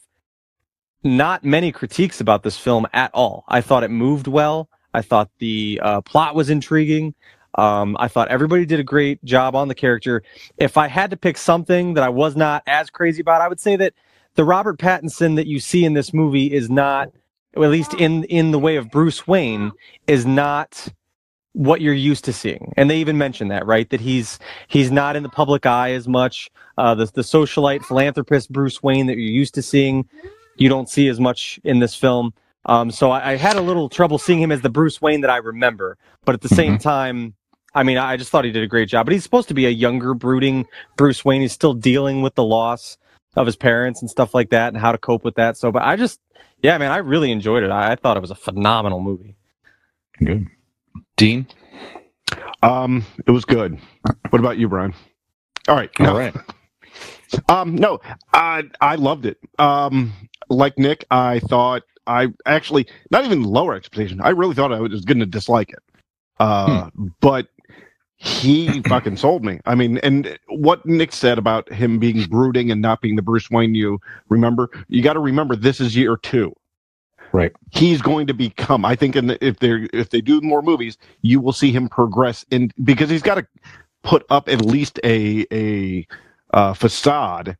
[1.05, 3.45] not many critiques about this film at all.
[3.49, 4.69] I thought it moved well.
[4.95, 7.15] I thought the uh, plot was intriguing.
[7.57, 10.23] Um, I thought everybody did a great job on the character.
[10.59, 13.61] If I had to pick something that I was not as crazy about, I would
[13.61, 13.95] say that
[14.35, 17.11] the Robert Pattinson that you see in this movie is not,
[17.55, 19.73] at least in in the way of Bruce Wayne,
[20.07, 20.89] is not
[21.55, 22.75] what you're used to seeing.
[22.77, 23.89] And they even mention that, right?
[23.89, 24.39] That he's
[24.69, 26.51] he's not in the public eye as much.
[26.77, 30.07] Uh, the the socialite philanthropist Bruce Wayne that you're used to seeing,
[30.57, 32.35] you don't see as much in this film.
[32.67, 35.31] Um, so I, I had a little trouble seeing him as the Bruce Wayne that
[35.31, 35.97] I remember.
[36.27, 37.35] But at the same time,
[37.77, 39.07] I mean, I just thought he did a great job.
[39.07, 40.67] But he's supposed to be a younger, brooding
[40.97, 41.43] Bruce Wayne.
[41.43, 42.97] He's still dealing with the loss
[43.37, 45.59] of his parents and stuff like that, and how to cope with that.
[45.59, 46.19] So, but I just,
[46.63, 47.71] yeah, man, I really enjoyed it.
[47.71, 49.37] I, I thought it was a phenomenal movie.
[50.19, 50.47] Good.
[51.17, 51.47] Dean.
[52.63, 53.79] Um, it was good.
[54.31, 54.95] What about you, Brian?
[55.69, 55.91] All right.
[56.01, 56.35] All no, right.
[57.49, 58.01] Um, no,
[58.33, 59.37] I I loved it.
[59.59, 60.13] Um,
[60.49, 64.21] like Nick, I thought I actually not even lower expectation.
[64.21, 65.83] I really thought I was going to dislike it.
[66.39, 66.89] Uh,
[67.21, 67.49] but
[68.17, 69.61] he fucking sold me.
[69.67, 73.51] I mean, and what Nick said about him being brooding and not being the Bruce
[73.51, 76.55] Wayne you remember, you got to remember this is year two.
[77.33, 77.53] Right.
[77.73, 78.85] He's going to become.
[78.85, 81.89] I think, in the, if they if they do more movies, you will see him
[81.89, 83.47] progress in because he's got to
[84.03, 86.07] put up at least a a
[86.55, 87.59] uh, facade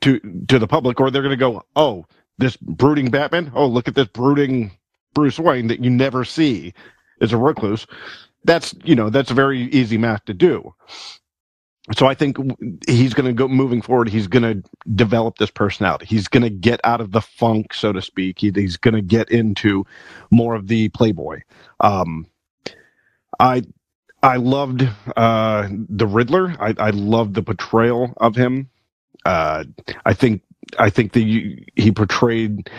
[0.00, 0.18] to
[0.48, 2.06] to the public, or they're going to go, "Oh,
[2.38, 3.52] this brooding Batman.
[3.54, 4.72] Oh, look at this brooding
[5.12, 6.74] Bruce Wayne that you never see
[7.20, 7.86] is a recluse."
[8.44, 10.74] That's you know that's a very easy math to do.
[11.96, 12.36] So I think
[12.88, 14.08] he's going to go moving forward.
[14.08, 16.06] He's going to develop this personality.
[16.06, 18.40] He's going to get out of the funk, so to speak.
[18.40, 19.84] He, he's going to get into
[20.30, 21.40] more of the playboy.
[21.80, 22.26] Um,
[23.40, 23.64] I
[24.22, 26.56] I loved uh, the Riddler.
[26.60, 28.70] I, I loved the portrayal of him.
[29.26, 29.64] Uh,
[30.06, 30.42] I think
[30.78, 31.20] I think that
[31.76, 32.70] he portrayed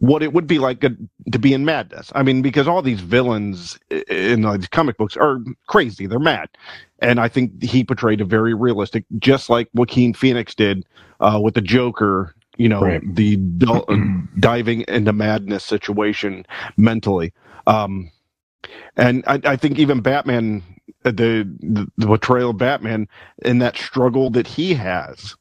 [0.00, 0.96] what it would be like to
[1.32, 2.12] to be in madness.
[2.14, 3.78] I mean, because all these villains
[4.10, 5.38] in these comic books are
[5.68, 6.06] crazy.
[6.06, 6.48] They're mad,
[6.98, 10.84] and I think he portrayed a very realistic, just like Joaquin Phoenix did
[11.20, 12.34] uh, with the Joker.
[12.58, 13.14] You know, Right.
[13.14, 13.36] the
[14.40, 16.44] diving into madness situation
[16.76, 17.32] mentally.
[17.66, 18.10] Um,
[18.96, 20.62] And I, I think even Batman,
[21.04, 23.08] uh, the, the the portrayal of Batman
[23.44, 25.36] and that struggle that he has,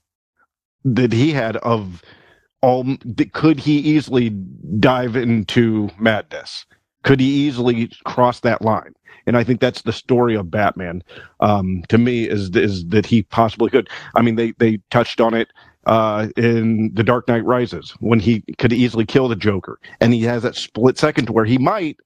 [0.85, 2.01] that he had of
[2.61, 2.85] all,
[3.33, 4.29] could he easily
[4.79, 6.65] dive into madness?
[7.03, 8.93] Could he easily cross that line?
[9.25, 11.03] And I think that's the story of Batman.
[11.39, 13.89] Um, to me, is is that he possibly could.
[14.15, 15.49] I mean, they they touched on it
[15.85, 20.23] uh, in The Dark Knight Rises when he could easily kill the Joker, and he
[20.23, 21.97] has that split second to where he might,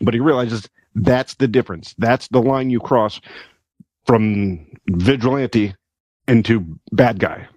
[0.00, 1.94] but he realizes that's the difference.
[1.98, 3.20] That's the line you cross
[4.06, 5.74] from vigilante
[6.28, 7.48] into bad guy.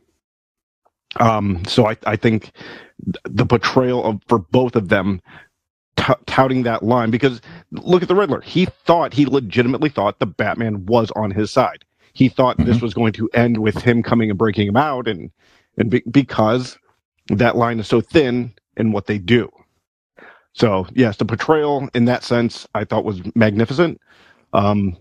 [1.20, 2.52] Um, so I, I think
[3.26, 5.22] the portrayal of for both of them
[5.98, 7.42] t- touting that line because
[7.72, 8.42] look at the Riddler.
[8.42, 11.86] He thought he legitimately thought the Batman was on his side.
[12.14, 15.32] He thought this was going to end with him coming and breaking him out, and
[15.78, 16.78] and be, because
[17.30, 19.50] that line is so thin in what they do.
[20.54, 24.00] So yes, the portrayal in that sense I thought was magnificent.
[24.54, 24.96] Um,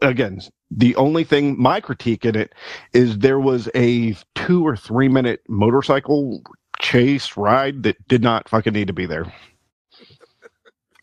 [0.00, 0.40] again,
[0.76, 2.52] the only thing my critique in it
[2.92, 6.42] is there was a two or three minute motorcycle
[6.80, 9.32] chase ride that did not fucking need to be there.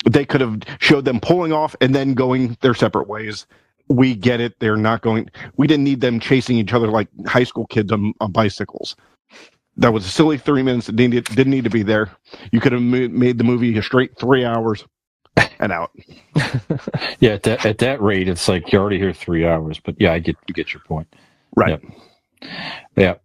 [0.09, 3.45] They could have showed them pulling off and then going their separate ways.
[3.87, 4.59] We get it.
[4.59, 5.29] They're not going.
[5.57, 8.95] We didn't need them chasing each other like high school kids on, on bicycles.
[9.77, 12.11] That was a silly three minutes that didn't, didn't need to be there.
[12.51, 14.85] You could have made the movie a straight three hours
[15.61, 15.91] and out.
[17.19, 19.79] Yeah, at that, at that rate, it's like you're already here three hours.
[19.79, 21.07] But yeah, I get you get your point.
[21.55, 21.79] Right.
[22.95, 23.15] Yeah.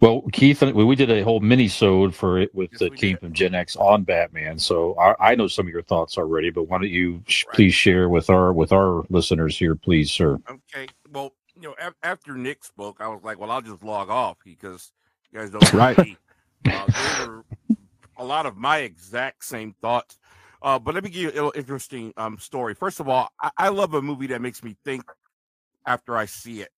[0.00, 3.20] Well, Keith, we we did a whole mini-sode for it with Yes, the team did.
[3.20, 4.58] from Gen X on Batman.
[4.58, 7.54] So I, I know some of your thoughts already, but why don't you sh- Right.
[7.56, 10.38] please share with our with our listeners here, please, sir?
[10.48, 10.86] Okay.
[11.12, 14.38] Well, you know, af- after Nick spoke, I was like, well, I'll just log off
[14.44, 14.92] because
[15.30, 16.16] you guys don't know Right.
[16.66, 16.86] Uh,
[17.18, 17.44] there were
[18.18, 20.18] a lot of my exact same thoughts.
[20.62, 22.74] Uh, but let me give you a little interesting um, story.
[22.74, 25.04] First of all, I-, I love a movie that makes me think
[25.86, 26.70] after I see it.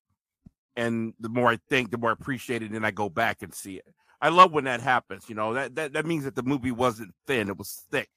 [0.76, 3.52] And the more I think, the more I appreciate it, and I go back and
[3.52, 3.86] see it.
[4.20, 5.28] I love when that happens.
[5.28, 8.08] You know, that, that, that means that the movie wasn't thin, it was thick.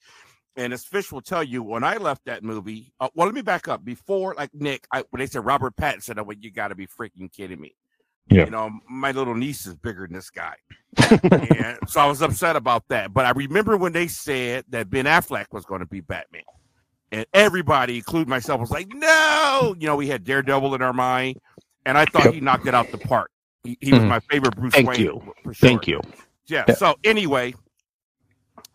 [0.57, 3.41] And as Fish will tell you, when I left that movie, uh, well, let me
[3.41, 3.85] back up.
[3.85, 6.87] Before, like Nick, I, when they said Robert Pattinson, I went, "You got to be
[6.87, 7.75] freaking kidding me!"
[8.29, 8.45] Yeah.
[8.45, 10.55] You know, my little niece is bigger than this guy,
[11.11, 13.13] and so I was upset about that.
[13.13, 16.43] But I remember when they said that Ben Affleck was going to be Batman,
[17.11, 21.39] and everybody, including myself, was like, "No!" You know, we had Daredevil in our mind,
[21.85, 23.31] and I thought he knocked it out the park.
[23.63, 24.07] He, he was Mhm.
[24.07, 24.85] my favorite Bruce Wayne.
[24.85, 24.99] Thank Wayne.
[25.01, 25.33] you.
[25.43, 25.53] Sure.
[25.53, 26.01] Thank you.
[26.47, 26.63] Yeah.
[26.69, 26.75] Yeah.
[26.75, 27.53] So anyway,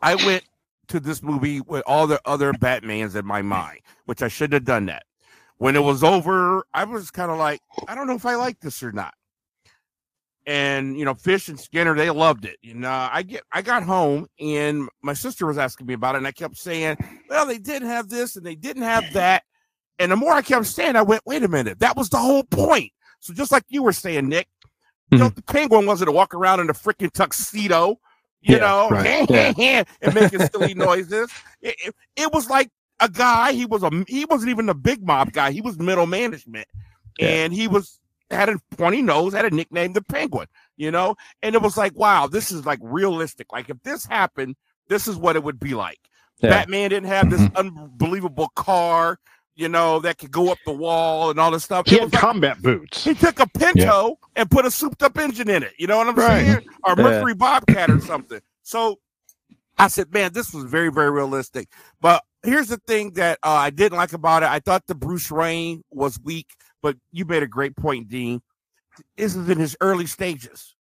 [0.02, 0.44] I went
[0.88, 4.64] to this movie with all the other Batmans in my mind, which I shouldn't have
[4.64, 5.04] done that.
[5.58, 8.60] When it was over, I was kind of like, I don't know if I like
[8.60, 9.14] this or not.
[10.46, 12.56] And you know, Fish and Skinner, they loved it.
[12.62, 16.14] You uh, know, I get I got home and my sister was asking me about
[16.14, 19.42] it, and I kept saying, Well, they didn't have this and they didn't have that.
[19.98, 22.44] And the more I kept saying, I went, wait a minute, that was the whole
[22.44, 22.92] point.
[23.20, 24.48] So just like you were saying, Nick,
[25.10, 25.34] you know, mm-hmm.
[25.36, 27.98] the penguin wasn't to walk around in a freaking tuxedo,
[28.42, 29.30] you Yeah, know, right.
[30.00, 31.30] and making silly noises.
[31.62, 32.70] It, it, it was like
[33.00, 33.52] a guy.
[33.52, 35.50] He was a he wasn't even a big mob guy.
[35.52, 36.66] He was middle management,
[37.18, 37.28] Yeah.
[37.28, 40.46] and he was had a pointy nose, had a nickname, the Penguin.
[40.76, 43.52] You know, and it was like, wow, this is like realistic.
[43.52, 44.56] Like if this happened,
[44.88, 45.98] this is what it would be like.
[46.40, 46.50] Yeah.
[46.50, 49.18] Batman didn't have this unbelievable car,
[49.54, 51.86] you know, that could go up the wall and all this stuff.
[51.88, 53.02] He It had was like- combat boots.
[53.04, 55.72] he took a Pinto and put a souped up engine in it.
[55.78, 56.44] You know what I'm Right.
[56.44, 56.68] saying?
[56.84, 57.02] Or Yeah.
[57.04, 58.40] Mercury Bobcat or something.
[58.62, 58.98] So
[59.78, 61.68] I said, man, this was very, very realistic.
[62.02, 64.50] But here's the thing that uh, I didn't like about it.
[64.50, 66.48] I thought the Bruce Wayne was weak,
[66.86, 68.40] but you made a great point, Dean.
[69.16, 70.76] This is in his early stages.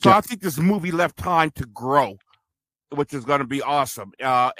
[0.00, 0.18] So Yeah.
[0.18, 2.18] I think this movie left time to grow,
[2.90, 4.12] which is going to be awesome.
[4.22, 4.52] Uh,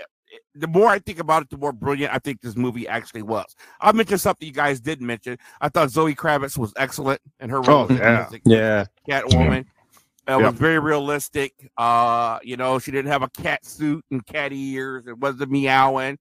[0.57, 3.55] the more I think about it, the more brilliant I think this movie actually was.
[3.81, 5.39] I mentioned something you guys didn't mention.
[5.61, 8.27] I thought Zoe Kravitz was excellent in her role Oh, as yeah.
[8.33, 8.85] as Yeah.
[9.09, 9.61] Catwoman.
[9.61, 9.67] It
[10.27, 10.37] Yeah.
[10.39, 11.71] was very realistic.
[11.77, 15.07] Uh, you know, she didn't have a cat suit and cat ears.
[15.07, 16.19] It wasn't meowing.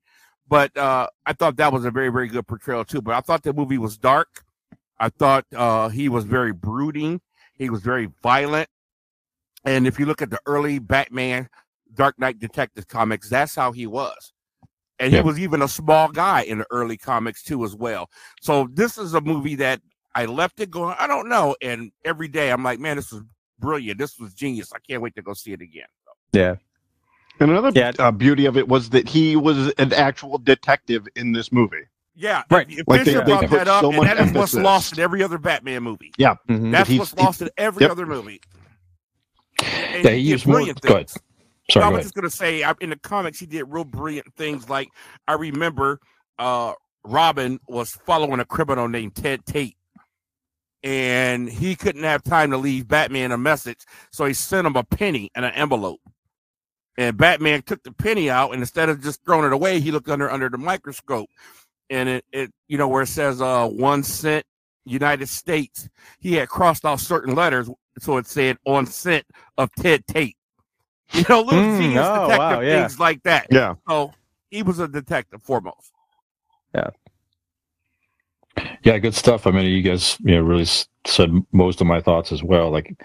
[0.48, 3.02] But uh, I thought that was a very, very good portrayal too.
[3.02, 4.43] But I thought the movie was dark.
[5.04, 7.20] I thought uh, he was very brooding.
[7.56, 8.70] He was very violent.
[9.66, 11.50] And if you look at the early Batman
[11.94, 14.32] Dark Knight Detective comics, that's how he was.
[15.00, 18.10] And he was even a small guy in the early comics too, as well.
[18.42, 19.82] So this is a movie that
[20.16, 21.58] I left it going, I don't know.
[21.62, 23.24] And every day I'm like, man, this was
[23.60, 24.00] brilliant.
[24.00, 24.72] This was genius.
[24.74, 25.88] I can't wait to go see it again.
[26.32, 26.56] Yeah.
[27.42, 27.92] And another Yeah.
[28.00, 31.88] uh, beauty of it was that he was an actual detective in this movie.
[32.16, 32.68] Yeah, Right.
[32.70, 34.54] If Like, Fisher they- brought they put that up, so and much that is what's
[34.54, 34.64] emphasis.
[34.64, 36.12] lost in every other Batman movie.
[36.20, 36.72] Mhm.
[36.72, 37.92] That's what's he- lost in every yep.
[37.92, 38.40] other movie.
[39.64, 40.58] And Yeah, he did used more.
[40.58, 41.18] brilliant Go things.
[41.72, 42.04] Sorry, I go was ahead.
[42.04, 44.70] just gonna say I- in the comics he did real brilliant things.
[44.70, 44.90] Like
[45.28, 46.00] I remember
[46.40, 46.74] uh,
[47.06, 49.78] Robin was following a criminal named Ted Tate.
[50.84, 53.86] And he couldn't have time to leave Batman a message.
[54.12, 56.02] So he sent him a penny and an envelope.
[56.98, 60.10] And Batman took the penny out, and instead of just throwing it away, he looked
[60.10, 61.30] under under the microscope.
[61.94, 64.46] And it, it you know, where it says uh one cent
[64.86, 65.90] United States,
[66.20, 67.70] he had crossed out certain letters,
[68.00, 69.26] so it said on scent
[69.58, 70.38] of Ted Tate.
[71.14, 72.88] You know, little Mm, genius oh, detective wow, yeah.
[72.88, 73.48] things like that.
[73.52, 73.76] Yeah.
[73.90, 74.14] So
[74.52, 75.94] he was a detective foremost.
[76.76, 76.90] Yeah,
[78.84, 79.48] Yeah, good stuff.
[79.48, 80.66] I mean, you guys, you know, really
[81.06, 82.72] said most of my thoughts as well.
[82.72, 82.96] Like,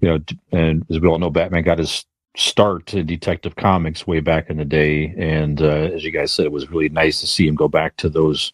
[0.00, 0.18] you know,
[0.52, 2.04] and as we all know, Batman got his
[2.36, 6.46] start in Detective Comics way back in the day, and uh, as you guys said,
[6.46, 8.52] it was really nice to see him go back to those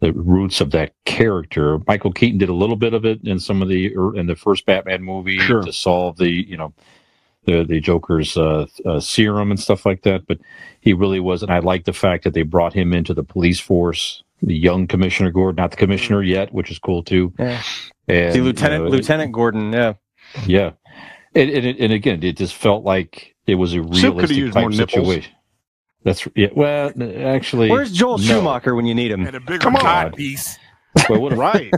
[0.00, 1.78] the roots of that character.
[1.86, 4.36] Michael Keaton did a little bit of it in some of the er, in the
[4.36, 5.62] first Batman movie Sure.
[5.62, 6.74] to solve the you know
[7.46, 10.38] the the Joker's uh, uh, serum and stuff like that, but
[10.80, 11.42] he really was.
[11.42, 14.86] And I like the fact that they brought him into the police force, the young
[14.86, 17.32] Commissioner Gordon, not the commissioner yet, which is cool too.
[17.38, 17.62] Yeah.
[18.08, 19.72] And, See, you Lieutenant know, Lieutenant Gordon.
[19.72, 19.94] Yeah.
[20.46, 20.72] yeah,
[21.34, 24.90] and, and and again, it just felt like it was a realistic type more nipples.
[25.06, 25.32] situation.
[26.04, 26.48] That's yeah.
[26.54, 26.92] Well,
[27.26, 28.24] actually, Where's Joel no.
[28.24, 29.26] Schumacher when you need him?
[29.26, 29.82] And a bigger Come on.
[29.82, 30.58] cod piece.
[31.08, 31.72] Well, what a Right.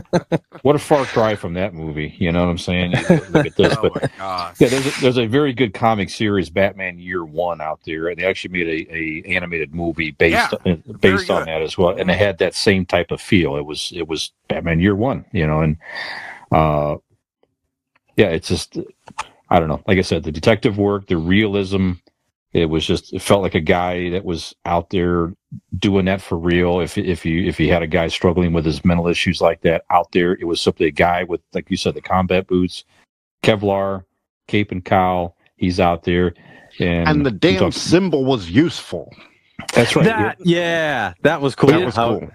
[0.61, 2.13] what a far cry from that movie.
[2.19, 2.91] You know what I'm saying?
[3.31, 4.55] Look at this, Oh but my gosh.
[4.59, 8.17] Yeah, there's a, there's a very good comic series, Batman Year One, out there, and
[8.19, 11.97] they actually made a, a animated movie based Yeah, uh, based on that as well,
[11.97, 13.55] and it had that same type of feel.
[13.55, 15.77] It was it was Batman Year One, you know, and
[16.51, 16.97] uh,
[18.17, 18.77] yeah, it's just
[19.49, 19.81] I don't know.
[19.87, 21.93] Like I said, the detective work, the realism,
[22.53, 25.33] it was just it felt like a guy that was out there
[25.77, 26.79] doing that for real.
[26.79, 29.83] If if you if you had a guy struggling with his mental issues like that
[29.89, 32.83] out there, it was simply a guy with like you said, the combat boots,
[33.43, 34.03] Kevlar,
[34.47, 35.35] cape and cowl.
[35.57, 36.33] He's out there,
[36.79, 39.13] and And the damn talks- symbol was useful.
[39.73, 40.05] that's right.
[40.05, 41.69] That yeah, that was cool.
[41.69, 42.29] That was How- cool.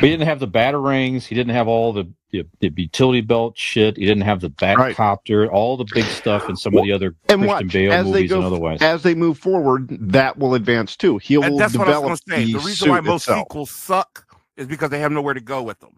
[0.00, 1.24] He didn't have the batarangs.
[1.24, 3.96] He didn't have all the, the, the utility belt shit.
[3.96, 4.96] He didn't have the Right.
[4.96, 8.10] Batcopter, all the big stuff in some of the other And Christian watch, Bale as
[8.12, 8.80] they movies go, and otherwise.
[8.80, 11.18] as they move forward, that will advance too.
[11.18, 12.44] He'll And that's what I was develop going to say.
[12.44, 13.38] the, The reason why most itself.
[13.48, 14.26] sequels suck
[14.56, 15.92] is because they have nowhere to go with them.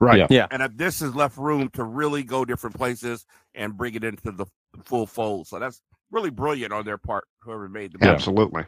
[0.00, 0.26] Right.
[0.30, 0.48] Yeah.
[0.50, 4.32] And if this has left room to really go different places and bring it into
[4.32, 4.46] the
[4.84, 5.48] full fold.
[5.48, 8.12] So that's really brilliant on their part, whoever made the movie.
[8.14, 8.64] Absolutely.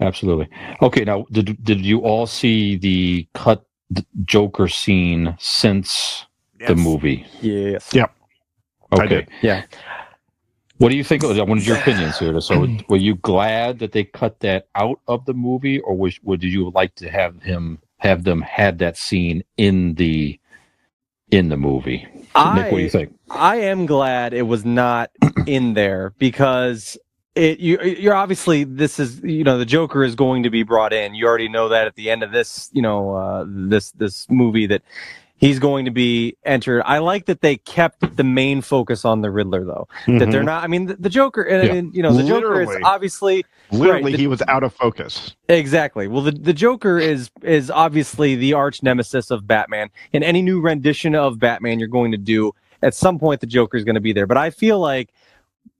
[0.00, 0.48] Absolutely.
[0.82, 3.64] Okay, now did did you all see the cut
[4.24, 6.26] Joker scene since
[6.66, 7.26] the movie?
[7.40, 7.90] Yes.
[7.92, 8.06] Yeah.
[8.92, 9.26] I Okay.
[9.42, 9.64] Yeah.
[10.78, 11.22] What do you think?
[11.22, 12.40] Of, what is your opinions here?
[12.40, 16.42] So, were you glad that they cut that out of the movie, or was, would
[16.42, 20.40] you like to have him have them had that scene in the
[21.30, 22.06] in the movie?
[22.14, 23.14] Nick, what do you think?
[23.28, 25.10] I am glad it was not
[25.46, 26.96] in there because
[27.40, 30.92] it you you're obviously this is you know the Joker is going to be brought
[30.92, 31.14] in.
[31.14, 34.66] You already know that at the end of this you know uh, this this movie
[34.66, 34.82] that
[35.36, 36.82] he's going to be entered.
[36.84, 39.88] I like that they kept the main focus on the Riddler though.
[40.06, 40.46] That they're Mhm.
[40.46, 40.64] not.
[40.64, 41.74] I mean the, the Joker and, Yeah.
[41.74, 42.82] and you know the Joker is Literally.
[42.84, 45.34] obviously literally right, the- he was out of focus.
[45.48, 46.08] Exactly.
[46.08, 49.88] Well, the, the Joker is is obviously the arch nemesis of Batman.
[50.12, 53.78] In any new rendition of Batman you're going to do, at some point the Joker
[53.78, 54.26] is going to be there.
[54.26, 55.08] But I feel like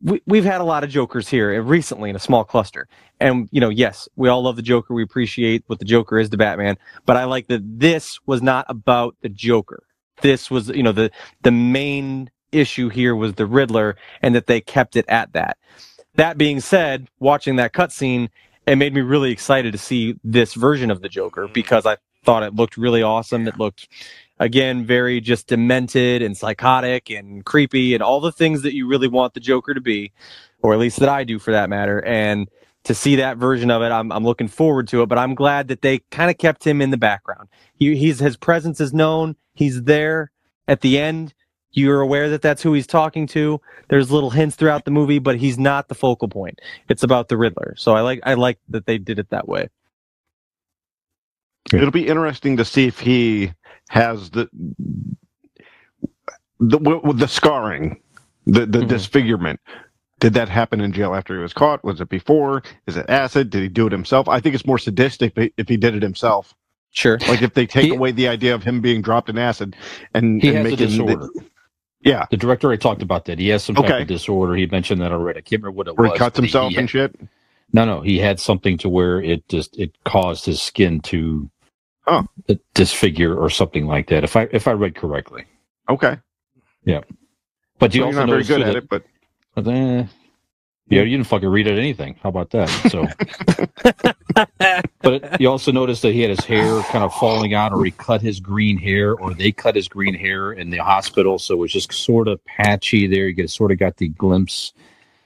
[0.02, 3.60] we, we've had a lot of Jokers here recently in a small cluster, and you
[3.60, 4.94] know, yes, we all love the Joker.
[4.94, 6.76] We appreciate what the Joker is to Batman.
[7.06, 9.82] But I like that this was not about the Joker.
[10.22, 11.10] This was, you know, the
[11.42, 15.58] the main issue here was the Riddler, and that they kept it at that.
[16.14, 18.28] That being said, watching that cutscene,
[18.66, 21.52] it made me really excited to see this version of the Joker mm-hmm.
[21.52, 23.46] because I thought it looked really awesome.
[23.48, 23.88] It looked,
[24.40, 29.06] again, very just demented and psychotic and creepy and all the things that you really
[29.06, 30.12] want the Joker to be,
[30.62, 32.02] or at least that I do for that matter.
[32.04, 32.48] And
[32.84, 35.06] to see that version of it, I'm, I'm looking forward to it.
[35.06, 37.48] But I'm glad that they kind of kept him in the background.
[37.74, 39.36] He, he's his presence is known.
[39.54, 40.32] He's there
[40.66, 41.34] at the end.
[41.72, 43.60] You're aware that that's who he's talking to.
[43.88, 46.58] There's little hints throughout the movie, but he's not the focal point.
[46.88, 47.74] It's about the Riddler.
[47.76, 49.68] So I like I like that they did it that way.
[51.72, 53.52] It'll be interesting to see if he
[53.90, 54.48] has the
[56.60, 58.00] the with the scarring,
[58.46, 58.88] the the Mhm.
[58.88, 59.58] disfigurement.
[60.20, 61.82] Did that happen in jail after he was caught?
[61.82, 62.62] Was it before?
[62.86, 63.50] Is it acid?
[63.50, 64.28] Did he do it himself?
[64.28, 66.54] I think it's more sadistic if he- did it himself.
[66.92, 67.18] Sure.
[67.28, 69.74] Like if they take He- away the idea of him being dropped in acid
[70.14, 71.28] and, He and has a making the- disorder.
[72.02, 73.38] yeah, The director already talked about that.
[73.40, 74.54] He has some type of disorder.
[74.54, 75.38] He mentioned that already.
[75.38, 76.12] I can't remember what it where was.
[76.14, 77.16] he cuts himself he and shit.
[77.72, 81.50] No, no, he had something to where it just it caused his skin to
[82.06, 82.24] Oh.
[82.48, 84.24] uh, disfigure or something like that.
[84.24, 85.44] If I if I read correctly,
[85.88, 86.16] Okay,
[86.84, 87.00] Yeah.
[87.78, 89.04] but you So you're also not very good at that- it, but
[89.54, 90.04] but, eh,
[90.88, 92.16] Yeah, you didn't fucking read it anything.
[92.22, 92.68] How about that?
[92.90, 93.06] So,
[95.02, 97.90] but you also noticed that he had his hair kind of falling out, or he
[97.90, 101.58] cut his green hair, or they cut his green hair in the hospital, so it
[101.58, 103.26] was just sort of patchy there.
[103.28, 104.72] You get sort of got the glimpse.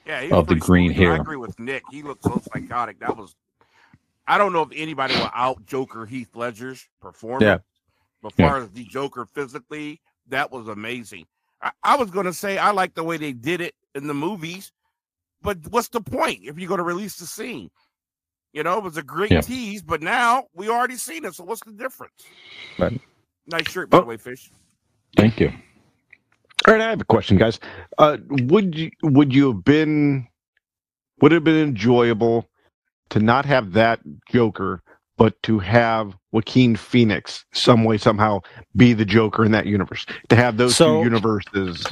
[0.05, 1.13] Yeah, of the pretty green hair.
[1.13, 1.81] I agree with Nick.
[1.91, 2.99] He looked so psychotic.
[2.99, 3.33] That was.
[4.27, 7.43] I don't know if anybody will out Joker Heath Ledger's performance.
[7.43, 7.57] Yeah.
[8.21, 8.51] But Yeah.
[8.51, 11.25] far as the Joker physically, that was amazing.
[11.61, 14.15] I, I was going to say I like the way they did it in the
[14.15, 14.71] movies,
[15.41, 17.69] but what's the point if you're going to release the scene?
[18.53, 19.41] You know, it was a great Yeah.
[19.41, 21.35] tease, but now we already seen it.
[21.35, 22.31] So what's the difference?
[22.77, 23.01] Right.
[23.47, 24.01] Nice shirt, by Oh.
[24.01, 24.51] the way, Fish.
[25.17, 25.51] Thank you.
[26.67, 27.59] All right, I have a question, guys.
[27.97, 30.27] Uh, would you would you have been
[31.21, 32.49] would it have been enjoyable
[33.09, 33.99] to not have that
[34.29, 34.81] Joker,
[35.17, 38.41] but to have Joaquin Phoenix some way somehow
[38.75, 40.05] be the Joker in that universe?
[40.29, 41.85] To have those So- two universes.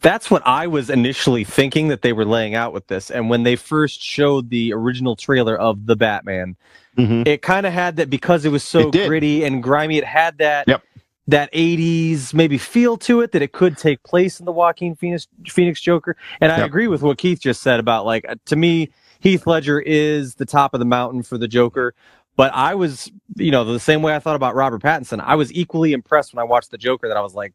[0.00, 3.10] That's what I was initially thinking that they were laying out with this.
[3.10, 6.56] And when they first showed the original trailer of the Batman,
[6.98, 7.26] Mhm.
[7.26, 9.98] it kind of had that because it was so It gritty and grimy.
[9.98, 10.82] It had that Yep.
[11.28, 15.26] that '80s maybe feel to it that it could take place in the Joaquin Phoenix
[15.48, 16.16] Phoenix Joker.
[16.40, 16.66] And I Yep.
[16.66, 18.90] agree with what Keith just said about like uh, to me,
[19.20, 21.94] Heath Ledger is the top of the mountain for the Joker.
[22.36, 25.20] But I was, you know, the same way I thought about Robert Pattinson.
[25.24, 27.08] I was equally impressed when I watched the Joker.
[27.08, 27.54] That I was like,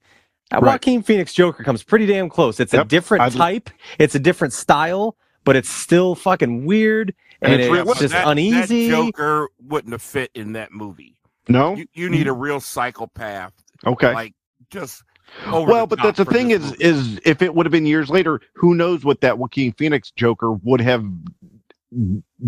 [0.50, 0.74] that Right.
[0.74, 2.60] Joaquin Phoenix Joker comes pretty damn close.
[2.60, 7.54] It's a different I'd- type, it's a different style, but it's still fucking weird and,
[7.54, 8.90] And it's it's, real- just that, uneasy.
[8.90, 11.16] That Joker wouldn't have fit in that movie.
[11.48, 11.76] No.
[11.76, 12.40] You, you need a mm-hmm.
[12.42, 13.54] real psychopath,
[13.86, 14.14] Okay.
[14.14, 14.34] like
[14.70, 15.04] just.
[15.48, 16.84] over well, the but that's the thing is movie.
[16.84, 20.52] is if it would have been years later, who knows what that Joaquin Phoenix Joker
[20.52, 21.04] would have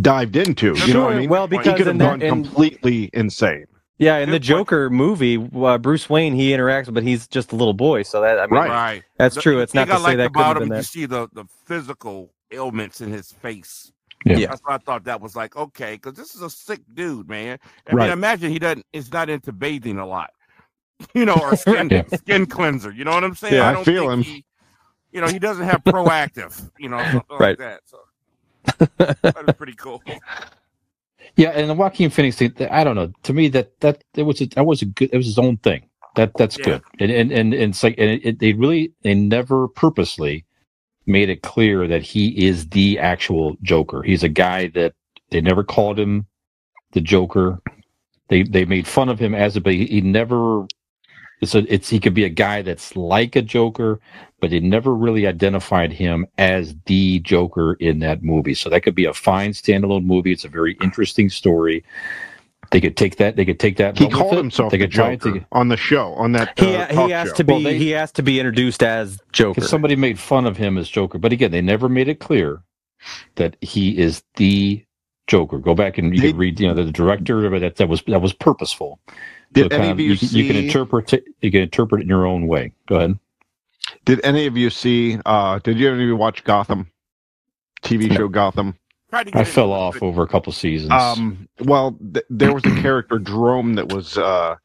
[0.01, 0.67] dived into?
[0.67, 1.29] You know what Sure, I mean?
[1.29, 3.65] well, he could have in the- gone in- completely insane.
[3.99, 7.75] Yeah, in the Joker movie, uh, Bruce Wayne he interacts, but he's just a little
[7.75, 8.01] boy.
[8.03, 8.69] So that I mean, Right.
[8.69, 9.03] right.
[9.17, 9.55] that's The- true.
[9.57, 10.67] the It's not thing to I say liked that couldn't about have him.
[10.69, 10.83] You there.
[10.83, 13.91] see the the physical ailments in his face.
[14.25, 14.37] Yeah.
[14.37, 14.47] Yeah.
[14.47, 15.03] That's what I thought.
[15.05, 17.59] That was like okay, because this is a sick dude, man.
[17.87, 18.03] I Right.
[18.05, 20.31] mean, imagine he doesn't is not into bathing a lot,
[21.13, 22.03] you know, or skin Yeah.
[22.17, 22.91] skin cleanser.
[22.91, 23.53] You know what I'm saying?
[23.53, 24.21] Yeah, I don't feel think him.
[24.23, 24.45] He,
[25.11, 26.71] you know, he doesn't have Proactiv.
[26.79, 27.49] You know, something Right.
[27.49, 27.81] like that.
[27.85, 27.99] So
[28.77, 30.01] that was pretty cool.
[31.35, 33.11] Yeah, and the Joaquin Phoenix thing, I don't know.
[33.23, 35.09] To me, that that it was a, that was a good.
[35.11, 35.83] It was his own thing.
[36.15, 36.65] That that's Yeah.
[36.65, 36.83] good.
[36.99, 40.45] And and and, and it's like and it, it, they really they never purposely
[41.05, 44.03] made it clear that he is the actual Joker.
[44.03, 44.93] He's a guy that
[45.31, 46.27] they never called him
[46.91, 47.59] the Joker.
[48.29, 50.67] They they made fun of him as a but he, he never.
[51.43, 53.99] It's a, it's he could be a guy that's like a Joker,
[54.39, 58.53] but they never really identified him as the Joker in that movie.
[58.55, 60.31] So that could be a fine standalone movie.
[60.31, 61.83] It's a very interesting story.
[62.71, 63.35] They could take that.
[63.35, 63.99] They could take that.
[63.99, 66.57] He called himself They the could try and Joker take- on the show on that.
[66.57, 67.33] He uh, he talk has show.
[67.35, 69.61] to be Well, they- he has to be introduced as Joker.
[69.61, 72.63] Somebody made fun of him as Joker, but again, they never made it clear
[73.35, 74.83] that he is the
[75.27, 75.59] Joker.
[75.59, 78.01] Go back and you Did- can read, you know, the director, but that that was
[78.07, 78.99] that was purposeful.
[79.53, 81.25] Did kind any of- of you can, you can see- interpret it.
[81.41, 82.73] You can interpret it in your own way.
[82.87, 83.17] Go ahead.
[84.05, 85.19] Did any of you see?
[85.25, 86.89] uh Did you ever watch Gotham?
[87.83, 88.15] TV No.
[88.15, 88.75] show Gotham.
[89.09, 90.91] Tried to get I fell into off the- over a couple seasons.
[90.91, 91.47] Um.
[91.59, 94.55] Well, th- there was a character Jerome that was uh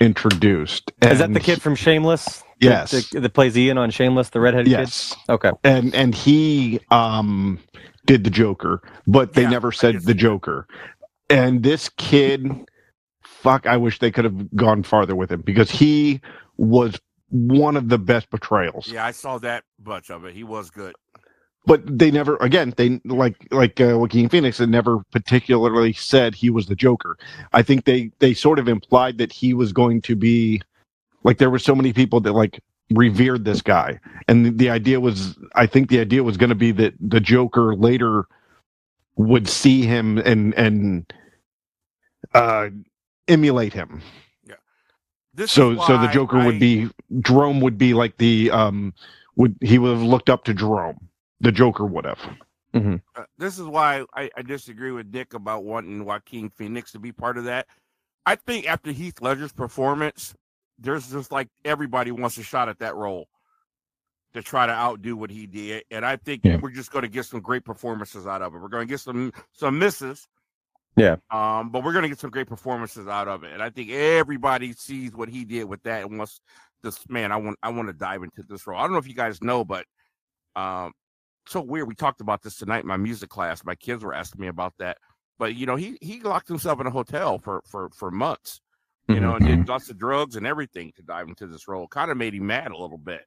[0.00, 0.90] introduced.
[1.02, 2.42] Is that the kid from Shameless?
[2.60, 2.90] Yes.
[2.92, 5.14] That, that, that plays Ian on Shameless, the redheaded Yes.
[5.26, 5.32] kid.
[5.32, 5.50] Okay.
[5.64, 7.58] and and he um
[8.06, 10.66] did the Joker, but they Yeah, never said the Joker.
[11.30, 12.50] And this kid,
[13.42, 16.20] fuck, I wish they could have gone farther with him because he
[16.56, 18.88] was one of the best portrayals.
[18.88, 20.34] Yeah, I saw that much of it.
[20.34, 20.94] He was good.
[21.64, 26.50] But they never, again, they like like uh, Joaquin Phoenix, they never particularly said he
[26.50, 27.16] was the Joker.
[27.52, 30.60] I think they they sort of implied that he was going to be
[31.24, 35.38] like there were so many people that like revered this guy and the idea was
[35.54, 38.26] i think the idea was going to be that the joker later
[39.16, 41.10] would see him and and
[42.34, 42.68] uh
[43.28, 44.00] emulate him
[44.44, 44.54] Yeah.
[45.34, 46.88] This so so the joker I- would be
[47.20, 48.92] jerome would be like the um
[49.36, 51.08] would he would have looked up to jerome
[51.40, 52.20] the joker would have
[52.74, 57.12] uh, this is why I, I disagree with Nick about wanting Joaquin Phoenix to be
[57.12, 57.66] part of that.
[58.24, 60.34] I think after Heath Ledger's performance,
[60.78, 63.28] there's just like everybody wants a shot at that role
[64.32, 66.56] to try to outdo what he did, and I think Yeah.
[66.62, 68.58] we're just going to get some great performances out of it.
[68.58, 70.26] We're going to get some some misses,
[70.96, 71.16] Yeah.
[71.30, 73.90] um, but we're going to get some great performances out of it, and I think
[73.90, 76.40] everybody sees what he did with that and wants
[76.82, 77.32] this man.
[77.32, 78.78] I want I want to dive into this role.
[78.78, 79.86] I don't know if you guys know, but
[80.54, 80.92] um,
[81.46, 81.88] so weird.
[81.88, 83.64] We talked about this tonight in my music class.
[83.64, 84.98] My kids were asking me about that.
[85.38, 88.60] But you know, he he locked himself in a hotel for for for months.
[89.08, 91.88] You know, and did lots of drugs and everything to dive into this role.
[91.88, 93.22] Kind of made him mad a little bit.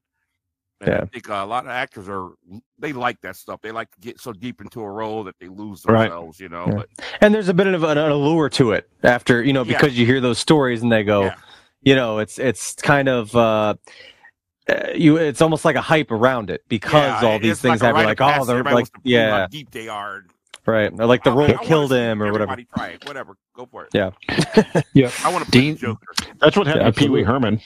[0.82, 2.32] And I think uh, a lot of actors are
[2.80, 3.62] they like that stuff.
[3.62, 6.04] They like to get so deep into a role that they lose Right.
[6.10, 6.66] themselves, you know.
[6.68, 6.74] Yeah.
[6.76, 6.90] But
[7.22, 9.74] And there's a bit of an, an allure to it after you know Yeah.
[9.78, 11.36] because you hear those stories and they go, Yeah.
[11.82, 13.76] you know, it's it's kind of uh,
[14.68, 15.16] uh, you.
[15.18, 18.06] It's almost like a hype around it because yeah, all these things like a happen.
[18.06, 20.24] Like, oh, they're Everybody like, wants to prove how yeah, deep they are.
[20.66, 20.92] right.
[21.00, 22.52] Or like the I- role I killed him or whatever.
[22.52, 23.06] Everybody try it.
[23.08, 23.38] Whatever.
[23.56, 23.92] Go for it.
[23.94, 24.12] Yeah.
[24.94, 25.10] Yeah.
[25.24, 26.06] I want to play Dean- Joker.
[26.40, 27.24] That's what happened Yeah, to Pee Wee.
[27.24, 27.62] Herman.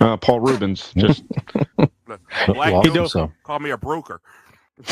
[0.00, 1.22] Uh, Paul Reubens just
[2.46, 3.08] Black Well, Joker.
[3.08, 3.32] so.
[3.44, 4.20] Call me a broker.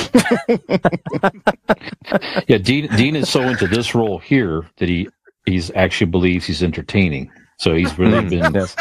[2.49, 5.09] Yeah, Dean Dean is so into this role here that he
[5.47, 7.31] he's actually believes he's entertaining.
[7.59, 8.77] So he's really Mm, been yes.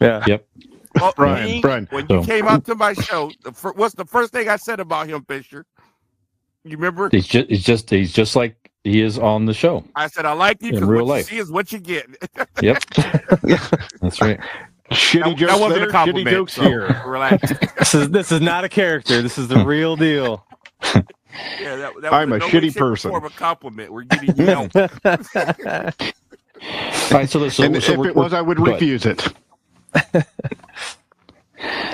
[0.00, 0.38] Yeah.
[1.00, 1.88] Well, Brian, Dean, Brian.
[1.90, 4.56] when you So- came out to my show, the fir- what's the first thing I
[4.56, 5.64] said about him, Fisher?
[6.64, 7.08] You remember?
[7.10, 9.84] he's just he's just he's just like he is on the show.
[9.96, 11.32] I said I like you In because real what life.
[11.32, 12.06] you see is what you get.
[12.60, 12.84] Yep.
[14.00, 14.38] That's right.
[14.92, 16.26] Shitty that, jokes that wasn't there, a compliment.
[16.28, 17.02] shitty jokes so here.
[17.06, 17.52] Relax.
[17.78, 19.20] This is this is not a character.
[19.22, 20.46] This is the real deal.
[21.58, 23.10] Yeah, that, that I'm was a no shitty shape, or person.
[23.10, 23.90] form a compliment.
[23.90, 24.76] We're giving you help.
[24.76, 24.82] All
[27.10, 28.74] right, so, so, and so if we're- it was, I would go ahead.
[28.74, 29.26] refuse it.
[30.14, 30.22] All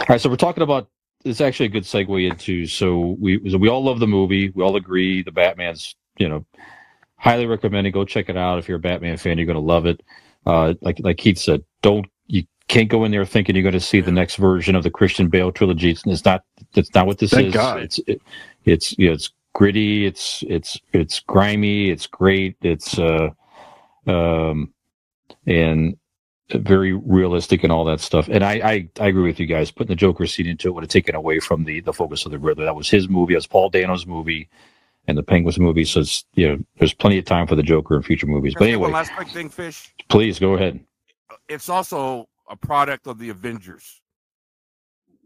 [0.08, 0.88] right, so we're talking about.
[1.24, 2.66] It's actually a good segue into.
[2.66, 4.50] So we so we all love the movie.
[4.50, 5.94] We all agree the Batman's.
[6.16, 6.46] You know,
[7.16, 7.92] highly recommended.
[7.92, 9.38] Go check it out if you're a Batman fan.
[9.38, 10.00] You're going to love it.
[10.46, 12.10] Uh, like like Keith said, don't you
[12.68, 15.28] can't go in there thinking you're going to see the next version of the Christian
[15.28, 15.90] Bale trilogy.
[15.90, 16.44] It's, it's not.
[16.74, 17.54] That's not what this Thank is.
[17.54, 17.80] God.
[17.80, 18.20] It's it,
[18.64, 20.06] it's you know, it's gritty.
[20.06, 21.90] It's it's it's grimy.
[21.90, 22.56] It's great.
[22.62, 23.30] It's uh
[24.06, 24.72] um
[25.46, 25.96] and
[26.54, 28.28] very realistic and all that stuff.
[28.28, 29.70] And I, I, I agree with you guys.
[29.70, 32.32] Putting the Joker scene into it would have taken away from the the focus of
[32.32, 32.64] the Riddler.
[32.64, 33.34] That was his movie.
[33.34, 34.48] That was Paul Dano's movie,
[35.06, 35.84] and the Penguins movie.
[35.84, 38.54] So it's you know there's plenty of time for the Joker in future movies.
[38.58, 39.94] But anyway, last quick thing, Fish.
[40.08, 40.80] please go ahead.
[41.48, 44.02] It's also a product of the Avengers.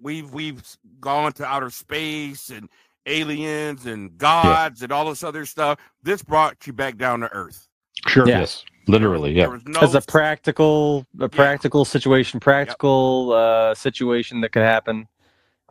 [0.01, 0.62] We've we've
[1.01, 2.68] gone to outer space and
[3.07, 5.79] aliens and gods and all this other stuff.
[6.03, 7.68] This brought you back down to Earth.
[8.09, 8.29] Sure.
[8.29, 8.41] Yeah.
[8.41, 9.35] Yes, literally.
[9.35, 15.07] There Yeah, no As a practical, a practical situation, practical uh, situation that could happen.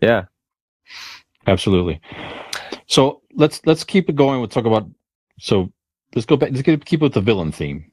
[0.02, 0.26] Yeah.
[1.48, 2.02] absolutely.
[2.88, 4.40] So let's let's keep it going.
[4.40, 4.90] We'll talk about.
[5.40, 5.72] So
[6.16, 6.52] let's go back.
[6.52, 7.92] Let's keep keep with the villain theme.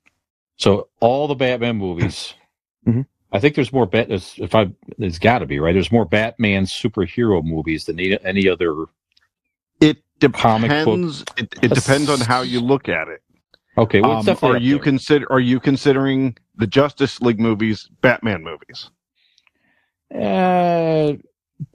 [0.57, 2.35] So all the Batman movies.
[2.89, 3.07] Mhm.
[3.33, 4.09] I think there's more bat.
[4.09, 5.72] there's- If I, there's got to be right.
[5.74, 8.87] There's more Batman superhero movies than any, any other.
[9.81, 9.99] It
[10.33, 10.97] Comic book.
[10.97, 11.24] depends.
[11.37, 13.22] It, it depends on how you look at it.
[13.76, 14.83] Okay, well, Um, are you there.
[14.83, 15.31] consider?
[15.31, 18.91] Are you considering the Justice League movies Batman movies?
[20.12, 21.12] Uh,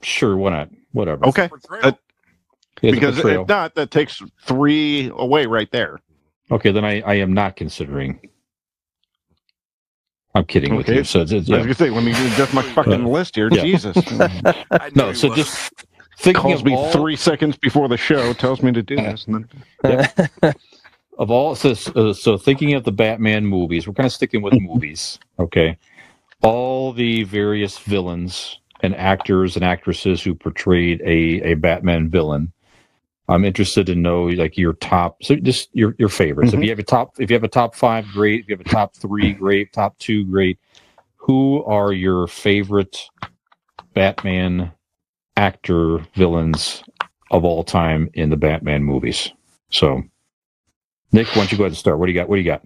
[0.01, 0.70] sure, why not?
[0.91, 1.26] Whatever.
[1.28, 1.86] Okay, portrayal.
[1.86, 1.91] Uh,
[2.82, 5.99] because if not, that takes three away right there.
[6.51, 8.20] okay, then I, I am not considering.
[10.36, 11.04] I'm kidding with you.
[11.04, 13.50] So it's, it's- I was gonna say, let me adjust my fucking list here.
[13.52, 13.62] Yeah.
[13.62, 15.14] Jesus, I knew no.
[15.14, 15.72] So just
[16.18, 19.26] thinking calls of me all, three seconds before the show, tells me to do this,
[19.28, 19.48] and
[19.84, 20.54] then
[21.20, 24.54] of all so, uh, so thinking of the Batman movies, we're kind of sticking with
[24.60, 25.20] movies.
[25.40, 25.78] Okay,
[26.42, 32.52] all the various villains and actors and actresses who portrayed a a Batman villain.
[33.30, 36.53] I'm interested to know like your top, so just your your favorites.
[36.53, 38.41] If you have a top, if you have a top five, great.
[38.41, 39.71] If you have a top three, great.
[39.71, 40.59] Top two, great.
[41.15, 42.97] Who are your favorite
[43.93, 44.74] Batman
[45.38, 46.84] actor villains
[47.32, 49.32] of all time in the Batman movies?
[49.69, 50.03] So,
[51.13, 51.97] Nick, why don't you go ahead and start?
[51.97, 52.28] What do you got?
[52.28, 52.61] What do you got?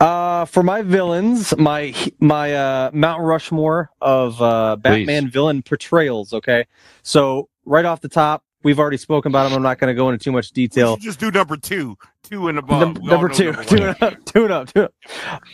[0.00, 6.32] Uh, for my villains, my my uh, Mount Rushmore of uh, Batman villain portrayals.
[6.32, 6.66] Okay,
[7.02, 9.54] so right off the top, we've already spoken about them.
[9.54, 10.96] I'm not going to go into too much detail.
[10.96, 12.80] just do number two, two and above.
[12.96, 14.94] Num- number two, number two and up, two and up, two and up.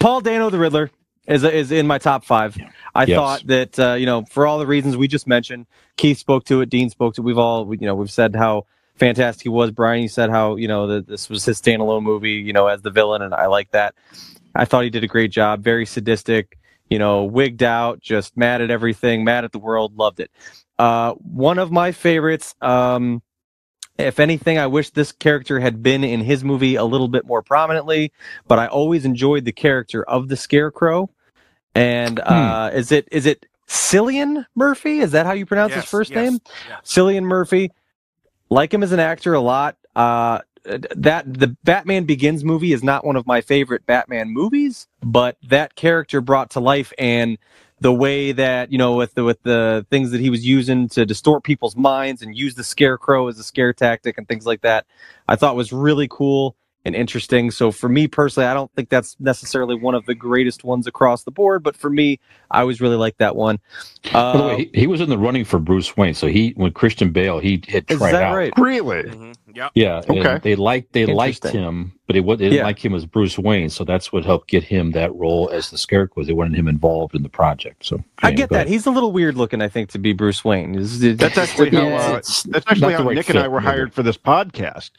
[0.01, 0.91] Paul Dano, the Riddler,
[1.27, 2.57] is is in my top five.
[2.95, 3.16] I Yes.
[3.16, 5.66] thought that uh, you know for all the reasons we just mentioned,
[5.97, 7.23] Keith spoke to it, Dean spoke to.
[7.23, 7.24] it.
[7.24, 8.66] We've all we- you know we've said how
[8.97, 9.70] fantastic he was.
[9.70, 12.83] Brian, you said how you know that this was his standalone movie, you know, as
[12.83, 13.95] the villain, and I like that.
[14.55, 15.65] I thought he did a great job.
[15.65, 16.59] Very sadistic,
[16.91, 19.97] you know, wigged out, just mad at everything, mad at the world.
[19.97, 20.31] Loved it.
[20.79, 22.55] Uh, one of my favorites.
[22.61, 23.23] Um,
[23.97, 27.43] if anything, I wish this character had been in his movie a little bit more
[27.43, 28.13] prominently,
[28.49, 31.11] but I always enjoyed the character of the Scarecrow.
[31.77, 34.99] And uh, is it is it Cillian Murphy?
[34.99, 36.41] Is that how you pronounce his first yes, name?
[36.69, 36.79] yeah.
[36.85, 37.71] Cillian Murphy.
[38.51, 39.77] Like him as an actor a lot.
[39.97, 45.37] Uh, that the Batman Begins movie is not one of my favorite Batman movies, but
[45.43, 47.39] that character brought to life and
[47.81, 51.05] the way that you know with the with the things that he was using to
[51.05, 54.87] distort people's minds and use the scarecrow as a scare tactic and things like that,
[55.29, 56.57] I thought was really cool.
[56.85, 57.51] And interesting.
[57.51, 61.24] So for me personally, I don't think that's necessarily one of the greatest ones across
[61.24, 62.20] the board, but for me,
[62.51, 63.59] I always really like that one.
[64.05, 66.15] By the Uh, way, he, he was in the running for Bruce Wayne.
[66.15, 68.35] So he, when Christian Bale, he had is tried that out.
[68.36, 68.52] right?
[68.59, 69.02] Really?
[69.05, 69.35] Mhm.
[69.55, 69.70] Yep.
[69.77, 70.02] Yeah.
[70.09, 70.39] Okay.
[70.43, 72.65] They liked they liked him, but it, wa- they didn't Yeah.
[72.65, 73.70] like him as Bruce Wayne.
[73.70, 76.24] So that's what helped get him that role as the Scarecrow.
[76.24, 77.86] They wanted him involved in the project.
[77.86, 78.55] So I get that.
[78.56, 78.69] ahead.
[78.69, 80.74] He's a little weird looking, I think, to be Bruce Wayne.
[80.74, 83.51] Is- is- That's actually how uh, that's actually how the right Nick and I fit,
[83.52, 83.70] were maybe.
[83.73, 84.90] hired for this podcast.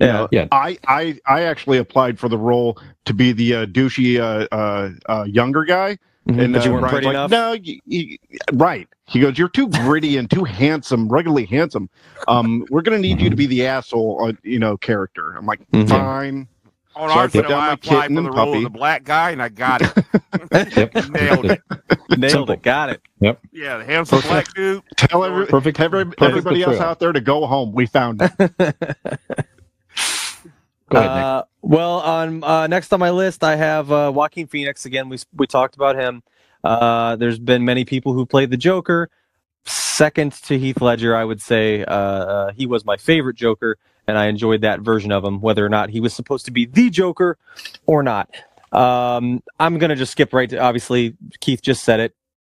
[0.00, 0.12] You Yeah.
[0.12, 0.46] know, Yeah.
[0.52, 4.90] I, I I actually applied for the role to be the uh, douchey uh, uh,
[5.06, 5.98] uh, younger guy,
[6.28, 6.42] Mhm.
[6.42, 7.30] and but uh, you weren't Brian's pretty like, enough.
[7.30, 8.18] No, you, you,
[8.54, 8.88] right.
[9.06, 11.88] He goes, "You're too gritty and too handsome, regularly handsome.
[12.26, 15.60] Um, we're gonna need you to be the asshole, uh, you know, character." I'm like,
[15.70, 15.88] Mhm.
[15.88, 16.48] "Fine."
[16.96, 18.56] On So I our put show, I applied for the and role puppy.
[18.58, 19.92] of the black guy, and I got it.
[20.76, 20.94] Yep.
[21.10, 21.60] Nailed it.
[22.16, 22.50] Nailed Simple.
[22.52, 22.62] it.
[22.62, 23.00] Got it.
[23.20, 23.40] Yep.
[23.52, 24.28] Yeah, the handsome Okay.
[24.28, 24.82] black dude.
[24.96, 27.72] Tell every, Perfect- tell every, perfect everybody else out there to go home.
[27.72, 28.74] We found it.
[30.94, 31.10] Go ahead.
[31.10, 34.84] Uh, well, on uh, next on my list, I have uh, Joaquin Phoenix.
[34.84, 36.22] Again, we we talked about him.
[36.62, 39.10] Uh, there's been many people who played the Joker.
[39.66, 44.18] Second to Heath Ledger, I would say uh, uh, he was my favorite Joker, and
[44.18, 46.90] I enjoyed that version of him, whether or not he was supposed to be the
[46.90, 47.38] Joker
[47.86, 48.30] or not.
[48.72, 50.58] Um, I'm gonna just skip right to.
[50.58, 52.14] Obviously, Keith just said it.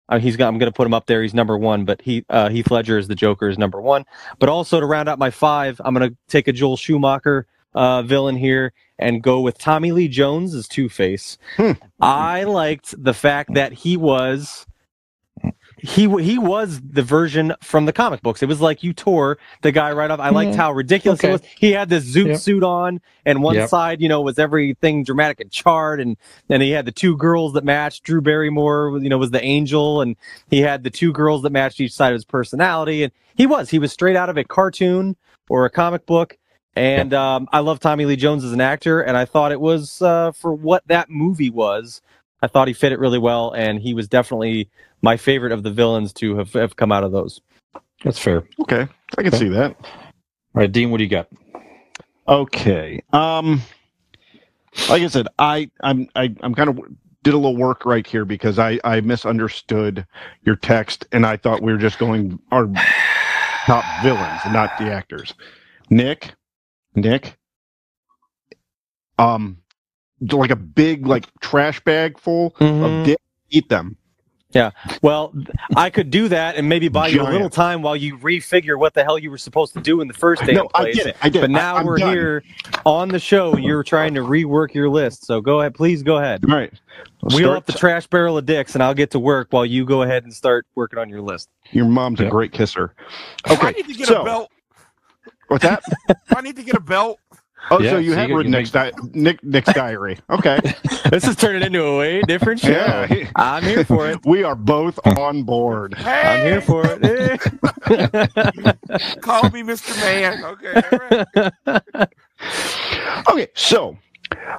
[0.09, 1.23] Uh, he's got, I'm going to put him up there.
[1.23, 4.05] He's number one, but he, uh, Heath Ledger is the Joker is number one.
[4.39, 8.03] But also to round out my five, I'm going to take a Joel Schumacher uh,
[8.03, 11.39] villain here and go with Tommy Lee Jones as Two Face.
[11.57, 11.73] Hmm.
[12.01, 14.67] I liked the fact that he was
[15.79, 18.43] he he was the version from the comic books.
[18.43, 20.21] It was like you tore the guy right off.
[20.21, 20.57] I liked Yeah.
[20.57, 21.29] how ridiculous Okay.
[21.29, 21.43] it was.
[21.59, 22.39] He had this zoot Yep.
[22.41, 23.69] suit on, and one Yep.
[23.69, 26.17] side, you know, was everything dramatic and charred, and
[26.49, 28.05] then he had the two girls that matched.
[28.05, 30.17] Drew Barrymore, you know, was the angel, and
[30.49, 33.03] he had the two girls that matched each side of his personality.
[33.03, 35.17] And he was he was straight out of a cartoon
[35.51, 36.39] or a comic book.
[36.77, 40.03] And um, I love Tommy Lee Jones as an actor, and I thought it was
[40.03, 42.03] uh, for what that movie was.
[42.43, 44.69] I thought he fit it really well, and he was definitely
[45.03, 47.41] my favorite of the villains to have, have come out of those.
[48.03, 48.45] That's fair.
[48.61, 48.87] Okay,
[49.17, 49.77] I can see that.
[50.53, 51.29] right, Dean, what do you got?
[52.29, 53.03] Okay.
[53.13, 53.63] Um,
[54.89, 56.81] like I said, I I'm I, I'm kind of
[57.23, 60.07] did a little work right here because I I misunderstood
[60.43, 62.69] your text and I thought we were just going our
[63.67, 65.35] top villains, not the actors.
[65.91, 66.33] Nick,
[66.95, 67.37] Nick,
[69.19, 69.59] um,
[70.21, 73.01] like a big like trash bag full Mhm.
[73.01, 73.19] of dick.
[73.51, 73.97] Eat them.
[74.51, 74.71] Yeah.
[75.03, 75.35] Well,
[75.77, 78.95] I could do that and maybe buy you a little time while you refigure what
[78.95, 80.95] the hell you were supposed to do in the first damn No, I place.
[80.95, 81.16] get it.
[81.23, 81.55] I get But it.
[81.55, 82.12] now I, I'm we're done.
[82.12, 82.45] here
[82.87, 83.57] on the show.
[83.57, 85.27] You're trying to rework your list.
[85.27, 85.75] So go ahead.
[85.75, 86.45] Please go ahead.
[86.49, 86.73] All right.
[87.23, 89.66] Let's Wheel start- up the trash barrel of dicks and I'll get to work while
[89.66, 91.49] you go ahead and start working on your list.
[91.73, 92.95] Your mom's a great kisser.
[93.47, 93.73] I Okay.
[93.73, 94.51] need to get so- a belt.
[95.49, 95.83] What's that?
[96.37, 97.19] I need to get a belt.
[97.71, 100.19] Oh, Yeah, so you so have you- read you Nick's, di- Nick, Nick's diary.
[100.29, 100.59] Okay.
[101.11, 102.69] this is turning into a way different show.
[102.71, 103.31] Yeah.
[103.37, 104.19] I'm here for it.
[104.27, 105.95] We are both on board.
[105.95, 107.41] Hey, I'm here for it.
[109.23, 109.97] Call me Mr.
[110.03, 110.45] Man.
[110.45, 110.83] Okay.
[111.66, 112.09] all right.
[113.31, 113.97] Okay, so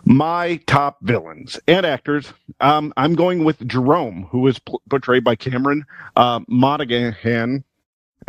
[0.05, 2.33] my top villains and actors.
[2.61, 5.85] Um, I'm going with Jerome, who is was pl- portrayed by Cameron
[6.15, 7.63] uh, Monaghan.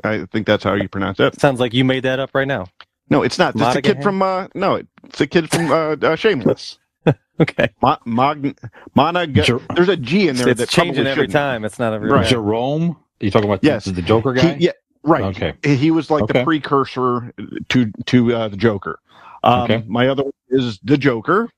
[0.05, 1.41] I think that's how you pronounce it.
[1.41, 2.67] Sounds like you made that up right now.
[3.09, 3.55] No, it's not.
[3.57, 4.21] It's a kid from.
[4.23, 6.79] Uh, no, it's a kid from uh, uh, Shameless.
[7.39, 7.69] Okay.
[7.83, 8.57] Mo- Mog-
[8.95, 11.33] Monag- Jer- There's a G in there It's that changing probably every shouldn't.
[11.35, 11.65] time.
[11.67, 12.27] It's not every Right.
[12.27, 12.97] Jerome?
[13.21, 13.85] you talking about the- Yes.
[13.85, 14.57] the, Joker He- guy?
[14.59, 14.71] yeah,
[15.03, 15.23] right.
[15.37, 15.53] Okay.
[15.63, 17.35] He was like the precursor
[17.69, 18.99] to to uh, the Joker.
[19.45, 19.85] Um, Okay.
[19.87, 21.51] My other one is the Joker,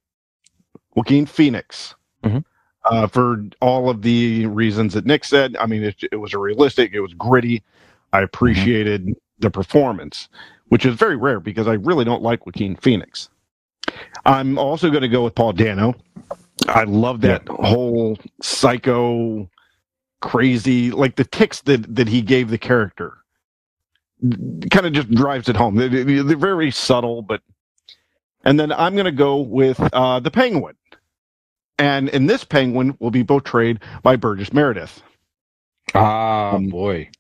[0.97, 1.95] Joaquin Phoenix.
[2.25, 2.45] Mhm.
[2.85, 6.39] Uh, for all of the reasons that Nick said, I mean, it, it was a
[6.39, 7.63] realistic, it was gritty.
[8.13, 10.29] I appreciated the performance,
[10.69, 13.29] which is very rare because I really don't like Joaquin Phoenix.
[14.27, 15.95] I'm also going to go with Paul Dano.
[16.69, 19.49] I love that whole psycho,
[20.21, 23.19] crazy, like the ticks that that he gave the character.
[24.71, 25.77] Kind of just drives it home.
[25.77, 27.43] They- they- They're very subtle, but.
[28.45, 30.77] And then I'm going to go with uh, the Penguin,
[31.79, 35.03] and in this Penguin will be portrayed by Burgess Meredith.
[35.95, 37.11] Ah, Um, boy.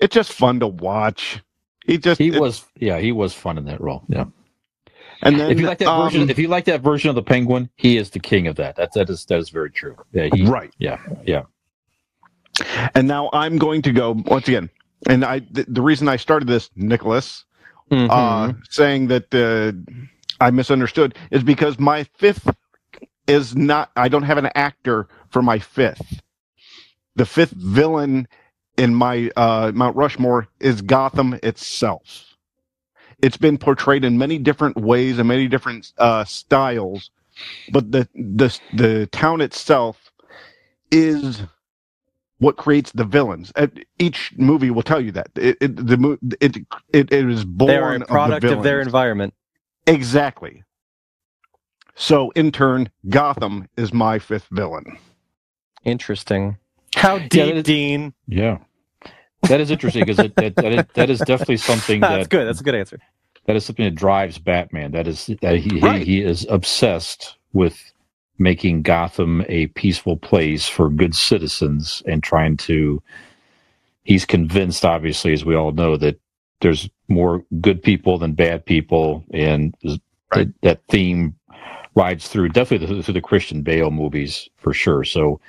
[0.00, 1.42] It's just fun to watch.
[1.86, 4.04] He just He was, yeah, he was fun in that role.
[4.08, 4.26] Yeah.
[5.22, 7.22] and then if you like that um, version, if you like that version of the
[7.22, 8.76] Penguin, he is the king of that.
[8.76, 9.96] That's that is that is very true.
[10.12, 10.72] Yeah, he, right.
[10.78, 11.44] yeah, yeah.
[12.94, 14.70] And now I'm going to go once again.
[15.08, 17.44] And I the, the reason I started this, Nicholas,
[17.90, 18.08] Mhm.
[18.10, 19.72] uh, saying that uh,
[20.44, 22.54] I misunderstood is because my fifth
[23.26, 23.90] is not.
[23.96, 26.22] I don't have an actor for my fifth.
[27.16, 28.28] The fifth villain
[28.78, 32.24] in my uh, Mount Rushmore is Gotham itself.
[33.22, 37.10] it's been portrayed in many different ways and many different uh, styles,
[37.72, 40.12] but the the the town itself
[40.90, 41.42] is
[42.38, 43.52] what creates the villains.
[43.98, 46.56] Each movie will tell you that it, it the mo- it,
[46.92, 49.34] it it is born They are a product of, of, their environment.
[49.86, 50.62] exactly.
[51.96, 54.98] So in turn, Gotham is my fifth villain.
[55.84, 56.58] Interesting.
[56.94, 58.14] How deep, that is- Dean?
[58.28, 58.58] Yeah.
[59.48, 62.46] That is interesting because that, that, that, is, that is definitely something That's good.
[62.48, 63.00] That's a good answer.
[63.46, 64.92] that is something that drives Batman.
[64.92, 66.02] That is that he Right.
[66.02, 67.92] he, he is obsessed with
[68.38, 73.02] making Gotham a peaceful place for good citizens and trying to.
[74.04, 76.20] He's convinced, obviously, as we all know, that
[76.60, 79.74] there's more good people than bad people, and
[80.32, 81.36] that, that theme
[81.94, 85.04] rides through definitely through, through the Christian Bale movies for sure.
[85.04, 85.40] So.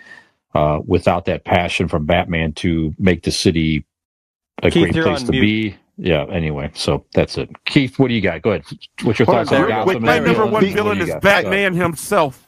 [0.56, 3.86] Uh, without that passion from Batman to make the city
[4.64, 5.42] a Keith, great place to mute.
[5.42, 6.26] be, yeah.
[6.30, 7.50] Anyway, so that's it.
[7.66, 8.42] Keith, what do you got?
[8.42, 8.66] Go ahead.
[9.04, 9.84] What's your Hold thoughts on, on Gotham?
[9.86, 11.16] quick, My number one villain is?
[11.22, 12.46] Batman himself.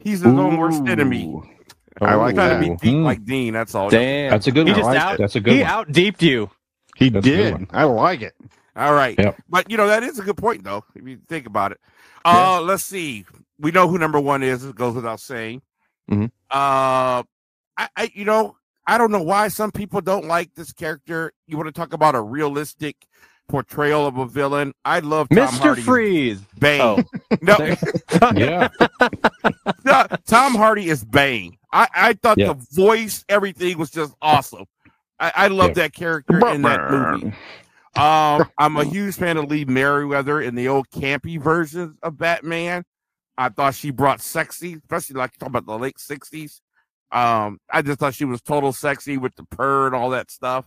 [0.00, 1.24] He's his own worst enemy.
[1.26, 1.42] Ooh.
[2.00, 2.60] I I like like to that.
[2.60, 3.02] be deep Hmm.
[3.02, 3.52] like Dean.
[3.54, 3.90] That's all.
[3.90, 4.30] Damn.
[4.30, 4.80] That's a good He one.
[4.80, 5.68] just like out- That's a good he one.
[5.70, 6.48] out deeped you.
[6.96, 7.66] He That's did.
[7.72, 8.34] I like it.
[8.76, 9.18] All right.
[9.18, 9.36] Yep.
[9.48, 11.78] But you know that is a good point though, if you think about it.
[12.24, 13.24] Uh let's see.
[13.58, 15.62] We know who number one is, it goes without saying.
[16.08, 16.26] Mhm.
[16.50, 17.24] Uh
[17.76, 18.56] I, I you know,
[18.88, 21.32] I don't know why some people don't like this character.
[21.46, 22.96] You want to talk about a realistic
[23.48, 24.72] portrayal of a villain?
[24.84, 25.58] I love Tom Mr.
[25.60, 26.40] Hardy's Freeze.
[26.58, 26.80] Bane.
[26.80, 27.02] Oh.
[27.42, 27.56] No,
[28.34, 28.68] Yeah.
[29.84, 31.56] no, Tom Hardy is Bane.
[31.72, 32.54] I, I thought Yeah.
[32.54, 34.64] the voice, everything was just awesome.
[35.20, 35.74] I, I love Yeah.
[35.82, 37.26] that character in that movie.
[37.96, 42.84] Um, I'm a huge fan of Lee Meriwether in the old campy versions of Batman.
[43.36, 46.60] I thought she brought sexy, especially like talking about the late '60s.
[47.10, 50.66] Um, I just thought she was total sexy with the purr and all that stuff.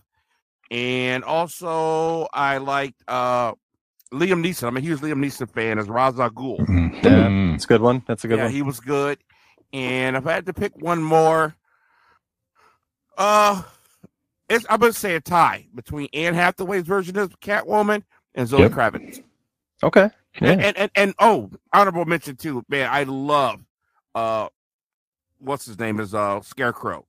[0.70, 3.52] And also, I liked uh
[4.12, 4.68] Liam Neeson.
[4.68, 6.58] I'm a huge Liam Neeson fan as Ra's al Ghul.
[6.60, 7.52] Mhm.
[7.52, 8.02] That's a good one.
[8.06, 8.52] That's a good yeah, one.
[8.52, 9.18] he was good.
[9.72, 11.54] And if I had to pick one more,
[13.16, 13.62] uh,
[14.48, 18.02] it's, I'm gonna say a tie between Anne Hathaway's version of Catwoman
[18.34, 18.72] and Zoe Yep.
[18.72, 19.22] Kravitz.
[19.82, 20.10] Okay.
[20.40, 20.50] Yeah.
[20.50, 22.88] And, and and and oh, honorable mention too, man.
[22.90, 23.60] I love
[24.14, 24.48] uh,
[25.42, 27.04] what's his name is uh Scarecrow.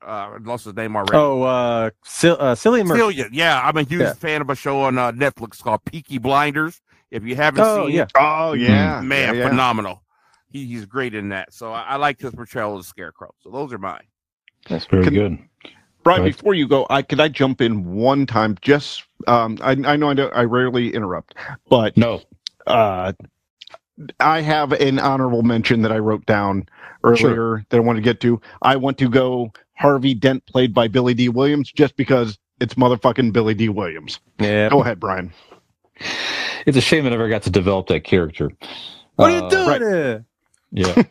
[0.00, 1.16] Uh, I lost his name already.
[1.16, 3.00] Oh, uh, Sil- uh, Cillian Murphy.
[3.00, 3.28] Celia.
[3.32, 4.12] Yeah, I'm a huge Yeah.
[4.14, 6.80] fan of a show on uh, Netflix called Peaky Blinders.
[7.10, 8.02] If you haven't Oh, seen yeah.
[8.02, 9.48] it, Oh yeah, man, yeah, yeah.
[9.48, 10.02] phenomenal.
[10.50, 11.52] He, he's great in that.
[11.52, 13.34] So I, I like his portrayal of Scarecrow.
[13.40, 14.04] So those are mine.
[14.68, 15.38] That's very Can- good.
[16.04, 18.56] Brian, Go before you go, I could I jump in one time?
[18.62, 21.34] Just um, I I know I, don't, I rarely interrupt,
[21.68, 22.22] but No.
[22.68, 23.12] uh,
[24.20, 26.68] I have an honorable mention that I wrote down
[27.04, 28.40] earlier that I want to get to.
[28.62, 33.32] I want to go Harvey Dent, played by Billy Dee Williams, just because it's motherfucking
[33.32, 34.20] Billy Dee Williams.
[34.38, 34.68] Yeah.
[34.68, 35.32] Go ahead, Brian.
[36.66, 38.50] It's a shame that I never got to develop that character.
[39.16, 39.80] What are you Uh, doing right.
[39.80, 40.24] here?
[40.70, 40.94] Yeah.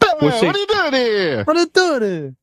[0.00, 1.44] Batman, see- what are you doing here?
[1.44, 2.34] What are you doing here?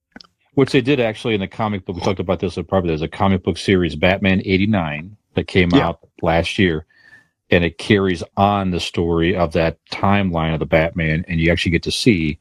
[0.53, 1.95] Which they did actually in the comic book.
[1.97, 2.89] We talked about this probably.
[2.89, 5.87] There's a comic book series, Batman '89, that came Yeah.
[5.87, 6.85] out last year,
[7.49, 11.71] and it carries on the story of that timeline of the Batman, and you actually
[11.71, 12.39] get to see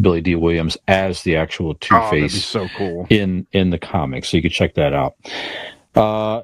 [0.00, 3.06] Billy Dee Williams as the actual Two Oh, Face so cool.
[3.10, 5.14] in in the comics, so you can check that out.
[5.94, 6.42] Uh,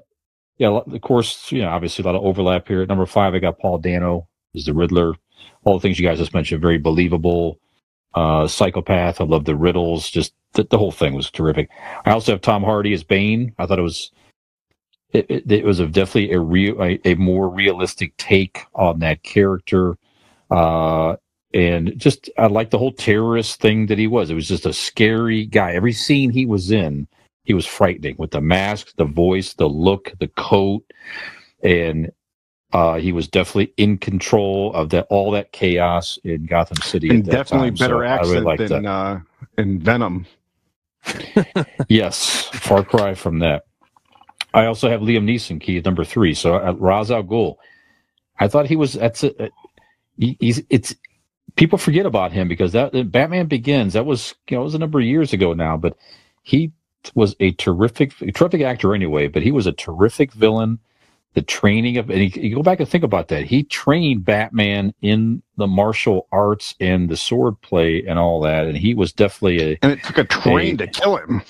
[0.59, 2.83] yeah, of course, you know, obviously a lot of overlap here.
[2.83, 5.15] At number five, I got Paul Dano as the Riddler.
[5.65, 7.59] All the things you guys just mentioned, very believable.
[8.15, 9.21] Uh, psychopath.
[9.21, 10.09] I love the riddles.
[10.09, 11.69] Just the, the whole thing was terrific.
[12.05, 13.53] I also have Tom Hardy as Bane.
[13.59, 14.13] I thought it was
[15.15, 19.23] it, it, it was a definitely a real a, a more realistic take on that
[19.23, 19.97] character.
[20.51, 21.17] Uh,
[21.55, 24.29] and just I like the whole terrorist thing that he was.
[24.29, 25.73] It was just a scary guy.
[25.73, 27.07] Every scene he was in,
[27.45, 30.83] he was frightening with the mask, the voice, the look, the coat,
[31.63, 32.11] and
[32.73, 37.09] uh, he was definitely in control of that all that chaos in Gotham City.
[37.09, 37.77] And definitely time.
[37.77, 39.21] So better really accent liked than uh,
[39.57, 40.27] in Venom.
[41.89, 43.65] Yes, far cry from that.
[44.55, 46.35] I also have Liam Neeson, key at number three.
[46.35, 47.57] So uh, Ra's al Ghul,
[48.39, 48.95] I thought he was.
[48.95, 49.51] That's a,
[50.19, 50.63] he, he's.
[50.71, 50.95] It's
[51.57, 53.95] people forget about him because that Batman Begins.
[53.95, 55.97] That was you know it was a number of years ago now, but
[56.43, 56.73] he
[57.15, 59.29] was a terrific, terrific actor anyway.
[59.29, 60.81] But he was a terrific villain.
[61.35, 63.45] The training of and you, you go back and think about that.
[63.45, 68.77] He trained Batman in the martial arts and the sword play and all that, and
[68.77, 70.79] he was definitely a And it took a train Hey.
[70.79, 71.43] to kill him.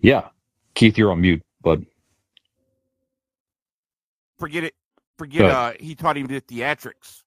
[0.00, 0.28] yeah.
[0.74, 1.42] Keith, you're on mute.
[4.42, 4.74] Forget it.
[5.18, 7.22] Forget uh he taught him the theatrics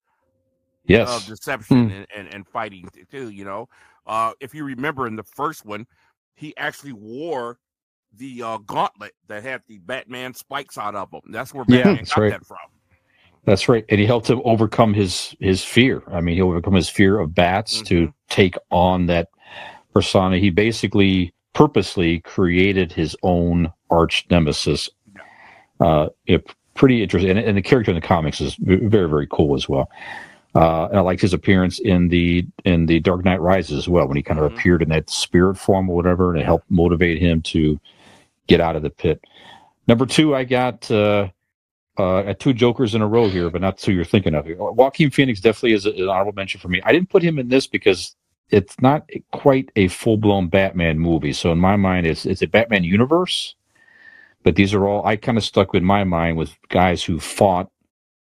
[0.85, 1.07] Yes.
[1.09, 1.95] of deception Hmm.
[1.95, 3.69] and, and, and fighting too, you know.
[4.05, 5.87] Uh if you remember in the first one,
[6.35, 7.57] he actually wore
[8.17, 11.21] the uh gauntlet that had the Batman spikes out of them.
[11.29, 12.31] That's where Yeah, Batman that's got right.
[12.31, 12.57] that from.
[13.45, 16.03] That's right, and he helped him overcome his his fear.
[16.11, 19.29] I mean, he overcome his fear of bats to take on that
[19.93, 20.37] persona.
[20.37, 24.89] He basically purposely created his own arch nemesis.
[25.79, 29.55] Uh, it, pretty interesting, and, and the character in the comics is very very cool
[29.55, 29.89] as well.
[30.53, 34.07] Uh, and I liked his appearance in the in the Dark Knight Rises as well
[34.07, 34.55] when he kind of Mhm.
[34.55, 37.79] appeared in that spirit form or whatever, and it helped motivate him to
[38.47, 39.21] get out of the pit.
[39.87, 41.27] Number two, I got uh,
[41.97, 44.47] uh, two Jokers in a row here, but not two you're thinking of.
[44.47, 46.81] Joaquin Phoenix definitely is an honorable mention for me.
[46.85, 48.15] I didn't put him in this because
[48.49, 51.33] it's not quite a full blown Batman movie.
[51.33, 53.55] So in my mind, it's it's a Batman universe,
[54.45, 57.69] but these are all I kind of stuck with my mind with guys who fought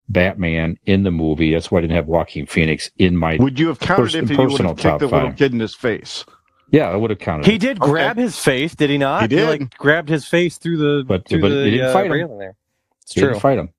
[0.09, 1.51] Batman in the movie.
[1.53, 3.37] That's why I didn't have Joaquin Phoenix in my.
[3.39, 5.59] Would you have counted Pers- if he would personal have kicked the little kid in
[5.59, 6.25] his face?
[6.71, 7.47] Yeah, I would have counted.
[7.47, 7.61] He it.
[7.61, 7.89] did Okay.
[7.91, 9.23] grab his face, did he not?
[9.23, 9.47] He did.
[9.47, 12.37] like grabbed his face through the But- through but the he didn't uh, fight him.
[12.37, 12.55] there.
[13.01, 13.69] It's Didn't fight him.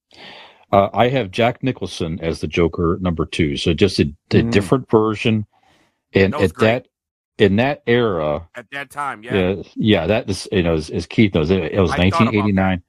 [0.73, 3.57] Uh, I have Jack Nicholson as the Joker number two.
[3.57, 4.51] So just a, a Mm.
[4.51, 5.47] different version.
[6.15, 6.87] And That was at that
[7.39, 9.35] in that era, At that time, yeah.
[9.35, 12.83] yeah, yeah, that is you know as, as Keith knows, it, it was I 1989.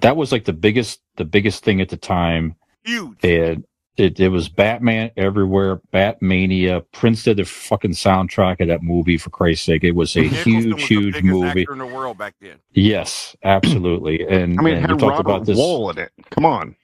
[0.00, 0.16] That.
[0.16, 3.18] was like the biggest the biggest thing at the time, Huge.
[3.24, 3.64] and
[3.96, 6.84] it, it was Batman everywhere, Batmania.
[6.92, 9.84] Prince did the fucking soundtrack of that movie for Christ's sake.
[9.84, 11.62] It was a Nicholson huge, was the huge movie.
[11.62, 12.58] actor in the world back then.
[12.72, 14.26] Yes, absolutely.
[14.26, 15.58] And I mean, it and we had talked Robert about this.
[15.58, 16.12] Wuhl in it.
[16.30, 16.76] Come on.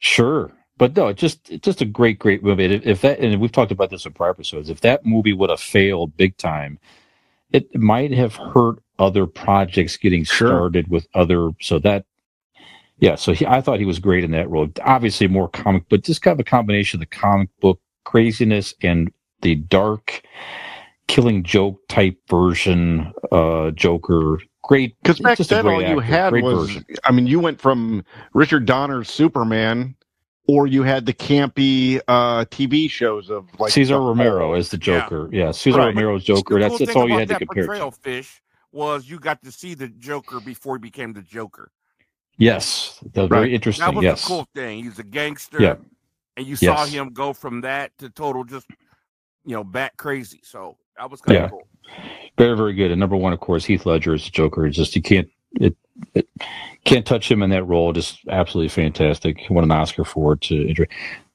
[0.00, 2.64] Sure, but no, it's just just a great, great movie.
[2.64, 5.60] If, that, and we've talked about this in prior episodes, if that movie would have
[5.60, 6.78] failed big time,
[7.52, 10.48] it might have hurt other projects getting Sure.
[10.48, 11.50] started with other.
[11.60, 12.06] So that,
[12.98, 13.16] yeah.
[13.16, 14.68] So he, I thought he was great in that role.
[14.82, 19.12] Obviously, more comic, but just kind of a combination of the comic book craziness and
[19.42, 20.22] the dark,
[21.08, 24.40] killing joke type version, uh, Joker.
[24.62, 26.86] Great, Because back then, all you actor, had was, version.
[27.04, 28.04] I mean, you went from
[28.34, 29.96] Richard Donner's Superman,
[30.50, 34.76] or you had the campy uh, TV shows of like Cesar the- Romero as the
[34.78, 35.28] Joker.
[35.32, 35.86] Yeah, Cesar Right.
[35.94, 36.42] Romero's The Joker.
[36.58, 38.00] cool That's that's all you about had to compare it portrayal, to.
[38.00, 41.70] Fish, was you got to see the Joker before he became the Joker.
[42.36, 43.38] Yes, that was Right.
[43.40, 43.84] very interesting.
[43.84, 44.82] That was yes, the cool thing.
[44.84, 45.60] He's a gangster.
[45.62, 45.76] Yeah.
[46.36, 46.90] And you saw Yes.
[46.92, 48.66] him go from that to total just,
[49.44, 50.40] you know, bat crazy.
[50.42, 51.48] So that was kind of Yeah.
[51.50, 51.66] cool.
[52.38, 52.90] very very good.
[52.90, 54.66] And number one, of course, Heath Ledger as the Joker.
[54.66, 55.76] It's just you can't it,
[56.14, 56.28] it
[56.84, 57.92] can't touch him in that role.
[57.92, 59.38] Just absolutely fantastic.
[59.38, 60.86] He won an Oscar for it to inter-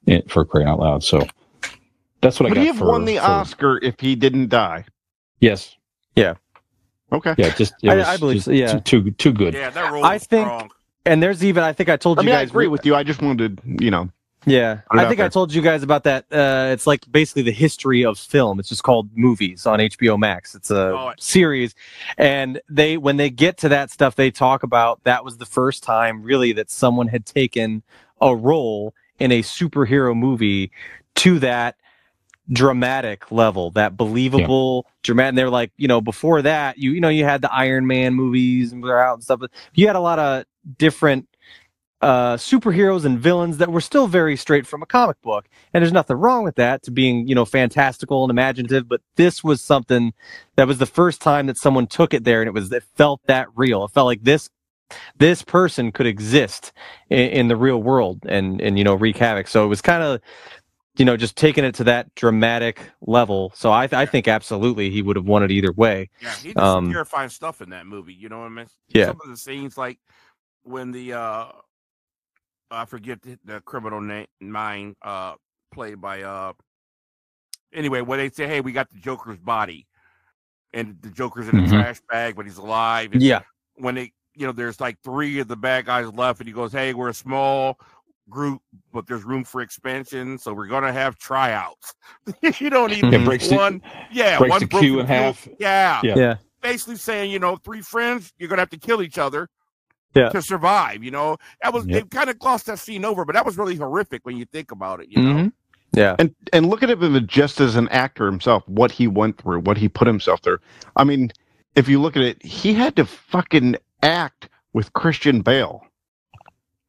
[0.07, 1.03] eh, for crying out loud.
[1.03, 1.25] So
[2.21, 2.61] that's what Would I got.
[2.61, 4.85] he have for, won the for- Oscar if he didn't die?
[5.39, 5.75] Yes.
[6.15, 6.35] Yeah.
[7.11, 7.35] Okay.
[7.37, 7.53] Yeah.
[7.55, 8.79] Just it I- was I believe just so, yeah.
[8.79, 9.53] Too too, too good.
[9.53, 10.69] Yeah, that role I was think- strong.
[11.07, 12.95] And there's even I think I told I you mean, I guys agree with you.
[12.95, 14.09] I just wanted, you know,
[14.45, 16.25] Yeah, I think I told you guys about that.
[16.31, 18.59] Uh, it's like basically the history of film.
[18.59, 20.53] It's just called movies on HBO Max.
[20.55, 21.73] It's a Oh, series,
[22.17, 25.83] and they when they get to that stuff, they talk about that was the first
[25.83, 27.83] time really that someone had taken
[28.21, 30.71] a role in a superhero movie
[31.15, 31.75] to that
[32.51, 35.29] dramatic level, that believable dramatic.
[35.29, 38.13] And they're like, you know, before that, you you know, you had the Iron Man
[38.13, 39.39] movies and they're out and stuff.
[39.39, 40.45] But you had a lot of
[40.77, 41.27] different
[42.05, 45.47] uh, superheroes and villains that were still very straight from a comic book.
[45.73, 48.87] And there's nothing wrong with that to being, you know, fantastical and imaginative.
[48.87, 50.13] But this was something
[50.55, 53.21] that was the first time that someone took it there and it was, it felt
[53.25, 53.85] that real.
[53.85, 54.51] It felt like this,
[55.17, 56.73] this person could exist
[57.09, 59.47] in, in the real world and, and, you know, wreak havoc.
[59.47, 60.21] So it was kind of,
[60.97, 63.51] you know, just taking it to that dramatic level.
[63.55, 66.11] So I, I think absolutely he would have won it either way.
[66.21, 68.13] Yeah, he did Um, some terrifying stuff in that movie.
[68.13, 68.67] You know what I mean?
[68.89, 69.07] Yeah.
[69.07, 69.97] Some of the scenes, like
[70.61, 71.47] when the uh
[72.75, 75.35] I forget the, the criminal name, mine, uh,
[75.73, 76.53] played by uh.
[77.73, 79.87] Anyway, when they say, "Hey, we got the Joker's body,"
[80.73, 81.69] and the Joker's in a Mhm.
[81.69, 83.11] trash bag, but he's alive.
[83.13, 83.41] and Yeah.
[83.75, 86.71] When they, you know, there's like three of the bad guys left, and he goes,
[86.71, 87.79] "Hey, we're a small."
[88.27, 88.59] group
[88.91, 91.93] but there's room for expansion so we're gonna have tryouts
[92.59, 95.47] you don't need It breaks the- one yeah breaks one the cue in half.
[95.59, 96.15] yeah Yeah.
[96.17, 96.35] Yeah.
[96.59, 99.47] basically saying, you know, three friends, you're gonna have to kill each other
[100.15, 100.29] Yeah.
[100.29, 101.03] to survive.
[101.03, 102.03] You know, that was Yep.
[102.09, 104.71] they kind of glossed that scene over, but that was really horrific when you think
[104.71, 105.07] about it.
[105.09, 105.51] You know, Mhm.
[105.91, 106.15] Yeah.
[106.19, 109.77] and and look at him just as an actor himself, what he went through, what
[109.77, 110.59] he put himself through.
[110.95, 111.31] I mean,
[111.75, 115.83] if you look at it, he had to fucking act with Christian Bale.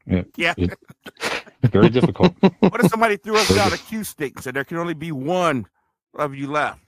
[0.07, 0.55] yeah.
[0.57, 0.79] It-
[1.73, 2.33] Very difficult.
[2.61, 5.11] what if somebody threw us out a cue stick and said there can only be
[5.11, 5.67] one
[6.17, 6.79] of you left?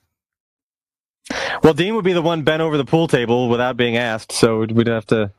[1.64, 4.60] Well, Dean would be the one bent over the pool table without being asked, so
[4.60, 5.32] we'd have to.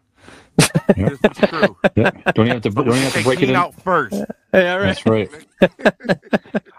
[0.96, 1.78] This is true.
[1.96, 2.12] Yeah.
[2.36, 2.70] Don't you have to?
[2.72, 3.56] Don't you have to break it in?
[3.56, 4.16] out first.
[4.52, 4.86] Hey, all right.
[4.88, 5.30] That's right.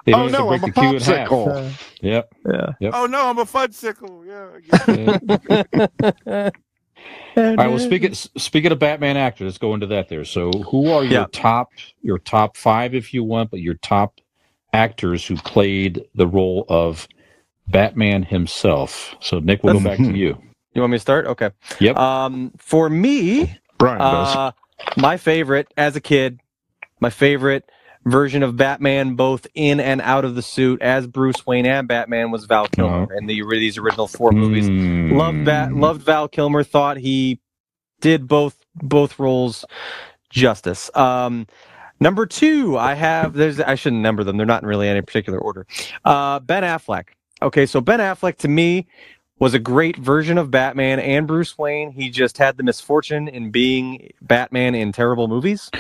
[0.07, 1.29] They Oh no, to I'm break a the cue in half.
[1.31, 1.73] popsicle.
[2.03, 2.35] Yep.
[2.81, 2.91] Yeah.
[2.93, 4.27] Oh no, I'm a fudsicle.
[4.27, 4.49] Yeah.
[4.57, 4.89] I guess.
[6.27, 6.51] Yeah.
[7.37, 7.69] All right.
[7.69, 10.25] Well, speaking speaking of Batman actors, let's go into that there.
[10.25, 11.27] So, who are your Yeah.
[11.33, 11.71] top
[12.03, 14.21] your top five, if you want, but your top
[14.73, 17.09] actors who played the role of
[17.69, 19.15] Batman himself?
[19.21, 20.39] So, Nick, we'll go back to you.
[20.75, 21.27] You want me to start?
[21.27, 21.51] Okay.
[21.81, 21.97] Yep.
[21.97, 24.37] Um, for me, Brian does.
[24.37, 24.53] uh,
[24.97, 26.39] my favorite as a kid,
[27.01, 27.69] my favorite
[28.05, 32.31] version of Batman, both in and out of the suit as Bruce Wayne and Batman,
[32.31, 34.69] was Val Kilmer in the these original four movies.
[34.69, 35.17] Hmm.
[35.17, 36.63] Loved Bat, loved Val Kilmer.
[36.63, 37.41] Thought he
[38.01, 39.65] did both both roles
[40.31, 40.91] justice.
[40.95, 41.47] Um,
[41.99, 44.37] number two, I have there's I shouldn't number them.
[44.37, 45.67] They're not in really any particular order.
[46.05, 47.09] Uh, ben Affleck.
[47.43, 48.87] Okay, so Ben Affleck to me
[49.41, 51.91] was a great version of Batman and Bruce Wayne.
[51.91, 55.71] He just had the misfortune in being Batman in terrible movies.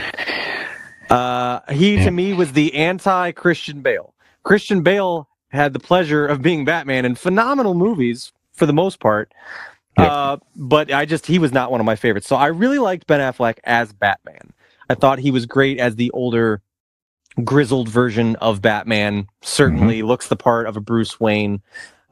[1.10, 4.14] Uh, he to me was the anti Christian Bale.
[4.42, 9.32] Christian Bale had the pleasure of being Batman in phenomenal movies for the most part.
[9.96, 12.26] Uh, but I just he was not one of my favorites.
[12.26, 14.52] So I really liked Ben Affleck as Batman.
[14.88, 16.62] I thought he was great as the older,
[17.44, 19.26] grizzled version of Batman.
[19.42, 21.60] Certainly looks the part of a Bruce Wayne.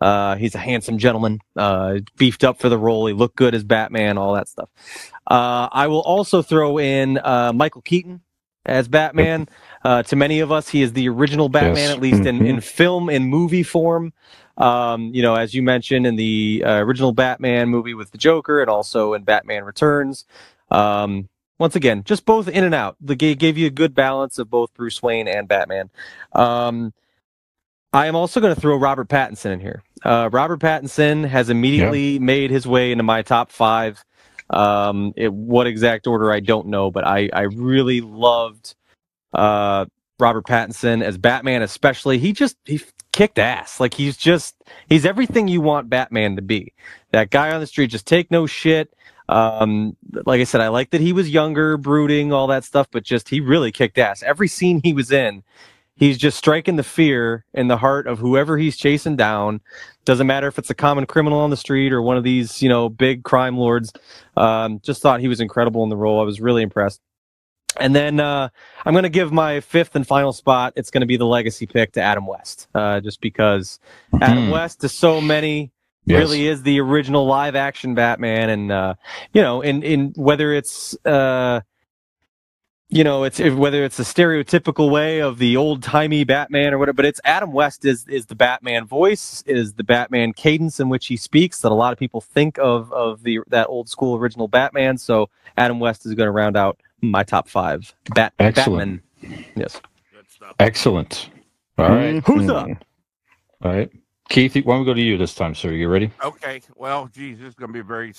[0.01, 3.07] Uh, he's a handsome gentleman, uh, beefed up for the role.
[3.07, 4.69] He looked good as Batman, all that stuff.
[5.27, 8.21] Uh, I will also throw in uh, Michael Keaton
[8.65, 9.49] as Batman.
[9.85, 11.91] Uh, to many of us, he is the original Batman, Yes.
[11.93, 12.47] at least in, Mhm.
[12.49, 14.13] in film and movie form.
[14.57, 18.61] Um, you know, as you mentioned in the uh, original Batman movie with the Joker,
[18.61, 20.25] and also in Batman Returns.
[20.71, 22.97] Um, once again, just both in and out.
[23.01, 25.91] The gave, gave you a good balance of both Bruce Wayne and Batman.
[26.33, 26.93] Um,
[27.93, 29.83] I am also going to throw Robert Pattinson in here.
[30.05, 34.05] Uh, Robert Pattinson has immediately made his way into my top five.
[34.51, 38.75] Um, it, what exact order I don't know, but I I really loved
[39.33, 39.87] uh,
[40.19, 42.19] Robert Pattinson as Batman, especially.
[42.19, 42.81] He just he
[43.13, 43.81] kicked ass.
[43.81, 44.57] Like he's just
[44.89, 46.73] he's everything you want Batman to be.
[47.13, 48.95] That guy on the street just take no shit.
[49.29, 53.03] Um, like I said, I like that he was younger, brooding, all that stuff, but
[53.03, 54.23] just he really kicked ass.
[54.23, 55.43] Every scene he was in,
[55.99, 59.61] he's just striking the fear in the heart of whoever he's chasing down.
[60.05, 62.69] Doesn't matter if it's a common criminal on the street or one of these, you
[62.69, 63.93] know, big crime lords.
[64.37, 66.21] Um, just thought he was incredible in the role.
[66.21, 67.01] I was really impressed.
[67.79, 68.49] And then uh,
[68.87, 70.73] I'm going to give my fifth and final spot.
[70.77, 73.79] It's going to be the legacy pick to Adam West, uh, just because
[74.21, 74.51] Adam Hmm.
[74.51, 75.71] West to so many
[76.07, 76.21] Yes.
[76.21, 78.95] really is the original live action Batman, and uh,
[79.35, 81.61] you know, in in whether it's uh,
[82.91, 86.79] you know, it's if, whether it's the stereotypical way of the old timey Batman or
[86.79, 90.89] whatever, but it's Adam West is is the Batman voice, is the Batman cadence in
[90.89, 94.17] which he speaks that a lot of people think of of the that old school
[94.17, 94.97] original Batman.
[94.97, 97.95] So Adam West is going to round out my top five.
[98.15, 99.03] Bat Excellent.
[99.21, 99.45] Batman.
[99.55, 99.81] Yes.
[100.15, 100.55] Good stuff.
[100.59, 101.31] Excellent.
[101.77, 102.23] All right.
[102.25, 102.69] Who's up?
[103.63, 103.91] All right.
[104.31, 105.73] Keith, why don't we go to you this time, sir?
[105.73, 106.11] You ready?
[106.23, 106.63] Okay.
[106.75, 108.15] Well, geez, this is going to be a very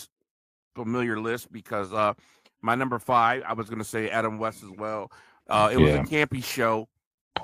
[0.76, 2.14] familiar list because uh,
[2.62, 5.12] my number five, I was going to say Adam West as well.
[5.48, 6.02] Uh, it was Yeah.
[6.02, 6.88] a campy show,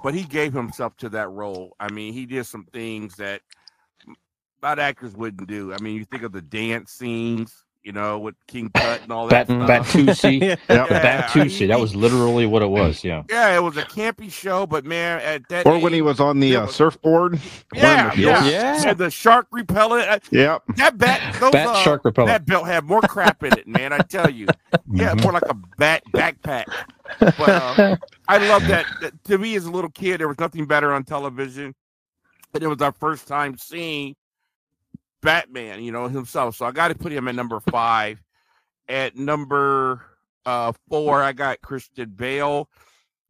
[0.03, 1.75] but he gave himself to that role.
[1.79, 3.41] I mean, he did some things that
[4.07, 4.11] a
[4.65, 5.73] lot of actors wouldn't do.
[5.73, 9.27] I mean, you think of the dance scenes, you know, with King Tut and all
[9.27, 9.93] that Bat stuff.
[9.93, 10.41] Batusi.
[10.41, 10.55] Yeah.
[10.67, 10.87] Yep.
[10.89, 11.49] The Yeah, Batusi.
[11.49, 13.03] he- That was literally what it was.
[13.03, 13.21] Yeah.
[13.29, 16.19] Yeah, it was a campy show, but man, at that Or when he age- was
[16.19, 17.39] on the Yeah, uh, but- surfboard.
[17.75, 18.51] yeah, the yeah, heels.
[18.51, 18.89] Yeah.
[18.89, 20.09] and the shark repellent.
[20.09, 20.63] uh, Yep.
[20.77, 22.27] That bat, those, Bat uh, shark repellent.
[22.29, 23.93] that belt had more crap in it, man.
[23.93, 24.47] I tell you,
[24.91, 25.21] yeah, Mhm.
[25.23, 26.65] more like a bat backpack.
[27.19, 27.97] But uh,
[28.27, 29.23] I love that, that.
[29.25, 31.75] To me, as a little kid, there was nothing better on television,
[32.55, 34.15] and it was our first time seeing
[35.25, 36.55] Batman, you know, himself.
[36.55, 38.21] So I got to put him at number five.
[38.87, 40.01] At number
[40.45, 42.69] uh, four, I got Christian Bale.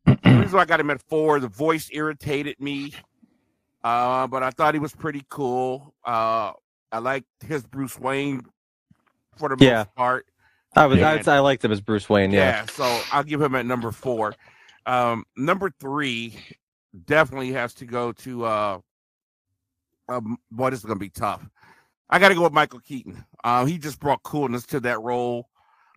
[0.06, 2.94] the reason why I got him at four, the voice irritated me,
[3.84, 5.94] uh, but I thought he was pretty cool.
[6.04, 6.52] Uh,
[6.92, 8.42] I liked his Bruce Wayne
[9.38, 9.78] for the Yeah.
[9.80, 10.26] most part.
[10.76, 11.24] I was Man.
[11.28, 12.32] I, I liked him as Bruce Wayne.
[12.32, 12.40] Yeah.
[12.40, 14.36] Yeah, so I'll give him at number four.
[14.86, 16.38] Um, number three
[17.06, 18.80] definitely has to go to uh,
[20.10, 21.48] um, boy, this is gonna be tough.
[22.10, 23.23] I got to go with Michael Keaton.
[23.44, 25.49] Uh, he just brought coolness to that role.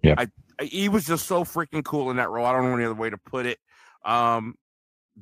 [0.02, 0.14] Yeah.
[0.18, 0.22] I,
[0.60, 2.44] I- he was just so freaking cool in that role.
[2.44, 3.59] I don't know any other way to put it.
[4.05, 4.55] Um,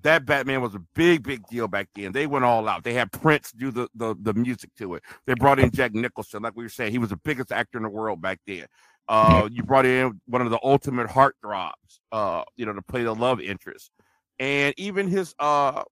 [0.02, 2.12] that Batman was a big, big deal back then.
[2.12, 2.84] They went all out.
[2.84, 5.02] They had Prince do the the, the music to it.
[5.26, 7.82] They brought in Jack Nicholson, like we were saying, he was the biggest actor in
[7.84, 8.66] the world back then.
[9.08, 11.72] Uh, you brought in one of the ultimate heartthrobs,
[12.12, 13.90] uh, you know, to play the love interest,
[14.38, 15.82] and even his uh,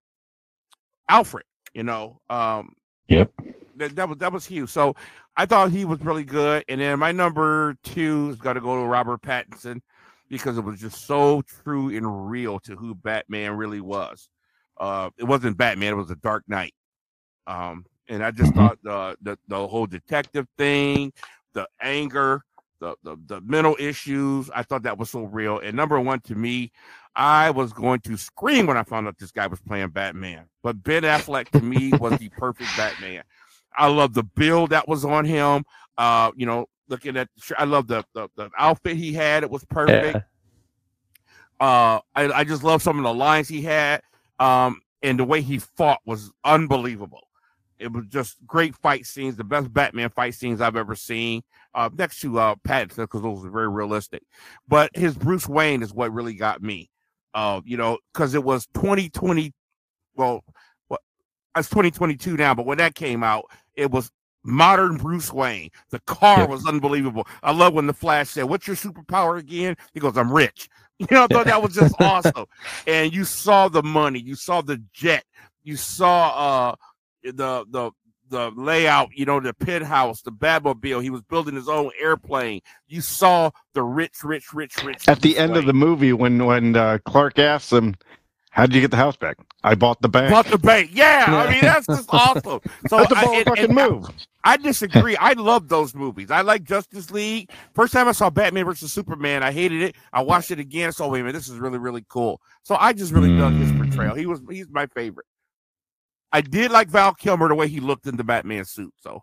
[1.08, 1.44] Alfred,
[1.74, 2.72] you know, um,
[3.08, 3.30] Yep.
[3.78, 4.70] That, that was that was huge.
[4.70, 4.94] So
[5.36, 6.64] I thought he was really good.
[6.68, 9.80] And then my number two is got to go to Robert Pattinson
[10.28, 14.28] because it was just so true and real to who Batman really was.
[14.78, 16.74] Uh, it wasn't Batman; it was the Dark Knight.
[17.46, 18.54] Um, and I just Mhm.
[18.54, 21.12] thought the, the the whole detective thing,
[21.54, 22.42] the anger,
[22.80, 24.50] the, the the mental issues.
[24.54, 25.58] I thought that was so real.
[25.58, 26.72] And number one to me,
[27.14, 30.46] I was going to scream when I found out this guy was playing Batman.
[30.62, 33.22] But Ben Affleck to me was the perfect Batman.
[33.76, 35.64] I love the build that was on him.
[35.96, 37.28] Uh, you know, looking at
[37.58, 39.42] I love the the, the outfit he had.
[39.42, 40.16] It was perfect.
[40.16, 40.22] Yeah.
[41.60, 44.02] Uh, I, I just love some of the lines he had.
[44.38, 47.28] Um, and the way he fought was unbelievable.
[47.78, 51.42] It was just great fight scenes, the best Batman fight scenes I've ever seen.
[51.74, 54.22] Uh, next to uh, Pattinson because those were very realistic.
[54.66, 56.90] But his Bruce Wayne is what really got me.
[57.34, 59.52] Uh, you know, because it was 2020.
[60.14, 60.44] Well,
[60.88, 61.00] what
[61.56, 63.44] it's 2022 now, but when that came out,
[63.76, 64.10] it was
[64.44, 65.70] modern Bruce Wayne.
[65.90, 66.46] The car Yeah.
[66.46, 67.26] was unbelievable.
[67.42, 70.68] I love when the Flash said, "What's your superpower again?" He goes, "I'm rich."
[71.00, 72.46] You know, I thought that was just awesome.
[72.86, 75.24] And you saw the money, you saw the jet,
[75.64, 76.28] you saw
[76.70, 76.74] uh
[77.24, 77.90] the the
[78.30, 81.02] the layout, you know, the penthouse, the Batmobile.
[81.02, 82.60] He was building his own airplane.
[82.86, 85.08] You saw the rich, rich, rich, rich.
[85.08, 87.96] At the Bruce end of the movie, when when uh, Clark asks him,
[88.54, 90.30] "How did you get the house back?" I bought the bank.
[90.30, 90.90] Bought the bank.
[90.94, 92.60] Yeah, I mean that's just awesome.
[92.88, 94.08] So That's a I, bold and- fucking and I- move.
[94.46, 95.16] I disagree.
[95.16, 96.30] I love those movies.
[96.30, 97.50] I like Justice League.
[97.74, 99.96] First time I saw Batman versus Superman, I hated it.
[100.12, 100.92] I watched it again.
[100.92, 102.40] So wait a minute, this is really really cool.
[102.62, 103.78] So I just really dug his Mm.
[103.88, 104.14] portrayal.
[104.14, 105.26] He was he's my favorite.
[106.32, 108.92] I did like Val Kilmer the way he looked in the Batman suit.
[109.00, 109.22] So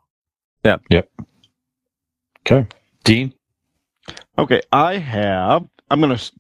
[0.66, 1.10] yeah, yep.
[2.46, 2.68] Okay.
[3.04, 3.34] Dean?
[4.38, 5.68] Okay, I have.
[5.92, 6.32] I'm gonna s-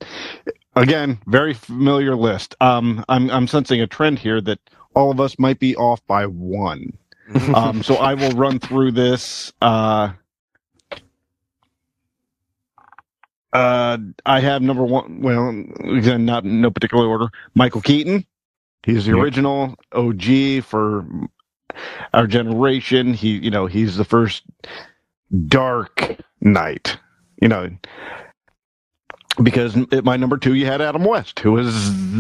[0.76, 2.56] again very familiar list.
[2.62, 4.60] Um, I'm I'm sensing a trend here that
[4.96, 6.98] all of us might be off by one.
[7.30, 7.56] mhm.
[7.56, 9.54] Um, so I will run through this.
[9.62, 10.12] Uh,
[13.54, 15.22] uh, I have number one.
[15.22, 15.50] Well,
[15.98, 17.28] again, not in no particular order.
[17.56, 18.26] Michael Keaton.
[18.84, 21.06] He's the original OG for
[22.14, 23.14] our generation.
[23.14, 24.44] He, you know, he's the first
[25.48, 26.98] Dark Knight.
[27.42, 27.70] You know,
[29.42, 31.74] because at my number two, you had Adam West, who was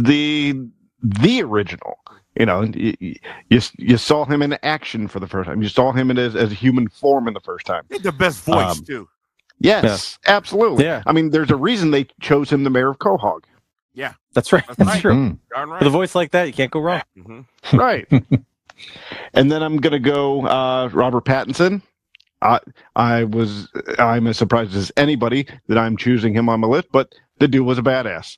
[0.03, 0.53] the
[1.01, 1.97] the original.
[2.39, 2.95] You know, you,
[3.49, 5.61] you you saw him in action for the first time.
[5.61, 7.83] You saw him in as, as a human form in the first time.
[7.89, 9.09] He had the best voice Um, too.
[9.59, 10.85] Yes, absolutely.
[10.85, 11.03] Yeah.
[11.05, 13.43] I mean, there's a reason they chose him the mayor of Quahog.
[13.93, 14.63] Yeah, that's right.
[14.65, 15.01] That's That's right.
[15.01, 15.13] true.
[15.13, 15.37] Mm.
[15.53, 15.79] Darn right.
[15.81, 17.01] With a voice like that, you can't go wrong.
[17.17, 17.45] Mhm.
[17.73, 18.07] right.
[19.33, 21.81] and then I'm gonna go uh, Robert Pattinson.
[22.41, 22.59] I
[22.95, 23.69] I was
[23.99, 27.65] I'm as surprised as anybody that I'm choosing him on my list, but the dude
[27.65, 28.37] was a badass.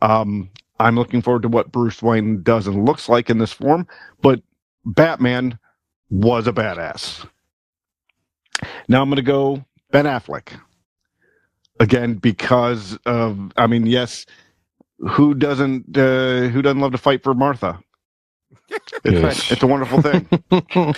[0.00, 0.50] Um,
[0.80, 3.86] I'm looking forward to what Bruce Wayne does and looks like in this form,
[4.20, 4.40] but
[4.84, 5.58] Batman
[6.10, 7.26] was a badass.
[8.88, 10.48] Now I'm gonna go Ben Affleck
[11.80, 14.26] again because of I mean yes,
[14.98, 17.78] who doesn't uh, who doesn't love to fight for Martha?
[19.04, 19.52] It's, Yes.
[19.52, 20.28] it's a wonderful thing.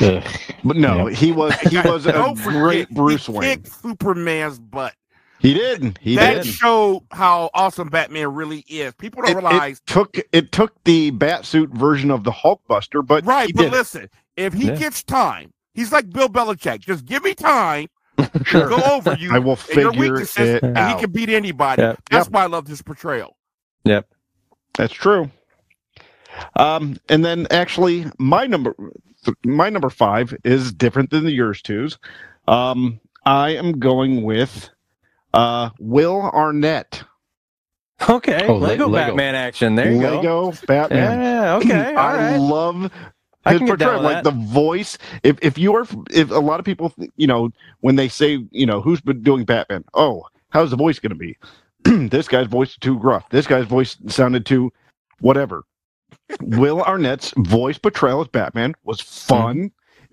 [0.00, 0.24] Ugh.
[0.64, 3.62] But no, he was he was a Don't forget, great Bruce he Wayne.
[3.62, 4.94] kicked Superman's butt.
[5.38, 5.98] He did.
[6.00, 6.46] He that did.
[6.46, 8.94] showed how awesome Batman really is.
[8.94, 13.24] People don't It, realize it took it took the Batsuit version of the Hulkbuster, but
[13.24, 13.72] Right, he but did.
[13.72, 14.76] listen, if he Yeah.
[14.76, 16.80] gets time, he's like Bill Belichick.
[16.80, 17.88] Just give me time,
[18.44, 18.68] Sure.
[18.68, 21.82] go over you, I will figure weaknesses, it and he can beat anybody.
[21.82, 21.96] Yeah.
[22.10, 23.36] That's why I love this portrayal.
[23.84, 24.08] Yep,
[24.76, 25.30] that's true.
[26.56, 28.74] Um, and then actually, my number,
[29.44, 31.98] my number five is different than the yours twos.
[32.48, 34.70] Um, I am going with
[35.32, 37.02] uh, Will Arnett,
[38.08, 38.46] Okay.
[38.48, 39.08] Oh, Lego, Lego.
[39.10, 39.74] Batman action.
[39.74, 40.16] There you go.
[40.16, 41.20] Lego Batman.
[41.20, 41.54] Yeah.
[41.56, 41.94] Okay.
[41.94, 42.36] All I right.
[42.36, 42.90] love
[43.44, 44.24] I his can portrayal, like that.
[44.24, 44.98] the voice.
[45.22, 47.50] If if you are, if a lot of people, you know,
[47.80, 49.84] when they say, you know, who's been doing Batman?
[49.94, 51.36] Oh, how's the voice going to be?
[52.08, 53.28] this guy's voice is too gruff.
[53.30, 54.72] This guy's voice sounded too,
[55.20, 55.64] whatever.
[56.40, 59.56] Will Arnett's voice portrayal as Batman was fun.
[59.56, 59.66] Mm-hmm.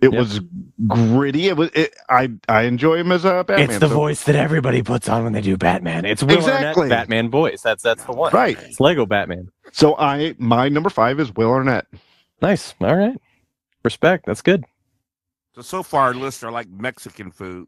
[0.03, 0.19] It Yep.
[0.19, 0.39] was
[0.87, 1.47] gritty.
[1.47, 1.69] It was.
[1.75, 3.69] It, I I enjoy him as a Batman.
[3.69, 6.05] it's the so- voice that everybody puts on when they do Batman.
[6.05, 6.83] It's Will Exactly.
[6.85, 7.61] Arnett Batman voice.
[7.61, 8.31] That's that's the one.
[8.33, 8.57] Right.
[8.63, 9.49] It's Lego Batman.
[9.71, 11.85] So I my number five is Will Arnett.
[12.41, 12.73] Nice.
[12.81, 13.15] All right.
[13.83, 14.25] Respect.
[14.25, 14.65] That's good.
[15.53, 17.67] So so far, our lists are like Mexican food,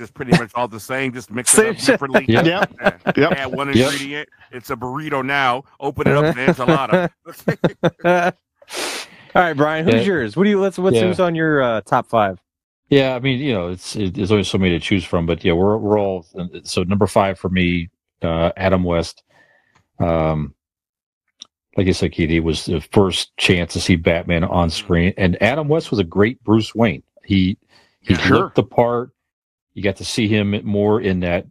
[0.00, 1.86] just pretty much all the same, just mix it up shit.
[1.86, 2.24] differently.
[2.26, 2.44] Yep.
[2.46, 2.72] Yep.
[2.80, 3.12] Yeah.
[3.16, 3.32] Yep.
[3.32, 3.76] Add one Yep.
[3.92, 4.28] ingredient.
[4.50, 5.62] It's a burrito now.
[5.78, 8.34] Open it up, it's an enchilada.
[9.36, 9.84] All right, Brian.
[9.84, 10.00] Who's Yeah.
[10.02, 10.36] yours?
[10.36, 10.60] What do you?
[10.60, 10.78] Let's.
[10.78, 11.02] What's Yeah.
[11.02, 12.40] who's on your uh, top five?
[12.88, 15.44] Yeah, I mean, you know, it's it, there's always so many to choose from, but
[15.44, 16.26] yeah, we're we're all
[16.64, 17.88] so number five for me,
[18.22, 19.22] uh, Adam West.
[20.00, 20.54] Um,
[21.76, 25.40] like I said, Keith, he was the first chance to see Batman on screen, and
[25.40, 27.04] Adam West was a great Bruce Wayne.
[27.24, 27.56] He
[28.00, 28.36] he Sure.
[28.38, 29.10] looked the part.
[29.74, 31.46] You got to see him more in that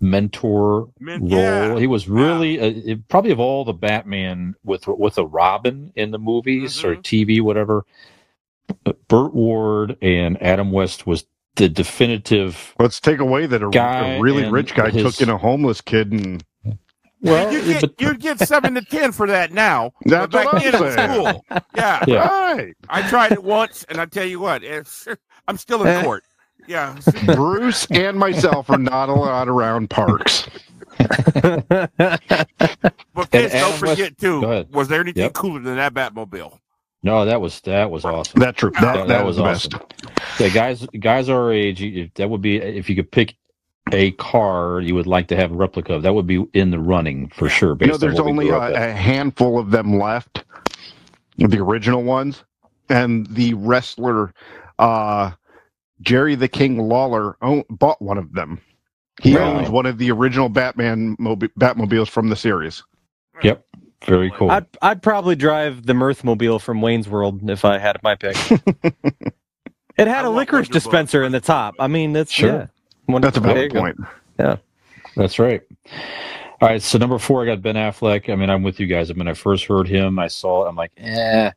[0.00, 1.30] mentor Man, role.
[1.30, 1.78] yeah.
[1.78, 6.10] He was really uh, it- probably of all the Batman with with a Robin in
[6.10, 7.02] the movies or Mhm.
[7.02, 7.84] TV, whatever.
[9.08, 11.24] Burt Ward and Adam West was
[11.56, 12.74] the definitive.
[12.78, 15.80] Let's take away that a, Guy a really rich guy his- took in a homeless
[15.80, 16.42] kid, and
[17.20, 19.92] Well, you get but- you'd get seven to ten for that now.
[20.06, 21.14] That's but back what I'm then it
[21.50, 21.60] cool.
[21.76, 22.04] Yeah.
[22.08, 22.52] Yeah.
[22.54, 25.06] right, I tried it once, and I tell you what, it's
[25.48, 26.24] I'm still in court.
[26.66, 26.96] Yeah.
[27.34, 30.48] Bruce and myself are not allowed around parks.
[30.98, 31.90] But
[33.30, 34.64] kids, Adam don't West- forget too.
[34.72, 35.32] Was there anything Yep.
[35.34, 36.58] cooler than that Batmobile?
[37.04, 38.38] no, that was that was awesome.
[38.40, 38.70] That's true.
[38.70, 40.40] That, That- that, that was was the best.
[40.40, 43.34] Yeah, guys, guys our age, that would be if you could pick
[43.90, 46.02] a car you would like to have a replica of.
[46.02, 47.76] That would be in the running for sure.
[47.80, 50.44] You know, there's what we only a, a handful of them left,
[51.36, 52.44] the original ones,
[52.88, 54.32] and the wrestler
[54.78, 55.32] uh,
[56.02, 58.60] Jerry the King Lawler own, bought one of them.
[59.22, 59.50] He Really?
[59.50, 62.82] owns one of the original Batman mobi- Batmobiles from the series.
[63.42, 63.64] Yep,
[64.04, 64.50] very cool.
[64.50, 68.36] I'd I'd probably drive the Mirthmobile from Wayne's World if I had my pick.
[69.96, 71.26] it had I a licorice dispenser Bug.
[71.26, 71.74] in the top.
[71.78, 72.48] I mean, that's Sure.
[72.52, 72.66] yeah.
[73.06, 73.96] One- That's a there valid you point.
[74.38, 74.56] Yeah.
[75.16, 75.60] That's right.
[76.60, 78.32] All right, so number four, I got Ben Affleck.
[78.32, 79.10] I mean, I'm with you guys.
[79.10, 81.50] I mean, I first heard him, I saw it, I'm like, eh.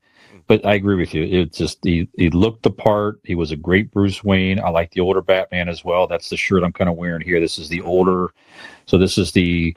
[0.48, 1.24] But I agree with you.
[1.24, 3.20] It just he he looked the part.
[3.24, 4.60] He was a great Bruce Wayne.
[4.60, 6.08] I like the older Batman as well.
[6.08, 7.40] That's the shirt I'm kind of wearing here.
[7.40, 8.30] This is the older.
[8.86, 9.76] So this is the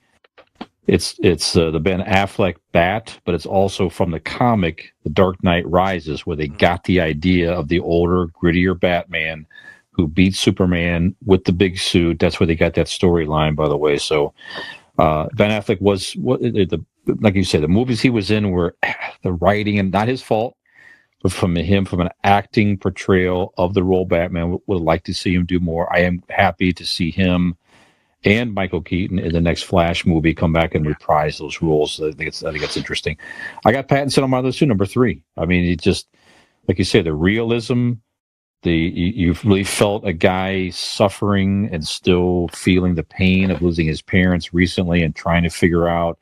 [0.86, 5.42] it's it's uh, the Ben Affleck Bat, but it's also from the comic The Dark
[5.44, 9.46] Knight Rises, where they got the idea of the older, grittier Batman
[9.92, 12.20] who beat Superman with the big suit.
[12.20, 13.98] That's where they got that storyline, by the way.
[13.98, 14.32] So
[14.98, 16.84] uh, Ben Affleck was what the, the
[17.20, 18.76] like you said, the movies he was in were
[19.22, 20.56] the writing and not his fault,
[21.22, 24.50] but from him from an acting portrayal of the role Batman.
[24.50, 25.92] Would, would like to see him do more.
[25.94, 27.56] I am happy to see him
[28.24, 32.00] and Michael Keaton in the next Flash movie come back and reprise those roles.
[32.00, 33.16] I think it's I think it's interesting.
[33.64, 35.22] I got Pattinson on my list too, number three.
[35.36, 36.08] I mean, he just
[36.66, 37.92] like you say, the realism.
[38.62, 43.86] The you, you really felt a guy suffering and still feeling the pain of losing
[43.86, 46.18] his parents recently and trying to figure out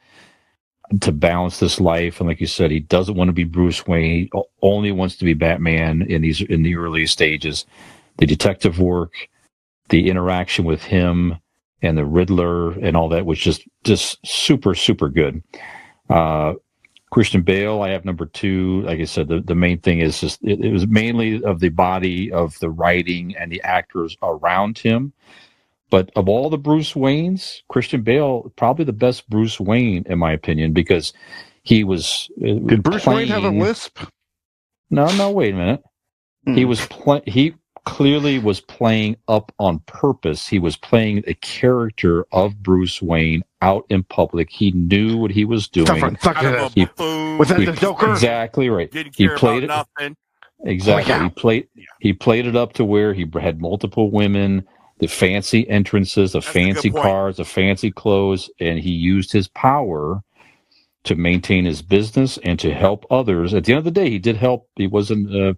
[1.01, 2.21] to balance this life.
[2.21, 4.29] And like you said, he doesn't want to be Bruce Wayne.
[4.33, 7.67] He only wants to be Batman in these in the early stages.
[8.19, 9.13] The detective work,
[9.89, 11.37] the interaction with him
[11.83, 15.43] and the Riddler and all that was just just super super good.
[16.09, 16.55] Uh,
[17.11, 18.83] Christian Bale, I have number two.
[18.83, 21.69] Like I said, the, the main thing is just it, it was mainly of the
[21.69, 25.13] body of the writing and the actors around him.
[25.91, 30.33] But of all the Bruce Waynes, Christian Bale probably the best Bruce Wayne in my
[30.33, 31.13] opinion because
[31.63, 32.29] he was.
[32.43, 33.99] uh, Did Bruce Wayne have a lisp?
[34.91, 35.31] No, no.
[35.31, 35.83] Wait a minute.
[36.45, 36.69] He Hmm.
[36.69, 37.55] was play- He
[37.85, 40.49] clearly was playing up on purpose.
[40.49, 44.51] He was playing a character of Bruce Wayne out in public.
[44.51, 45.87] He knew what he was doing.
[45.87, 46.73] Suffering, suck Kind it of a up.
[46.75, 48.11] He- Was that He- the Joker?
[48.11, 48.91] Exactly right.
[48.91, 50.17] Didn't He played about it nothing.
[50.65, 51.13] exactly.
[51.13, 51.23] Oh, yeah.
[51.25, 51.69] He played.
[51.77, 51.85] Yeah.
[52.01, 54.67] He played it up to where he had multiple women,
[54.99, 60.23] the fancy entrances, the That's fancy cars, the fancy clothes, and he used his power
[61.05, 63.55] to maintain his business and to help others.
[63.55, 64.69] At the end of the day, he did help.
[64.77, 65.55] He wasn't uh,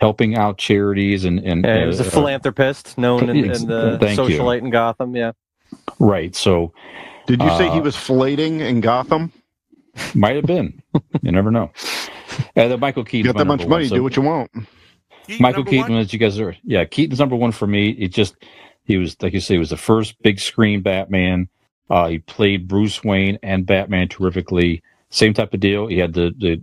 [0.00, 3.98] helping out charities and and Yeah, he was a uh, philanthropist known in, in the
[4.00, 4.38] thank you.
[4.38, 5.16] socialite in Gotham.
[5.16, 5.32] Yeah.
[6.00, 6.34] right.
[6.36, 6.72] So
[7.26, 9.32] Did you say he Uh, was filleting in Gotham?
[10.14, 10.82] might have been.
[11.22, 11.72] you never know.
[12.56, 13.32] And then Michael You Keaton.
[13.32, 14.50] got that much money, do what you want.
[15.26, 16.00] Keaton, Michael Keaton, one?
[16.00, 17.90] as you guys are, yeah, Keaton's number one for me.
[17.90, 18.36] It just,
[18.86, 21.48] he was, like you say, he was the first big screen Batman.
[21.90, 24.82] Uh, he played Bruce Wayne and Batman terrifically.
[25.10, 25.86] Same type of deal.
[25.86, 26.62] He had the, the,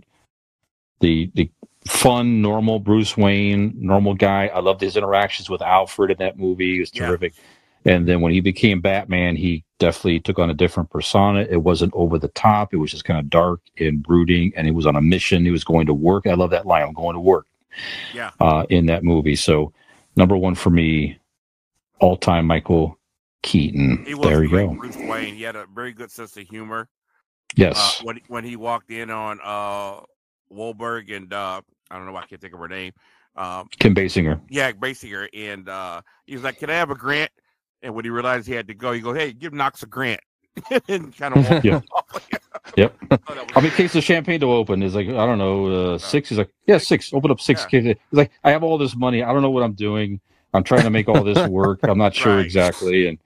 [1.00, 1.50] the, the
[1.86, 4.48] fun, normal Bruce Wayne, normal guy.
[4.48, 6.74] I loved his interactions with Alfred in that movie.
[6.74, 7.06] He was Yeah.
[7.06, 7.34] terrific.
[7.86, 11.46] And then when he became Batman, he definitely took on a different persona.
[11.50, 12.72] It wasn't over the top.
[12.72, 14.54] It was just kind of dark and brooding.
[14.56, 15.44] And he was on a mission.
[15.44, 16.26] He was going to work.
[16.26, 16.82] I love that line.
[16.82, 17.46] I'm going to work
[18.14, 18.30] Yeah.
[18.40, 19.36] uh, in that movie.
[19.36, 19.74] So
[20.16, 21.18] number one for me,
[22.00, 22.98] all time Michael
[23.42, 24.04] Keaton.
[24.06, 24.68] He was There you go.
[24.74, 25.34] Bruce Wayne.
[25.34, 26.88] He had a very good sense of humor.
[27.56, 28.00] Yes.
[28.00, 30.00] Uh, when when he walked in on uh
[30.52, 31.60] Wahlberg and uh
[31.90, 32.92] I don't know why I can't think of her name.
[33.36, 34.40] Um Kim Basinger.
[34.48, 37.30] yeah, Basinger and uh he was like, Can I have a grant?
[37.82, 40.20] And when he realized he had to go, he goes, Hey, give Knox a grant.
[40.88, 41.80] and kind of Yeah.
[42.76, 42.96] Yep.
[43.10, 44.82] I thought that was- How many cases of champagne to open?
[44.82, 46.30] Is like, I don't know, uh, six.
[46.30, 47.12] He's like, yeah, six.
[47.12, 47.68] Open up six Yeah.
[47.68, 47.88] cases.
[48.10, 49.22] He's like, I have all this money.
[49.22, 50.20] I don't know what I'm doing.
[50.54, 51.80] I'm trying to make all this work.
[51.84, 52.46] I'm not sure Right.
[52.46, 53.08] exactly.
[53.08, 53.18] And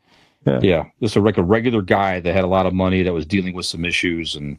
[0.47, 0.61] Yeah.
[0.63, 3.27] yeah, just a, like a regular guy that had a lot of money that was
[3.27, 4.37] dealing with some issues.
[4.37, 4.59] And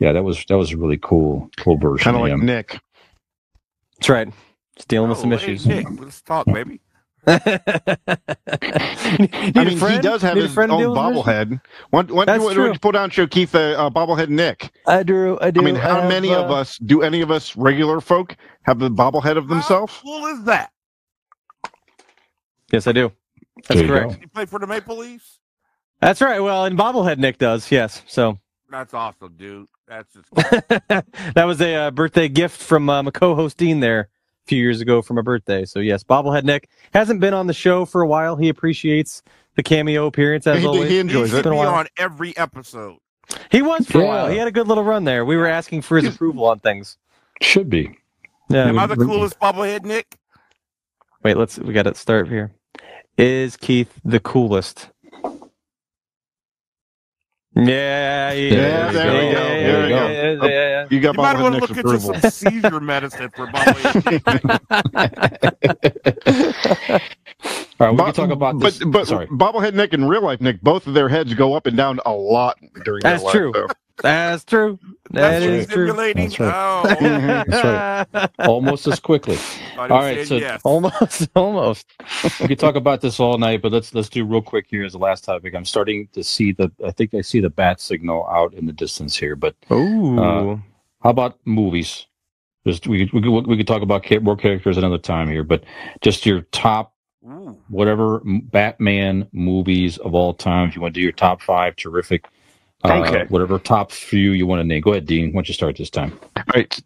[0.00, 2.46] yeah, that was, that was a really cool, cool version Kind of of like him.
[2.46, 2.80] Nick.
[3.98, 4.28] That's right.
[4.76, 5.66] Just dealing with Oh, some hey, issues.
[5.66, 6.80] Nick, let's talk, baby.
[7.26, 7.38] I
[9.54, 11.60] mean, he does have his own bobblehead.
[11.90, 12.72] Why, why, That's why, why true.
[12.72, 14.72] you pull down show Keith a uh, bobblehead Nick?
[14.86, 15.38] I do.
[15.40, 15.60] I do.
[15.60, 18.80] I mean, how have, many of uh, us do any of us regular folk have
[18.80, 19.92] the bobblehead of themselves?
[19.94, 20.71] How cool is that?
[22.72, 23.12] Yes, I do.
[23.68, 24.12] That's There correct.
[24.14, 24.18] go.
[24.22, 25.38] You play for the Maple Leafs?
[26.00, 26.40] That's right.
[26.40, 27.70] Well, and bobblehead Nick does.
[27.70, 28.02] Yes.
[28.06, 28.38] So
[28.70, 29.68] That's awesome, dude.
[29.86, 30.34] That's just
[31.34, 34.80] that was a uh, birthday gift from uh, my co-host Dean there a few years
[34.80, 35.64] ago for my birthday.
[35.66, 38.36] So yes, bobblehead Nick hasn't been on the show for a while.
[38.36, 39.22] He appreciates
[39.54, 40.84] the cameo appearance as He- always.
[40.88, 41.42] he he enjoys should it.
[41.44, 41.74] been a be while.
[41.74, 42.96] on every episode.
[43.50, 44.28] He was for a while.
[44.28, 45.24] He had a good little run there.
[45.24, 46.96] We were asking for his approval on things.
[47.42, 47.96] Should be.
[48.48, 48.66] Yeah.
[48.68, 50.16] Am I the coolest bobblehead, Nick?
[51.22, 51.58] Wait, let's.
[51.58, 52.52] We got to start here.
[53.18, 54.90] Is Keith the coolest?
[57.56, 60.18] Yeah, yeah, Yeah, there we yeah, go, yeah, there we go.
[60.18, 61.98] yeah, yeah, yeah, You got You might bobblehead want to Nick's look into approval.
[61.98, 64.04] some seizure medicine for bobblehead.
[64.10, 64.24] Nick.
[67.80, 68.78] All right, we Bo- can talk about this.
[68.78, 69.28] But, but Sorry.
[69.30, 72.12] bobblehead Nick and real life Nick, both of their heads go up and down a
[72.12, 73.52] lot during That's their true.
[73.52, 73.72] life.
[74.00, 74.02] So.
[74.02, 74.78] That's true.
[75.10, 75.86] That That's is true.
[75.88, 76.28] stimulating.
[76.28, 76.54] That's right.
[76.54, 77.44] Oh,
[78.10, 79.36] That's Almost as quickly.
[79.36, 80.60] thought he All was right, saying so yes.
[80.64, 81.86] almost, almost.
[82.40, 84.92] we could talk about this all night, but let's let's do real quick here as
[84.92, 85.54] the last topic.
[85.54, 88.72] I'm starting to see the I think I see the bat signal out in the
[88.72, 89.36] distance here.
[89.36, 90.18] But Ooh.
[90.18, 90.56] Uh,
[91.02, 92.06] how about movies?
[92.66, 95.42] Just we could, we could, we could talk about ca- more characters another time here,
[95.42, 95.64] but
[96.00, 96.94] just your top
[97.26, 97.58] Ooh.
[97.68, 100.68] whatever Batman movies of all time.
[100.68, 102.26] If you want to do your top five, terrific.
[102.84, 103.24] Uh, Okay.
[103.28, 104.80] Whatever top few you want to name.
[104.80, 105.28] Go ahead, Dean.
[105.32, 106.18] Why don't you start this time?
[106.36, 106.80] All right.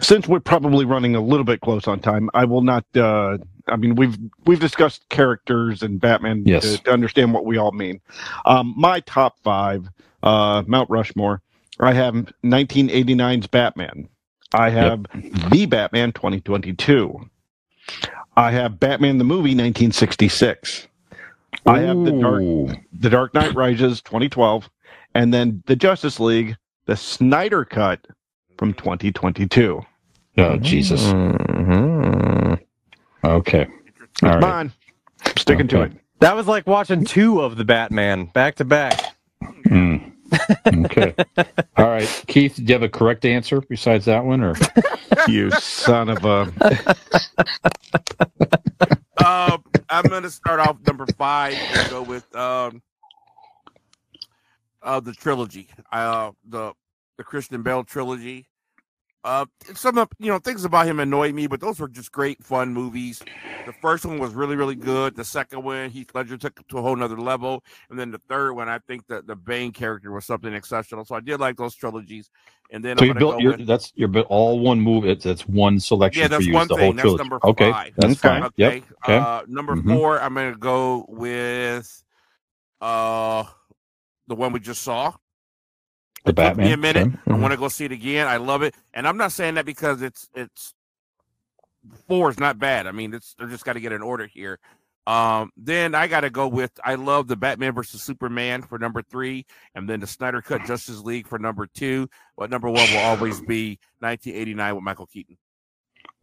[0.00, 2.84] Since we're probably running a little bit close on time, I will not.
[2.94, 4.16] Uh, I mean, we've
[4.46, 6.62] we've discussed characters and Batman Yes.
[6.76, 8.00] to, to understand what we all mean.
[8.44, 9.88] Um, my top five,
[10.22, 11.40] uh, Mount Rushmore.
[11.80, 14.08] I have 1989's Batman.
[14.52, 15.06] I have
[15.50, 17.28] the Batman 2022.
[18.36, 20.86] I have Batman the movie 1966.
[21.66, 22.42] I have the Dark
[22.92, 24.68] the Dark Knight Rises 2012,
[25.14, 28.06] and then the Justice League, the Snyder Cut
[28.58, 29.84] from 2022.
[30.36, 31.02] Oh Jesus.
[31.04, 32.60] Mhm.
[33.24, 33.66] Okay.
[34.20, 34.44] Come All right.
[34.44, 34.72] on,
[35.36, 35.92] sticking to it.
[36.20, 39.16] That was like watching two of the Batman back to back.
[39.66, 40.12] Mm.
[40.86, 41.14] Okay.
[41.76, 42.56] All right, Keith.
[42.56, 44.54] Do you have a correct answer besides that one, or
[45.28, 46.52] You son of a.
[49.18, 49.58] uh,
[49.88, 52.82] I'm gonna start off number five and go with um,
[54.84, 55.68] uh, the trilogy.
[55.92, 56.72] Uh, the
[57.18, 58.46] the Christian Bale trilogy.
[59.24, 62.42] Uh, some of you know things about him annoy me, but those were just great,
[62.44, 63.24] fun movies.
[63.64, 65.16] The first one was really, really good.
[65.16, 68.20] The second one, Heath Ledger took it to a whole nother level, and then the
[68.28, 71.06] third one, I think that the Bane character was something exceptional.
[71.06, 72.30] So I did like those trilogies.
[72.70, 75.08] And then so I'm you built go your with- that's your all one movie.
[75.10, 76.52] It's that's one selection Yeah, for you.
[76.52, 76.84] one the thing.
[76.84, 77.22] whole That's trilogy.
[77.22, 78.42] number okay, that's fine.
[78.44, 78.52] Okay.
[78.56, 78.82] Yep.
[79.04, 79.16] Okay.
[79.16, 79.96] Uh, number Mhm.
[79.96, 82.04] four, I'm gonna go with
[82.82, 83.44] uh
[84.28, 85.12] the one we just saw.
[86.24, 86.66] The It took Batman.
[86.66, 87.06] me a minute.
[87.08, 87.16] okay.
[87.28, 88.26] I want to go see it again.
[88.26, 90.74] I love it, and I'm not saying that because it's it's
[92.08, 92.86] four is not bad.
[92.86, 94.58] I mean, it's they just got to get an order here.
[95.06, 99.02] Um, then I got to go with I love the Batman versus Superman for number
[99.02, 99.44] three,
[99.74, 102.08] and then the Snyder Cut Justice League for number two.
[102.38, 105.36] But number one will always be 1989 with Michael Keaton.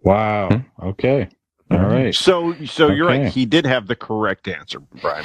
[0.01, 0.49] Wow.
[0.49, 0.87] Hmm.
[0.87, 1.29] Okay.
[1.69, 2.13] All right.
[2.15, 3.27] So, so you're right.
[3.27, 5.23] He did have the correct answer, Brian.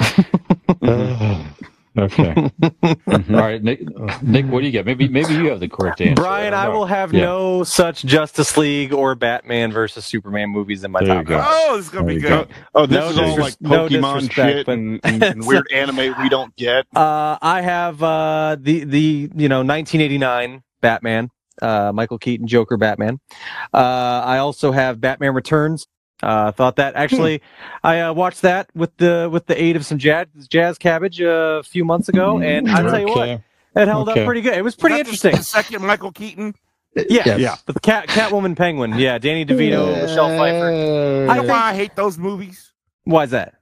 [1.97, 2.51] okay.
[3.07, 3.81] All right, Nick.
[4.21, 4.85] Nick, what do you get?
[4.85, 6.15] Maybe maybe you have the correct answer.
[6.21, 7.21] Brian, I don't will have Yeah.
[7.25, 11.37] no such Justice League or Batman versus Superman movies in my There you top go.
[11.39, 11.47] five.
[11.49, 12.47] Oh, it's gonna There be good.
[12.49, 12.53] go.
[12.75, 16.29] Oh, this No is all like Pokemon disrespect, shit and, and, and weird anime we
[16.29, 16.85] don't get.
[16.95, 21.29] Uh, I have uh, the the you know 1989 Batman,
[21.61, 23.19] uh, Michael Keaton Joker Batman.
[23.73, 23.77] Uh,
[24.25, 25.87] I also have Batman Returns.
[26.23, 27.41] Uh, thought that actually,
[27.83, 31.59] I uh, watched that with the with the aid of some jazz jazz cabbage uh,
[31.59, 33.43] a few months ago, and I'll tell you what, Okay.
[33.75, 34.21] it held Okay.
[34.21, 34.53] up pretty good.
[34.55, 35.35] It was pretty Is that the- interesting.
[35.37, 36.55] The second Michael Keaton.
[36.95, 37.39] Yeah, Yes.
[37.39, 37.55] Yeah.
[37.67, 38.97] the cat Catwoman Penguin.
[38.97, 40.65] Yeah, Danny DeVito, Michelle Pfeiffer.
[40.65, 42.73] I know I think- why I hate those movies?
[43.03, 43.53] Why is that?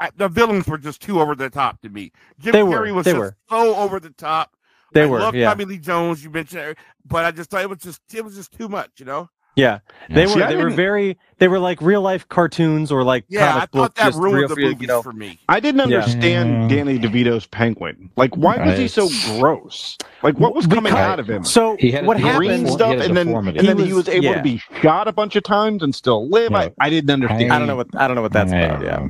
[0.00, 2.10] I, the villains were just too over the top to me.
[2.40, 3.36] Jim They were, Carrey was they just were.
[3.48, 4.52] so over the top.
[4.92, 6.22] They I were, love yeah, Tommy Lee Jones.
[6.24, 8.90] You mentioned, but I just thought it was just it was just too much.
[8.98, 9.30] You know?
[9.56, 9.80] Yeah.
[10.08, 13.24] They See, were I they were very they were like real life cartoons or like
[13.28, 15.02] Yeah, comic I book thought that just real, ruined the real, movies you know.
[15.02, 15.40] for me.
[15.48, 16.76] I didn't understand Yeah.
[16.76, 18.10] Danny DeVito's Penguin.
[18.16, 19.08] Like, why was he so
[19.38, 19.96] gross?
[20.22, 21.42] Like, what was coming Because- out of him?
[21.44, 22.70] So He had what he had Green happened?
[22.70, 24.34] stuff, he had a and then and then He he was was- able yeah.
[24.36, 26.52] to be shot a bunch of times and still live.
[26.52, 26.58] Yeah.
[26.58, 27.52] I, I didn't understand.
[27.52, 28.82] I don't know what I don't know what that's about.
[28.84, 29.08] Yeah.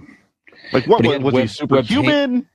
[0.72, 2.46] Like, what But he was, had was web- he superhuman?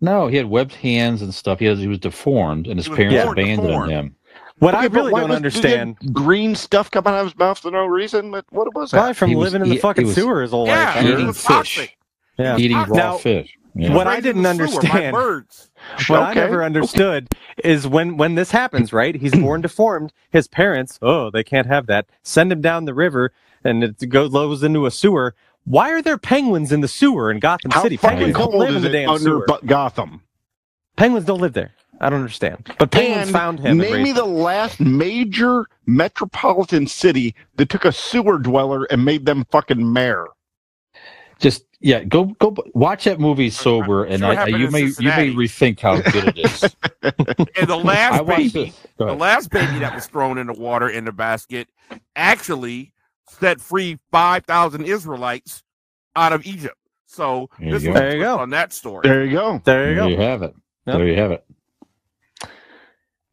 [0.00, 1.58] No, he had webbed hands and stuff.
[1.58, 4.16] He, has, he was deformed, and his parents abandoned him.
[4.60, 7.26] What Okay, I really don't was- understand, did he have green stuff coming out of
[7.26, 8.30] his mouth for no reason.
[8.30, 8.98] But what was that?
[8.98, 10.94] probably from He was- living in the he- fucking he was- sewer his whole Yeah,
[10.94, 11.04] life.
[11.04, 11.96] it Eating fish.
[12.38, 12.56] Yeah.
[12.58, 13.56] Eating raw Now- fish.
[13.74, 13.94] Yeah.
[13.94, 15.70] What I didn't the sewer by understand- birds.
[16.08, 17.28] What I never understood
[17.64, 19.14] is when when this happens, right?
[19.14, 20.12] He's born deformed.
[20.30, 22.06] His parents, oh, they can't have that.
[22.22, 23.32] Send him down the river,
[23.64, 25.34] and it goes goes into a sewer.
[25.64, 27.96] Why are there penguins in the sewer in Gotham How City?
[27.96, 29.44] fucking Penguins don't cold live is in the it damn under sewer.
[29.46, 30.22] Bu- Gotham?
[30.96, 31.72] penguins don't live there.
[32.00, 32.66] I don't understand.
[32.78, 33.78] But penguins And found him.
[33.80, 39.26] and Name me the last major metropolitan city that took a sewer dweller and made
[39.26, 40.26] them fucking mayor.
[41.40, 45.12] Just yeah, go go watch that movie sober, and Sure I, you in may you
[45.12, 46.76] may rethink how good it is.
[47.56, 51.12] And the last baby, the last baby that was thrown in the water in the
[51.12, 51.68] basket
[52.16, 52.92] actually
[53.28, 55.62] set free 5,000 Israelites
[56.16, 56.76] out of Egypt.
[57.06, 57.94] So There you this go.
[57.94, 58.38] There you go.
[58.38, 59.02] on that story.
[59.04, 59.62] There you go.
[59.64, 60.08] There you There go.
[60.08, 60.54] you have it.
[60.86, 60.94] Yep.
[60.98, 61.44] There you have it.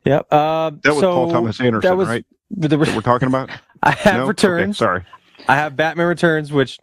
[0.07, 0.27] Yep.
[0.31, 2.25] Uh, That was so Paul Thomas Anderson, that was right?
[2.51, 3.49] the- That we're talking about.
[3.83, 4.21] I have No?
[4.23, 4.77] Okay, returns.
[4.77, 5.03] sorry.
[5.47, 6.79] I have Batman Returns, which,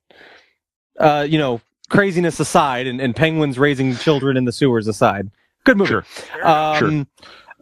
[0.99, 5.31] uh, you know, craziness aside, and, and penguins raising children in the sewers aside,
[5.65, 5.89] good movie.
[5.91, 6.05] Sure.
[6.43, 7.07] Um,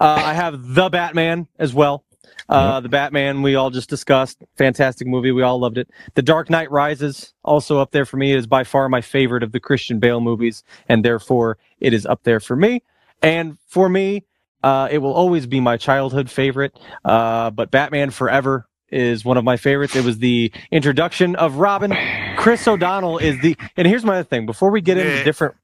[0.00, 2.04] uh, I have the Batman as well.
[2.48, 5.30] Uh, The Batman we all just discussed, fantastic movie.
[5.32, 5.88] We all loved it.
[6.14, 8.32] The Dark Knight Rises also up there for me.
[8.32, 12.04] It is by far my favorite of the Christian Bale movies, and therefore it is
[12.04, 12.82] up there for me.
[13.22, 14.24] And for me,
[14.62, 16.78] uh, it will always be my childhood favorite.
[17.04, 19.96] Uh, but Batman Forever is one of my favorites.
[19.96, 21.94] It was the introduction of Robin.
[22.36, 24.46] Chris O'Donnell is the, and here's my other thing.
[24.46, 25.54] Before we get into different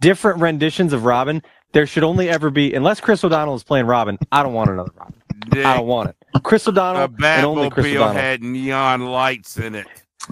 [0.00, 1.42] different renditions of Robin,
[1.72, 4.18] there should only ever be, unless Chris O'Donnell is playing Robin.
[4.30, 5.14] I don't want another Robin.
[5.52, 6.42] I don't want it.
[6.42, 8.14] Chris O'Donnell the and only Chris Batmobile O'Donnell.
[8.14, 9.86] had neon lights in it.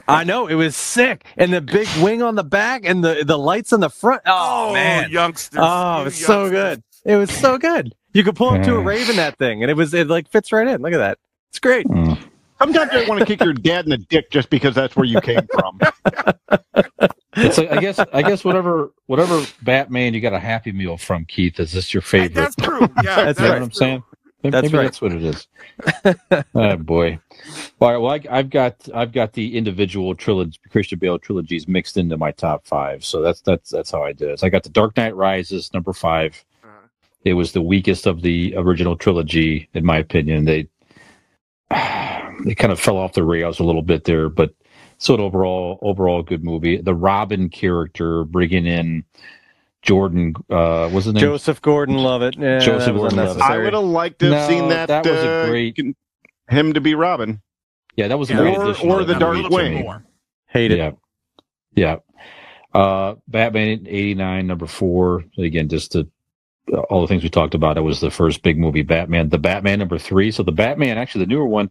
[0.09, 3.39] I know it was sick, and the big wing on the back, and the the
[3.39, 4.23] lights on the front.
[4.27, 5.61] Oh, man, youngsters!
[5.63, 6.83] Oh, you it's so good.
[7.05, 7.95] It was so good.
[8.15, 8.87] You could pull up to a Yeah.
[8.87, 10.81] rave in that thing, and it was it like fits right in.
[10.81, 11.19] Look at that.
[11.51, 11.87] It's great.
[11.89, 12.19] Mm.
[12.59, 15.21] Sometimes I want to kick your dad in the dick just because that's where you
[15.21, 15.81] came from.
[17.37, 21.25] It's like I guess I guess whatever whatever Batman you got a Happy Meal from
[21.25, 22.33] Keith is this your favorite?
[22.35, 22.83] That's true.
[23.03, 23.61] Yeah, That's You know right.
[23.61, 24.03] what I'm saying?
[24.45, 24.85] Maybe That's maybe right.
[24.85, 25.49] that's what it is.
[26.55, 27.19] oh boy.
[27.81, 27.97] All right.
[27.97, 32.31] Well, I, I've got I've got the individual trilogy, Christian Bale trilogies mixed into my
[32.31, 33.05] top five.
[33.05, 34.39] So that's that's that's how I did it.
[34.39, 36.45] So I got the Dark Knight Rises number five.
[37.25, 40.45] It was the weakest of the original trilogy, in my opinion.
[40.45, 40.69] They
[41.71, 44.51] they kind of fell off the rails a little bit there, but
[44.99, 46.77] so overall overall good movie.
[46.81, 49.05] The Robin character bringing in
[49.83, 52.37] Jordan uh was his name Joseph Gordon-Levitt.
[52.39, 53.43] Yeah, Joseph Gordon-Levitt.
[53.43, 54.87] I would have liked to have No, seen that.
[54.89, 55.79] that was a uh, great-
[56.49, 57.41] him to be Robin.
[57.97, 59.87] Yeah, that was a great or- addition or the Dark movie A to little bit
[59.87, 60.03] Wing.
[60.49, 60.79] Hate it.
[60.79, 60.91] Yeah.
[61.75, 61.97] Yeah.
[62.73, 65.25] Uh, Batman 89, number four.
[65.39, 66.09] Again, just to,
[66.91, 67.79] all the things we talked about.
[67.79, 69.29] It was the first big movie, Batman.
[69.29, 70.31] The Batman number three.
[70.31, 71.71] So the Batman, actually, the newer one,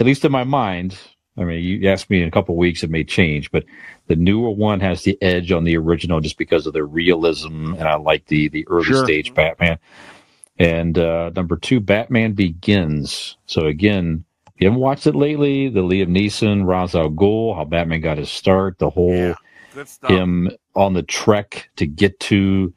[0.00, 0.98] at least in my mind,
[1.38, 3.64] I mean, you asked me in a couple of weeks, it may change, but
[4.08, 7.84] the newer one has the edge on the original just because of the realism, and
[7.84, 8.94] I like the the early Sure.
[8.94, 9.78] stage Batman.
[10.58, 13.36] And uh, number two, Batman Begins.
[13.46, 17.64] So again, if you haven't watched it lately, the Liam Neeson, Ra's al Ghul, how
[17.64, 19.36] Batman got his start, the whole Yeah,
[19.70, 20.22] good stuff.
[20.22, 22.72] him on the trek to get to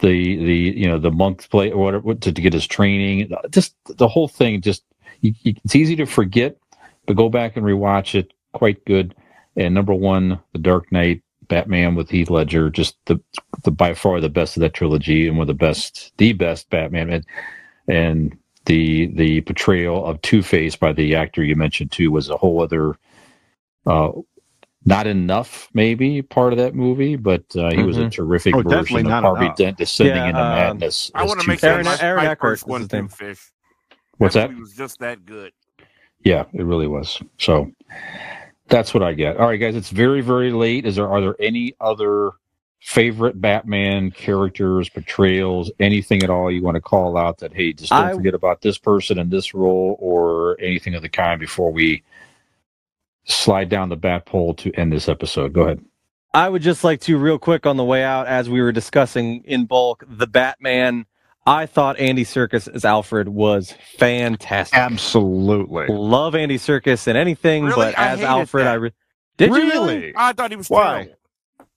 [0.00, 3.76] the the you know the month play or whatever to, to get his training just
[3.86, 4.84] the whole thing just
[5.20, 6.56] you, you, it's easy to forget
[7.06, 8.32] but go back and rewatch it.
[8.52, 9.14] Quite good.
[9.56, 13.20] And number one the dark knight batman with heath ledger just the
[13.64, 16.70] the by far the best of that trilogy and one of the best the best
[16.70, 17.10] batman.
[17.10, 17.26] And
[17.88, 22.36] and the the portrayal of two face by the actor you mentioned too was a
[22.36, 22.98] whole other
[23.86, 24.10] uh
[24.84, 29.06] not enough, maybe part of that movie, but uh, he was a terrific Oh, version
[29.06, 29.56] of Harvey enough.
[29.56, 31.10] Dent descending Yeah, into um, madness.
[31.14, 33.14] I want to make that Aaron- my, Aaron my Eckhart first is one his.
[33.14, 33.52] Fish.
[34.18, 34.50] What's that?
[34.50, 35.52] movie was just that good.
[36.24, 37.20] Yeah, it really was.
[37.38, 37.70] So
[38.68, 39.36] that's what I get.
[39.38, 40.86] All right, guys, it's very, very late.
[40.86, 42.32] Is there are there any other
[42.80, 47.90] favorite Batman characters, portrayals, anything at all you want to call out that hey, just
[47.90, 51.72] don't I- forget about this person in this role or anything of the kind before
[51.72, 52.02] we
[53.24, 55.52] slide down the bat pole to end this episode.
[55.52, 55.84] Go ahead.
[56.32, 59.42] I would just like to, real quick, on the way out, as we were discussing
[59.44, 61.06] in bulk, the Batman.
[61.46, 64.76] I thought Andy Serkis as Alfred was fantastic.
[64.78, 65.86] Absolutely.
[65.88, 67.76] Love Andy Serkis and anything, Really?
[67.76, 68.70] but I as Alfred, that.
[68.72, 68.92] I re-
[69.36, 69.96] did you really?
[69.98, 70.12] Really?
[70.16, 70.92] I thought he was Why?
[71.04, 71.14] terrible.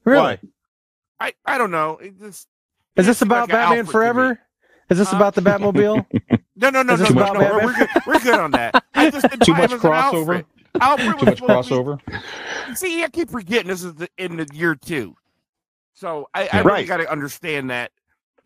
[0.05, 0.21] Really?
[0.21, 0.39] Why?
[1.19, 1.97] I, I don't know.
[1.97, 2.47] It just,
[2.95, 4.39] Is this about like Batman Alfred Forever?
[4.89, 5.17] Is this Huh?
[5.17, 6.05] about the uh, Batmobile?
[6.55, 7.59] No, no, no, no, no, no.
[7.63, 7.87] We're good.
[8.07, 8.83] We're good on that.
[8.95, 10.45] I just didn't Too much him as crossover?
[10.81, 11.07] Alfred.
[11.07, 12.77] Alfred Too was much supposed to be- crossover.
[12.77, 15.15] See, I keep forgetting this is the, in the year two.
[15.93, 16.61] So I, I Yeah.
[16.63, 17.91] really got to understand that.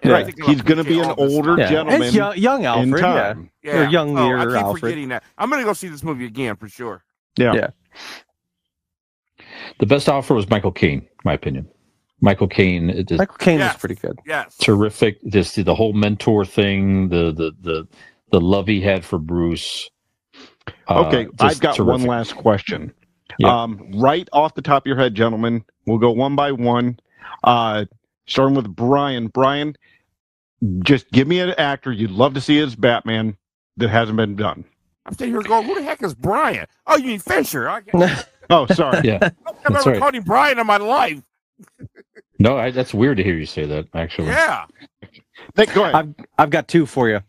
[0.03, 0.26] And I Right.
[0.26, 1.60] think He's going to be an older stuff.
[1.60, 1.70] yeah.
[1.70, 2.90] gentleman It's young, young Alfred.
[3.02, 3.02] Yeah.
[3.02, 3.52] time.
[3.64, 3.74] Yeah.
[3.80, 4.82] Or young oh, I keep Alfred.
[4.82, 5.24] forgetting that.
[5.38, 7.03] I'm going to go see this movie again for sure.
[7.38, 7.53] Yeah.
[7.53, 7.68] Yeah.
[9.80, 11.68] The best Alfred was Michael Caine, my opinion.
[12.24, 13.74] Michael Caine it is Michael Caine Yes.
[13.74, 14.20] was pretty good.
[14.28, 14.56] Yes.
[14.58, 15.18] terrific.
[15.28, 17.88] Just the whole mentor thing, the the the
[18.32, 19.90] the love he had for Bruce.
[20.88, 22.94] Uh, Okay, just I've got one last question.
[23.40, 23.64] Yeah.
[23.64, 27.00] Um, right off the top of your head, gentlemen, we'll go one by one.
[27.44, 27.86] Uh,
[28.28, 29.28] starting with Brian.
[29.28, 29.76] Brian,
[30.84, 33.38] just give me an actor you'd love to see as Batman
[33.78, 34.66] that hasn't been done.
[35.06, 36.68] I'm sitting here going, who the heck is Brian?
[36.88, 37.70] Oh, you mean Fisher?
[37.70, 39.02] I, I've Oh, sorry.
[39.04, 39.18] Yeah.
[39.20, 39.34] never
[39.70, 39.98] That's right.
[39.98, 41.22] called him Brian in my life.
[42.38, 43.88] No, I, that's weird to hear you say that.
[43.94, 44.28] Actually.
[44.28, 44.66] Yeah.
[45.58, 45.96] Nick, go ahead.
[45.96, 47.22] I've I've got two for you.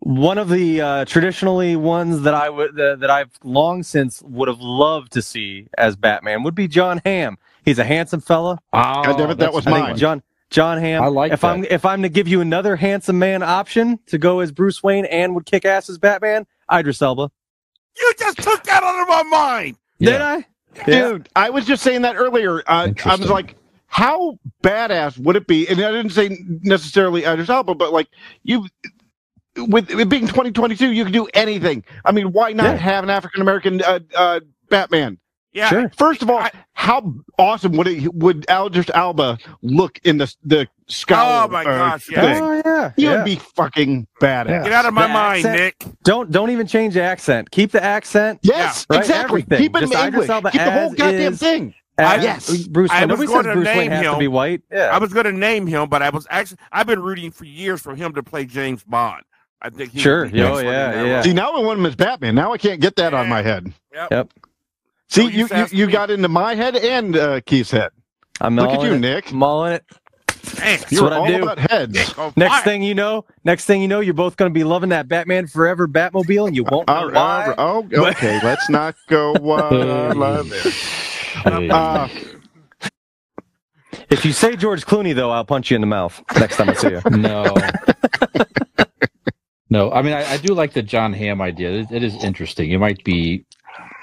[0.00, 4.48] One of the uh, traditionally ones that I would uh, that I've long since would
[4.48, 7.36] have loved to see as Batman would be John Hamm.
[7.64, 8.58] He's a handsome fella.
[8.72, 9.96] Oh, God damn it, that was I mine.
[9.96, 11.02] John John Hamm.
[11.02, 11.48] I like if that.
[11.48, 15.04] I'm if I'm to give you another handsome man option to go as Bruce Wayne
[15.06, 17.30] and would kick ass as Batman, Idris Elba.
[17.98, 19.76] You just took that out of my mind.
[19.98, 20.40] Did Yeah.
[20.76, 20.84] I?
[20.86, 22.62] Dude, I was just saying that earlier.
[22.66, 23.56] Uh, I was like,
[23.88, 25.66] how badass would it be?
[25.68, 28.06] And I didn't say necessarily Idris Elba, but like
[28.44, 28.68] you,
[29.66, 31.84] with it being 2022, you can do anything.
[32.04, 32.76] I mean, why not Yeah.
[32.76, 34.40] have an African American uh, uh,
[34.70, 35.18] Batman?
[35.52, 35.68] Yeah.
[35.70, 35.90] Sure.
[35.96, 40.68] First of all, I- how awesome would it would Idris Elba look in the the
[40.86, 41.46] scowl?
[41.46, 42.20] Oh, my uh, gosh, yeah.
[42.20, 42.42] thing?
[42.42, 42.92] Oh yeah.
[42.96, 43.16] He yeah.
[43.16, 44.62] would be fucking badass.
[44.64, 45.94] Get out of my The mind, accent- Nick.
[46.04, 47.50] Don't don't even change the accent.
[47.50, 48.38] Keep the accent.
[48.42, 49.24] Yes, Yeah, right, exactly.
[49.42, 49.58] everything.
[49.58, 50.52] Keep it Just Idris English.
[50.52, 51.40] Keep the whole goddamn is.
[51.40, 51.74] thing.
[52.00, 52.66] As yes.
[52.68, 53.18] Bruce I Wayne.
[53.18, 54.18] was going to Bruce name Wayne has to him.
[54.20, 54.62] be white.
[54.70, 54.90] Yeah.
[54.94, 57.80] I was going to name him, but I was actually I've been rooting for years
[57.80, 59.24] for him to play James Bond.
[59.60, 60.24] I think he Sure.
[60.24, 61.22] would be Yeah, excellent yeah, yeah.
[61.22, 62.34] See, now I want him as Batman.
[62.34, 63.72] Now I can't get that on my head.
[63.92, 64.08] Yep.
[64.10, 64.30] Yep.
[65.10, 65.92] See, Don't you, you, you me.
[65.92, 67.90] got into my head and uh, Keith's head.
[68.40, 68.98] I'm Look at you, it.
[69.00, 69.30] Nick.
[69.32, 69.84] I'm all in it.
[70.54, 70.78] Damn.
[70.78, 71.46] That's You're what I do.
[71.70, 71.92] heads.
[71.92, 74.90] Nick Next thing you know, next thing you know, you're both going to be loving
[74.90, 77.54] that Batman Forever Batmobile, and you won't know All right, why.
[77.58, 78.38] Oh, okay.
[78.44, 80.72] Let's not go uh, live there.
[81.42, 81.68] Hey.
[81.70, 82.08] Uh,
[84.10, 86.74] If you say George Clooney, though, I'll punch you in the mouth next time I
[86.74, 87.00] see you.
[87.10, 87.44] no.
[89.70, 91.70] No, I mean, I, I do like the John Hamm idea.
[91.72, 92.70] It, it is interesting.
[92.70, 93.44] It might be,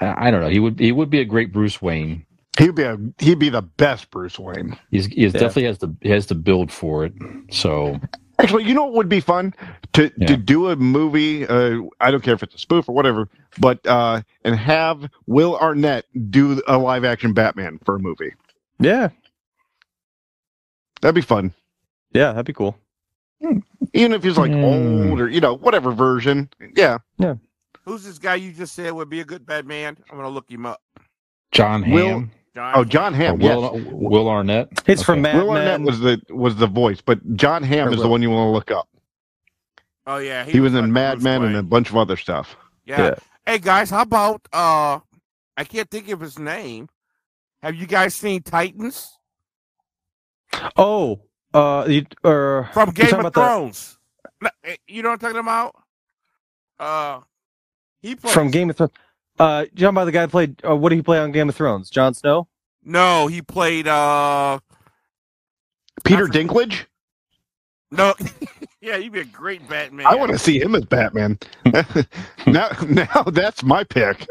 [0.00, 0.48] I I don't know.
[0.48, 2.24] He would he would be a great Bruce Wayne.
[2.58, 4.78] he'd be a he'd be the best Bruce Wayne.
[4.90, 5.30] He's, he Yeah.
[5.30, 7.12] definitely has the he has the build for it.
[7.50, 7.98] So
[8.38, 9.54] Actually, you know what would be fun
[9.94, 10.26] to Yeah.
[10.26, 11.46] to do a movie.
[11.46, 13.28] Uh, I don't care if it's a spoof or whatever,
[13.58, 18.34] but uh, and have Will Arnett do a live action Batman for a movie.
[18.78, 19.08] Yeah,
[21.00, 21.54] That'd be fun.
[22.12, 22.76] yeah, that'd be cool.
[23.92, 24.64] Even if he's like Hmm.
[24.64, 26.48] old or you know whatever version.
[26.74, 27.34] Yeah, yeah.
[27.84, 29.96] Who's this guy you just said would be a good Batman?
[30.10, 30.80] I'm going to look him up.
[31.52, 33.40] John Will- Hamm, John Oh, John or Hamm.
[33.40, 33.56] Yes.
[33.56, 34.68] Will, Will Arnett.
[34.86, 35.34] It's from Okay.
[35.34, 38.22] Mad Will Arnett was the was the voice, but John Hamm Or is the one
[38.22, 38.88] you want to look up.
[40.08, 42.56] Oh yeah, He, was, like in Mad Men and a bunch of other stuff.
[42.84, 43.00] Yeah.
[43.06, 43.14] Yeah.
[43.44, 45.00] Hey guys, how about uh
[45.56, 46.88] I can't think of his name.
[47.62, 49.10] Have you guys seen Titans
[50.76, 51.20] Oh,
[51.56, 53.98] uh, you, uh, from Game of about the- Thrones?
[54.64, 55.74] Eh, You know what I'm talking about?
[56.78, 57.20] Uh
[58.02, 58.92] he plays from Game of Thrones.
[59.38, 60.60] Uh, John, by the guy who played.
[60.66, 61.90] Uh, what did he play on Game of Thrones?
[61.90, 62.48] Jon Snow.
[62.84, 64.58] No, he played uh
[66.04, 66.84] Peter Dinklage.
[67.90, 68.14] no
[68.80, 70.06] Yeah, he'd be a great Batman.
[70.06, 71.38] I want to see him as Batman.
[72.46, 74.26] now, now that's my pick.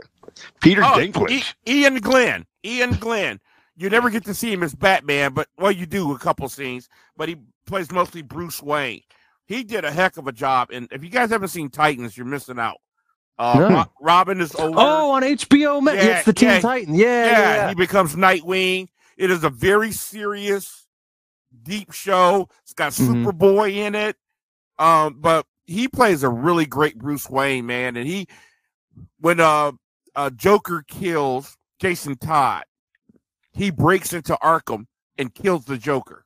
[0.62, 1.54] Peter Oh, Dinklage.
[1.68, 2.46] I- Iain Glen.
[2.66, 3.40] Iain Glen.
[3.78, 6.88] You never get to see him as Batman, but well, you do a couple scenes,
[7.18, 7.36] but he
[7.68, 9.02] plays mostly Bruce Wayne.
[9.48, 12.26] He did a heck of a job, and if you guys haven't seen Titans, you're
[12.26, 12.78] missing out.
[13.38, 13.70] Uh, No.
[13.70, 14.80] Ro- Robin is older.
[14.80, 16.04] Oh, on HBO Max.
[16.04, 16.60] Yeah, it's the Teen yeah.
[16.62, 16.96] Titan.
[16.96, 17.70] Yeah, yeah, yeah.
[17.70, 18.88] he becomes Nightwing.
[19.18, 20.88] It is a very serious,
[21.64, 22.48] deep show.
[22.64, 23.26] It's got Mhm.
[23.26, 24.16] Superboy in it.
[24.80, 27.98] Um, but he plays a really great Bruce Wayne, man.
[27.98, 28.28] And he,
[29.20, 29.74] when uh,
[30.16, 32.64] uh Joker kills Jason Todd,
[33.56, 34.86] he breaks into Arkham
[35.18, 36.26] and kills the Joker.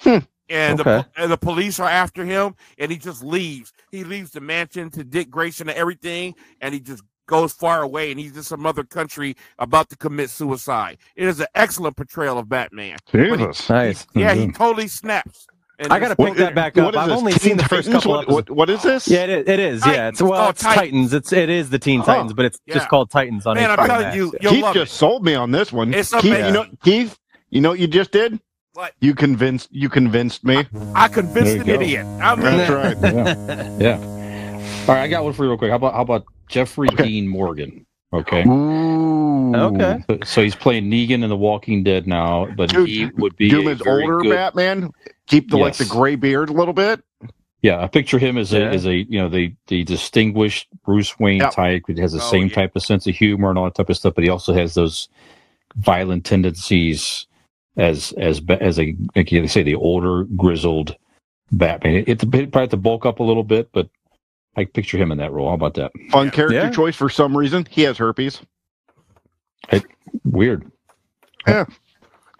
[0.00, 0.18] Hmm.
[0.50, 1.02] And, the, Okay.
[1.02, 3.72] po- and the police are after him, and he just leaves.
[3.90, 8.10] He leaves the mansion to Dick Grayson and everything, and he just goes far away,
[8.10, 10.96] and he's in some other country about to commit suicide.
[11.16, 12.96] It is an excellent portrayal of Batman.
[13.12, 13.68] Jesus.
[13.68, 14.06] Nice.
[14.14, 15.46] Yeah, he totally snaps.
[15.80, 16.96] And I gotta pick that back up.
[16.96, 18.02] I've this, only Teen seen the first Titans?
[18.04, 18.48] couple What, episodes.
[18.50, 19.06] what, what is this?
[19.08, 19.48] Yeah, it is.
[19.48, 19.86] It is.
[19.86, 21.12] Yeah, it's well, Oh, it's Titans.
[21.14, 22.04] It's it is the Teen Oh.
[22.04, 22.74] Titans, but it's Yeah.
[22.74, 24.16] just called Titans on Man, I'm telling Max.
[24.16, 24.96] you, you'll Keith love just it.
[24.96, 25.94] sold me on this one.
[25.94, 26.46] It's Keith, amazing.
[26.46, 27.18] you know, Keith,
[27.50, 28.40] you know what you just did?
[28.72, 28.92] What?
[29.00, 30.64] You convinced you convinced me.
[30.94, 31.74] I convinced There an go.
[31.74, 32.06] idiot.
[32.20, 32.70] I'm That's
[33.02, 33.12] right.
[33.80, 33.98] yeah.
[33.98, 34.84] yeah.
[34.88, 35.70] All right, I got one for you real quick.
[35.70, 37.04] How about how about Jeffrey Okay.
[37.04, 37.86] Dean Morgan?
[38.12, 38.44] Okay.
[38.46, 39.54] Ooh.
[39.54, 40.04] Okay.
[40.08, 43.48] So- So he's playing Negan in The Walking Dead now, but Dude, he would be
[43.50, 44.90] Do him a as very older good- Batman.
[45.26, 47.02] Keep the like the gray beard a little bit.
[47.60, 48.70] Yeah, I picture him as a Yeah.
[48.70, 51.52] as a you know the the distinguished Bruce Wayne Yep.
[51.52, 51.82] type.
[51.88, 52.54] That has the Oh, same yeah.
[52.54, 54.72] type of sense of humor and all that type of stuff, but he also has
[54.74, 55.08] those
[55.76, 57.26] violent tendencies
[57.76, 60.96] as as ba- as a like you say the older grizzled
[61.52, 62.04] Batman.
[62.06, 63.88] It, it probably have to bulk up a little bit, but
[64.58, 65.48] I picture him in that role.
[65.48, 65.92] How about that?
[66.10, 66.30] Fun Yeah.
[66.32, 66.70] character Yeah.
[66.70, 67.66] choice for some reason.
[67.70, 68.40] He has herpes.
[70.24, 70.70] Weird.
[71.46, 71.64] Yeah,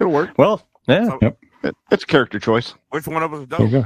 [0.01, 0.31] it'll work.
[0.37, 1.07] Well, yeah.
[1.07, 1.19] So,
[1.63, 2.75] It, it's a character choice.
[2.91, 3.85] which one of us There you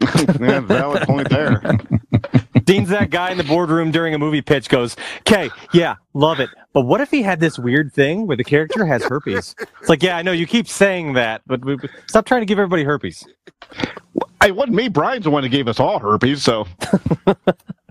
[0.00, 0.40] don't?
[0.40, 1.62] yeah, valid point there.
[2.64, 6.50] Dean's that guy in the boardroom during a movie pitch goes, okay, yeah, love it.
[6.72, 9.54] But what if he had this weird thing where the character has herpes?
[9.80, 12.58] It's like, yeah, I know you keep saying that, but we, stop trying to give
[12.58, 13.26] everybody herpes.
[14.44, 14.88] It wasn't me.
[14.88, 16.42] Brian's the one that gave us all herpes.
[16.42, 16.66] So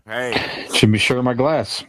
[0.07, 1.83] Hey, Should be sharing my glass.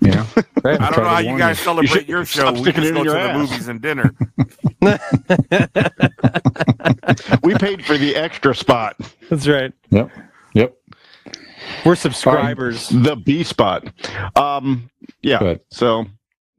[0.00, 0.26] Yeah.
[0.36, 0.46] Right?
[0.80, 2.50] I don't know how you guys You celebrate should your show.
[2.52, 4.12] We just go to your the movies and dinner.
[7.44, 8.96] we paid for the extra spot,
[9.30, 9.72] That's right.
[9.90, 10.10] Yep.
[11.84, 12.88] We're subscribers.
[12.88, 13.92] the B spot.
[14.36, 14.90] Um,
[15.22, 15.56] yeah.
[15.70, 16.06] So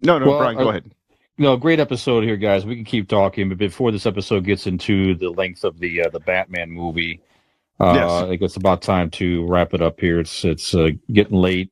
[0.02, 0.92] no, no, Well, Brian, go uh, ahead.
[1.38, 2.66] No, great episode here, guys.
[2.66, 6.10] We can keep talking, but before this episode gets into the length of the uh,
[6.10, 7.22] the Batman movie,
[7.80, 8.12] uh, Yes.
[8.12, 10.20] I think it's about time to wrap it up here.
[10.20, 11.72] It's it's uh, getting late.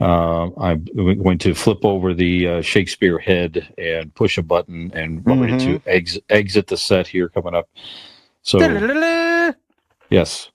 [0.00, 5.24] Uh, I'm going to flip over the uh, Shakespeare head and push a button, and
[5.24, 7.68] we're ready to ex- exit the set here coming up.
[8.42, 8.58] So
[10.08, 10.49] yes.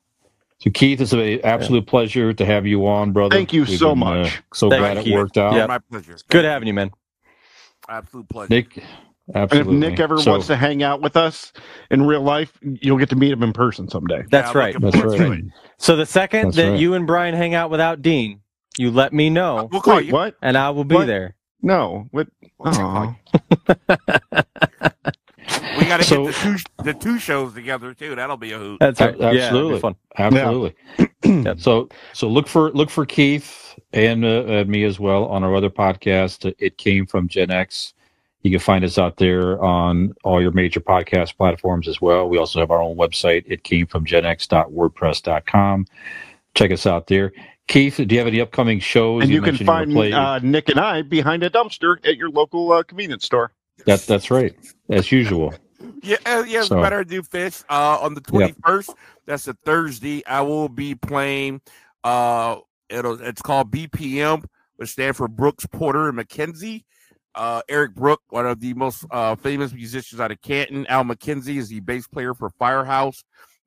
[0.66, 3.36] So Keith, it's an absolute pleasure to have you on, brother.
[3.36, 4.42] Thank you so uh, much.
[4.54, 5.54] so Thank glad it worked out.
[5.54, 5.68] Yeah.
[5.68, 6.18] My pleasure.
[6.30, 6.90] Good having you, man.
[7.88, 8.50] Absolute pleasure.
[8.50, 8.84] Nick,
[9.34, 9.68] And if.
[9.68, 11.54] Nick ever So- wants to hang out with us
[11.92, 14.24] in real life, you'll get to meet him in person someday.
[14.32, 14.74] That's Yeah, right.
[14.74, 15.40] looking That's forward to right.
[15.40, 15.46] it.
[15.78, 16.80] So the second That's that right.
[16.80, 18.42] you and Brian hang out without Dean,
[18.78, 20.14] you let me know, We'll call Wait, you.
[20.14, 20.36] what?
[20.42, 21.06] and I will be What?
[21.06, 21.36] there.
[21.62, 22.08] No.
[22.10, 22.28] What?
[22.58, 23.16] We'll Aw.
[25.76, 25.82] you.
[25.82, 28.16] We got to So- get the two the two shows together too.
[28.16, 28.80] That'll be a hoot.
[28.80, 29.20] That's A- right.
[29.20, 29.80] Yeah, it'll absolutely.
[29.80, 29.96] fun.
[30.18, 30.76] Absolutely.
[31.58, 35.56] So so look for look for Keith and uh, uh, me as well on our
[35.56, 36.54] other podcast.
[36.60, 37.94] It came from Gen X.
[38.44, 42.30] You can find us out there on all your major podcast platforms as well.
[42.30, 43.44] We also have our own website.
[43.48, 45.86] It came from genx.wordpress.com.
[46.54, 47.32] Check us out there.
[47.68, 49.24] Keith, do you have any upcoming shows?
[49.24, 52.72] And you, can find play- uh, Nick and I behind a dumpster at your local
[52.72, 53.52] uh, convenience store.
[53.88, 54.54] that, that's right,
[54.90, 55.54] as usual.
[56.04, 56.64] Yeah, uh, yeah.
[56.64, 57.64] So- better do fish.
[57.70, 58.94] Uh, on the twenty first,
[59.26, 60.24] that's a Thursday.
[60.26, 61.62] I will be playing.
[62.04, 62.58] Uh,
[62.90, 64.46] it'll it's called BPM,
[64.78, 66.84] which stand for Brooks Porter and McKenzie.
[67.34, 70.86] Uh, Eric Brook, one of the most uh, famous musicians out of Canton.
[70.88, 73.24] Al McKenzie is the bass player for Firehouse,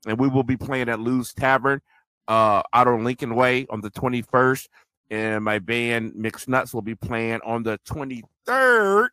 [0.07, 1.81] and we will be playing at Lou's Tavern,
[2.29, 4.69] uh, out on Lincoln Way on the twenty first.
[5.11, 9.11] And my band Mixed Nuts will be playing on the twenty third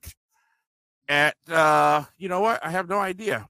[1.10, 3.48] at uh you know what i have no idea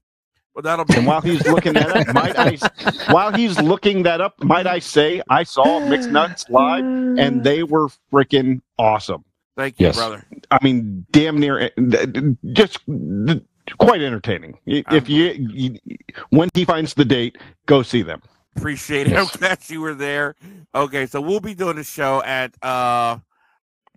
[0.54, 2.58] well that'll be And while he's looking that up, might I?
[3.08, 6.84] While he's looking that up, might I say I saw Mixed Nuts live,
[7.16, 9.24] and they were freaking awesome.
[9.56, 9.96] thank you Yes.
[9.96, 11.70] brother I mean, damn near eh,
[12.52, 12.78] just
[13.78, 14.58] quite entertaining.
[14.66, 15.78] If you, you
[16.30, 18.22] when he finds the date, go see them.
[18.56, 19.34] appreciate it Yes.
[19.34, 20.34] i'm glad you were there
[20.74, 23.18] okay so we'll be doing a show at uh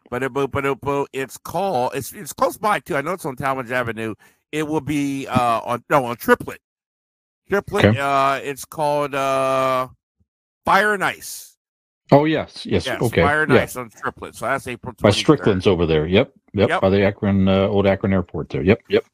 [0.10, 0.24] but
[1.14, 4.14] it's called it's it's close by too i know it's on tallmadge avenue
[4.52, 6.60] it will be uh on no on triplett
[7.48, 8.00] triplett Okay.
[8.00, 9.88] uh it's called uh
[10.66, 11.46] fire and ice
[12.12, 12.88] Oh yes, yes.
[12.88, 13.22] yes okay.
[13.22, 13.62] fire and yeah.
[13.62, 15.02] ice on triplett so that's april 23rd.
[15.04, 16.08] By Strickland's over there.
[16.08, 16.34] Yep.
[16.56, 16.70] Yep.
[16.70, 16.82] Yep.
[16.82, 18.64] By the Akron, uh, old Akron Airport there.
[18.64, 18.82] Yep.
[18.90, 19.06] Yep.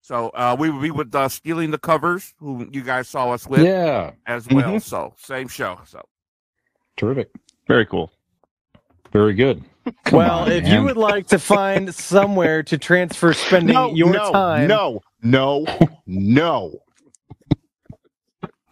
[0.00, 3.48] so uh we will be with uh stealing the covers who you guys saw us
[3.48, 4.12] with Yeah.
[4.26, 4.80] as well Mhm.
[4.82, 6.02] so same show so
[6.96, 7.30] Terrific.
[7.66, 8.12] Very cool.
[9.12, 9.64] Very good.
[10.04, 10.72] Come well, on, if man.
[10.72, 15.66] you would like to find somewhere to transfer spending No, your no, time, no, no,
[16.06, 16.80] no.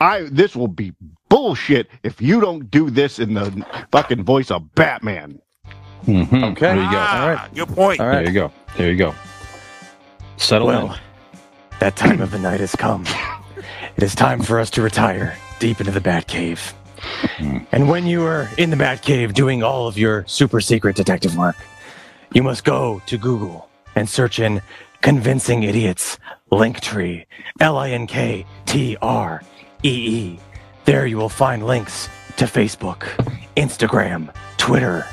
[0.00, 0.92] I this will be
[1.28, 5.40] bullshit if you don't do this in the fucking voice of Batman.
[6.06, 6.52] Mhm.
[6.52, 6.74] Okay.
[6.74, 6.98] There you go.
[6.98, 7.54] Ah, All right.
[7.54, 8.52] good point All There you go.
[8.76, 9.14] There you go.
[10.36, 10.98] Settle Well, in.
[11.80, 13.04] that time of the night has come.
[13.96, 16.72] It is time for us to retire deep into the Batcave.
[17.72, 21.56] And when you are in the Batcave doing all of your super secret detective work,
[22.32, 24.60] you must go to Google and search in
[25.02, 26.18] Convincing Idiots
[26.50, 27.26] Linktree,
[27.60, 29.42] L I N K T R
[29.82, 30.40] E E.
[30.84, 33.00] There you will find links to Facebook,
[33.56, 35.06] Instagram, Twitter,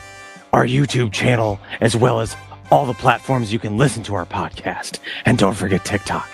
[0.54, 2.36] our YouTube channel, as well as
[2.72, 5.00] all the platforms you can listen to our podcast.
[5.26, 6.30] And don't forget TikTok,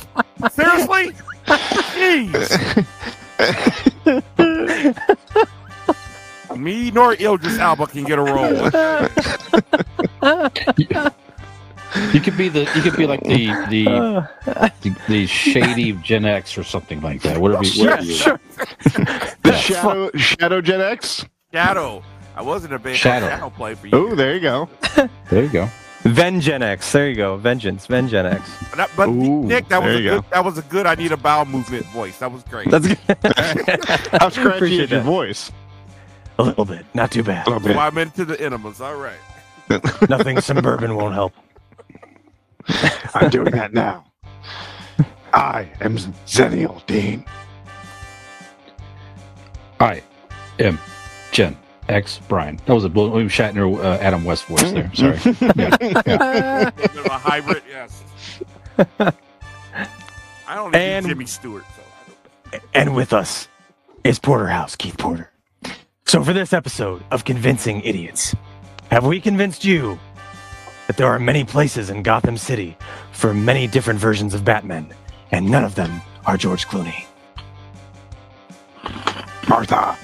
[0.50, 1.12] Seriously?
[1.46, 2.86] Jeez.
[6.56, 8.52] Me nor Idris Elba can get a role.
[12.12, 13.84] You could be the you could be like the the
[14.82, 17.38] the, the shady Gen X or something like that.
[17.38, 17.64] Whatever.
[17.64, 18.40] You, sure, whatever you, sure.
[19.42, 21.24] The Shadow Shadow Gen X.
[21.52, 22.02] Shadow.
[22.36, 23.28] I wasn't a big Shadow.
[23.28, 23.92] Shadow, play for you.
[23.94, 24.68] Oh, there you go.
[25.30, 25.68] There you go.
[26.02, 26.92] Vengenex.
[26.92, 27.36] There you go.
[27.36, 27.86] Vengeance.
[27.86, 28.70] Vengenex.
[28.76, 30.22] That- but Ooh, Nick, that was a good.
[30.22, 30.28] go.
[30.30, 30.86] That was a good.
[30.86, 32.18] I need a bowel movement voice.
[32.18, 32.70] That was great.
[32.70, 32.98] That's good.
[34.20, 35.04] How scratchy Appreciate is your that.
[35.04, 35.50] voice?
[36.38, 36.84] A little bit.
[36.94, 37.46] Not too bad.
[37.46, 37.74] A little bit.
[37.76, 38.80] Well, I'm into the enemas.
[38.80, 39.16] All right.
[40.08, 41.32] Nothing some bourbon won't help.
[43.14, 44.04] I'm doing that now.
[45.32, 47.24] I am Xennial Dean.
[49.80, 50.02] I
[50.58, 50.78] am
[51.32, 51.56] Gen
[51.88, 52.58] X Brian.
[52.66, 54.90] That was a William Shatner uh, Adam West voice there.
[54.94, 55.18] Sorry.
[55.56, 56.70] Yeah, yeah.
[56.70, 57.62] Bit of a hybrid.
[57.68, 58.02] Yes.
[60.48, 61.64] I don't need And- Jimmy Stewart.
[61.76, 61.82] So
[62.46, 63.48] I don't- And with us
[64.04, 65.30] is Porterhouse, Keith Porter.
[66.06, 68.34] So for this episode of Convincing Idiots,
[68.90, 69.98] have we convinced you
[70.86, 72.76] that there are many places in Gotham City
[73.12, 74.94] for many different versions of Batman,
[75.32, 77.04] and none of them are George Clooney?
[79.48, 79.96] Martha.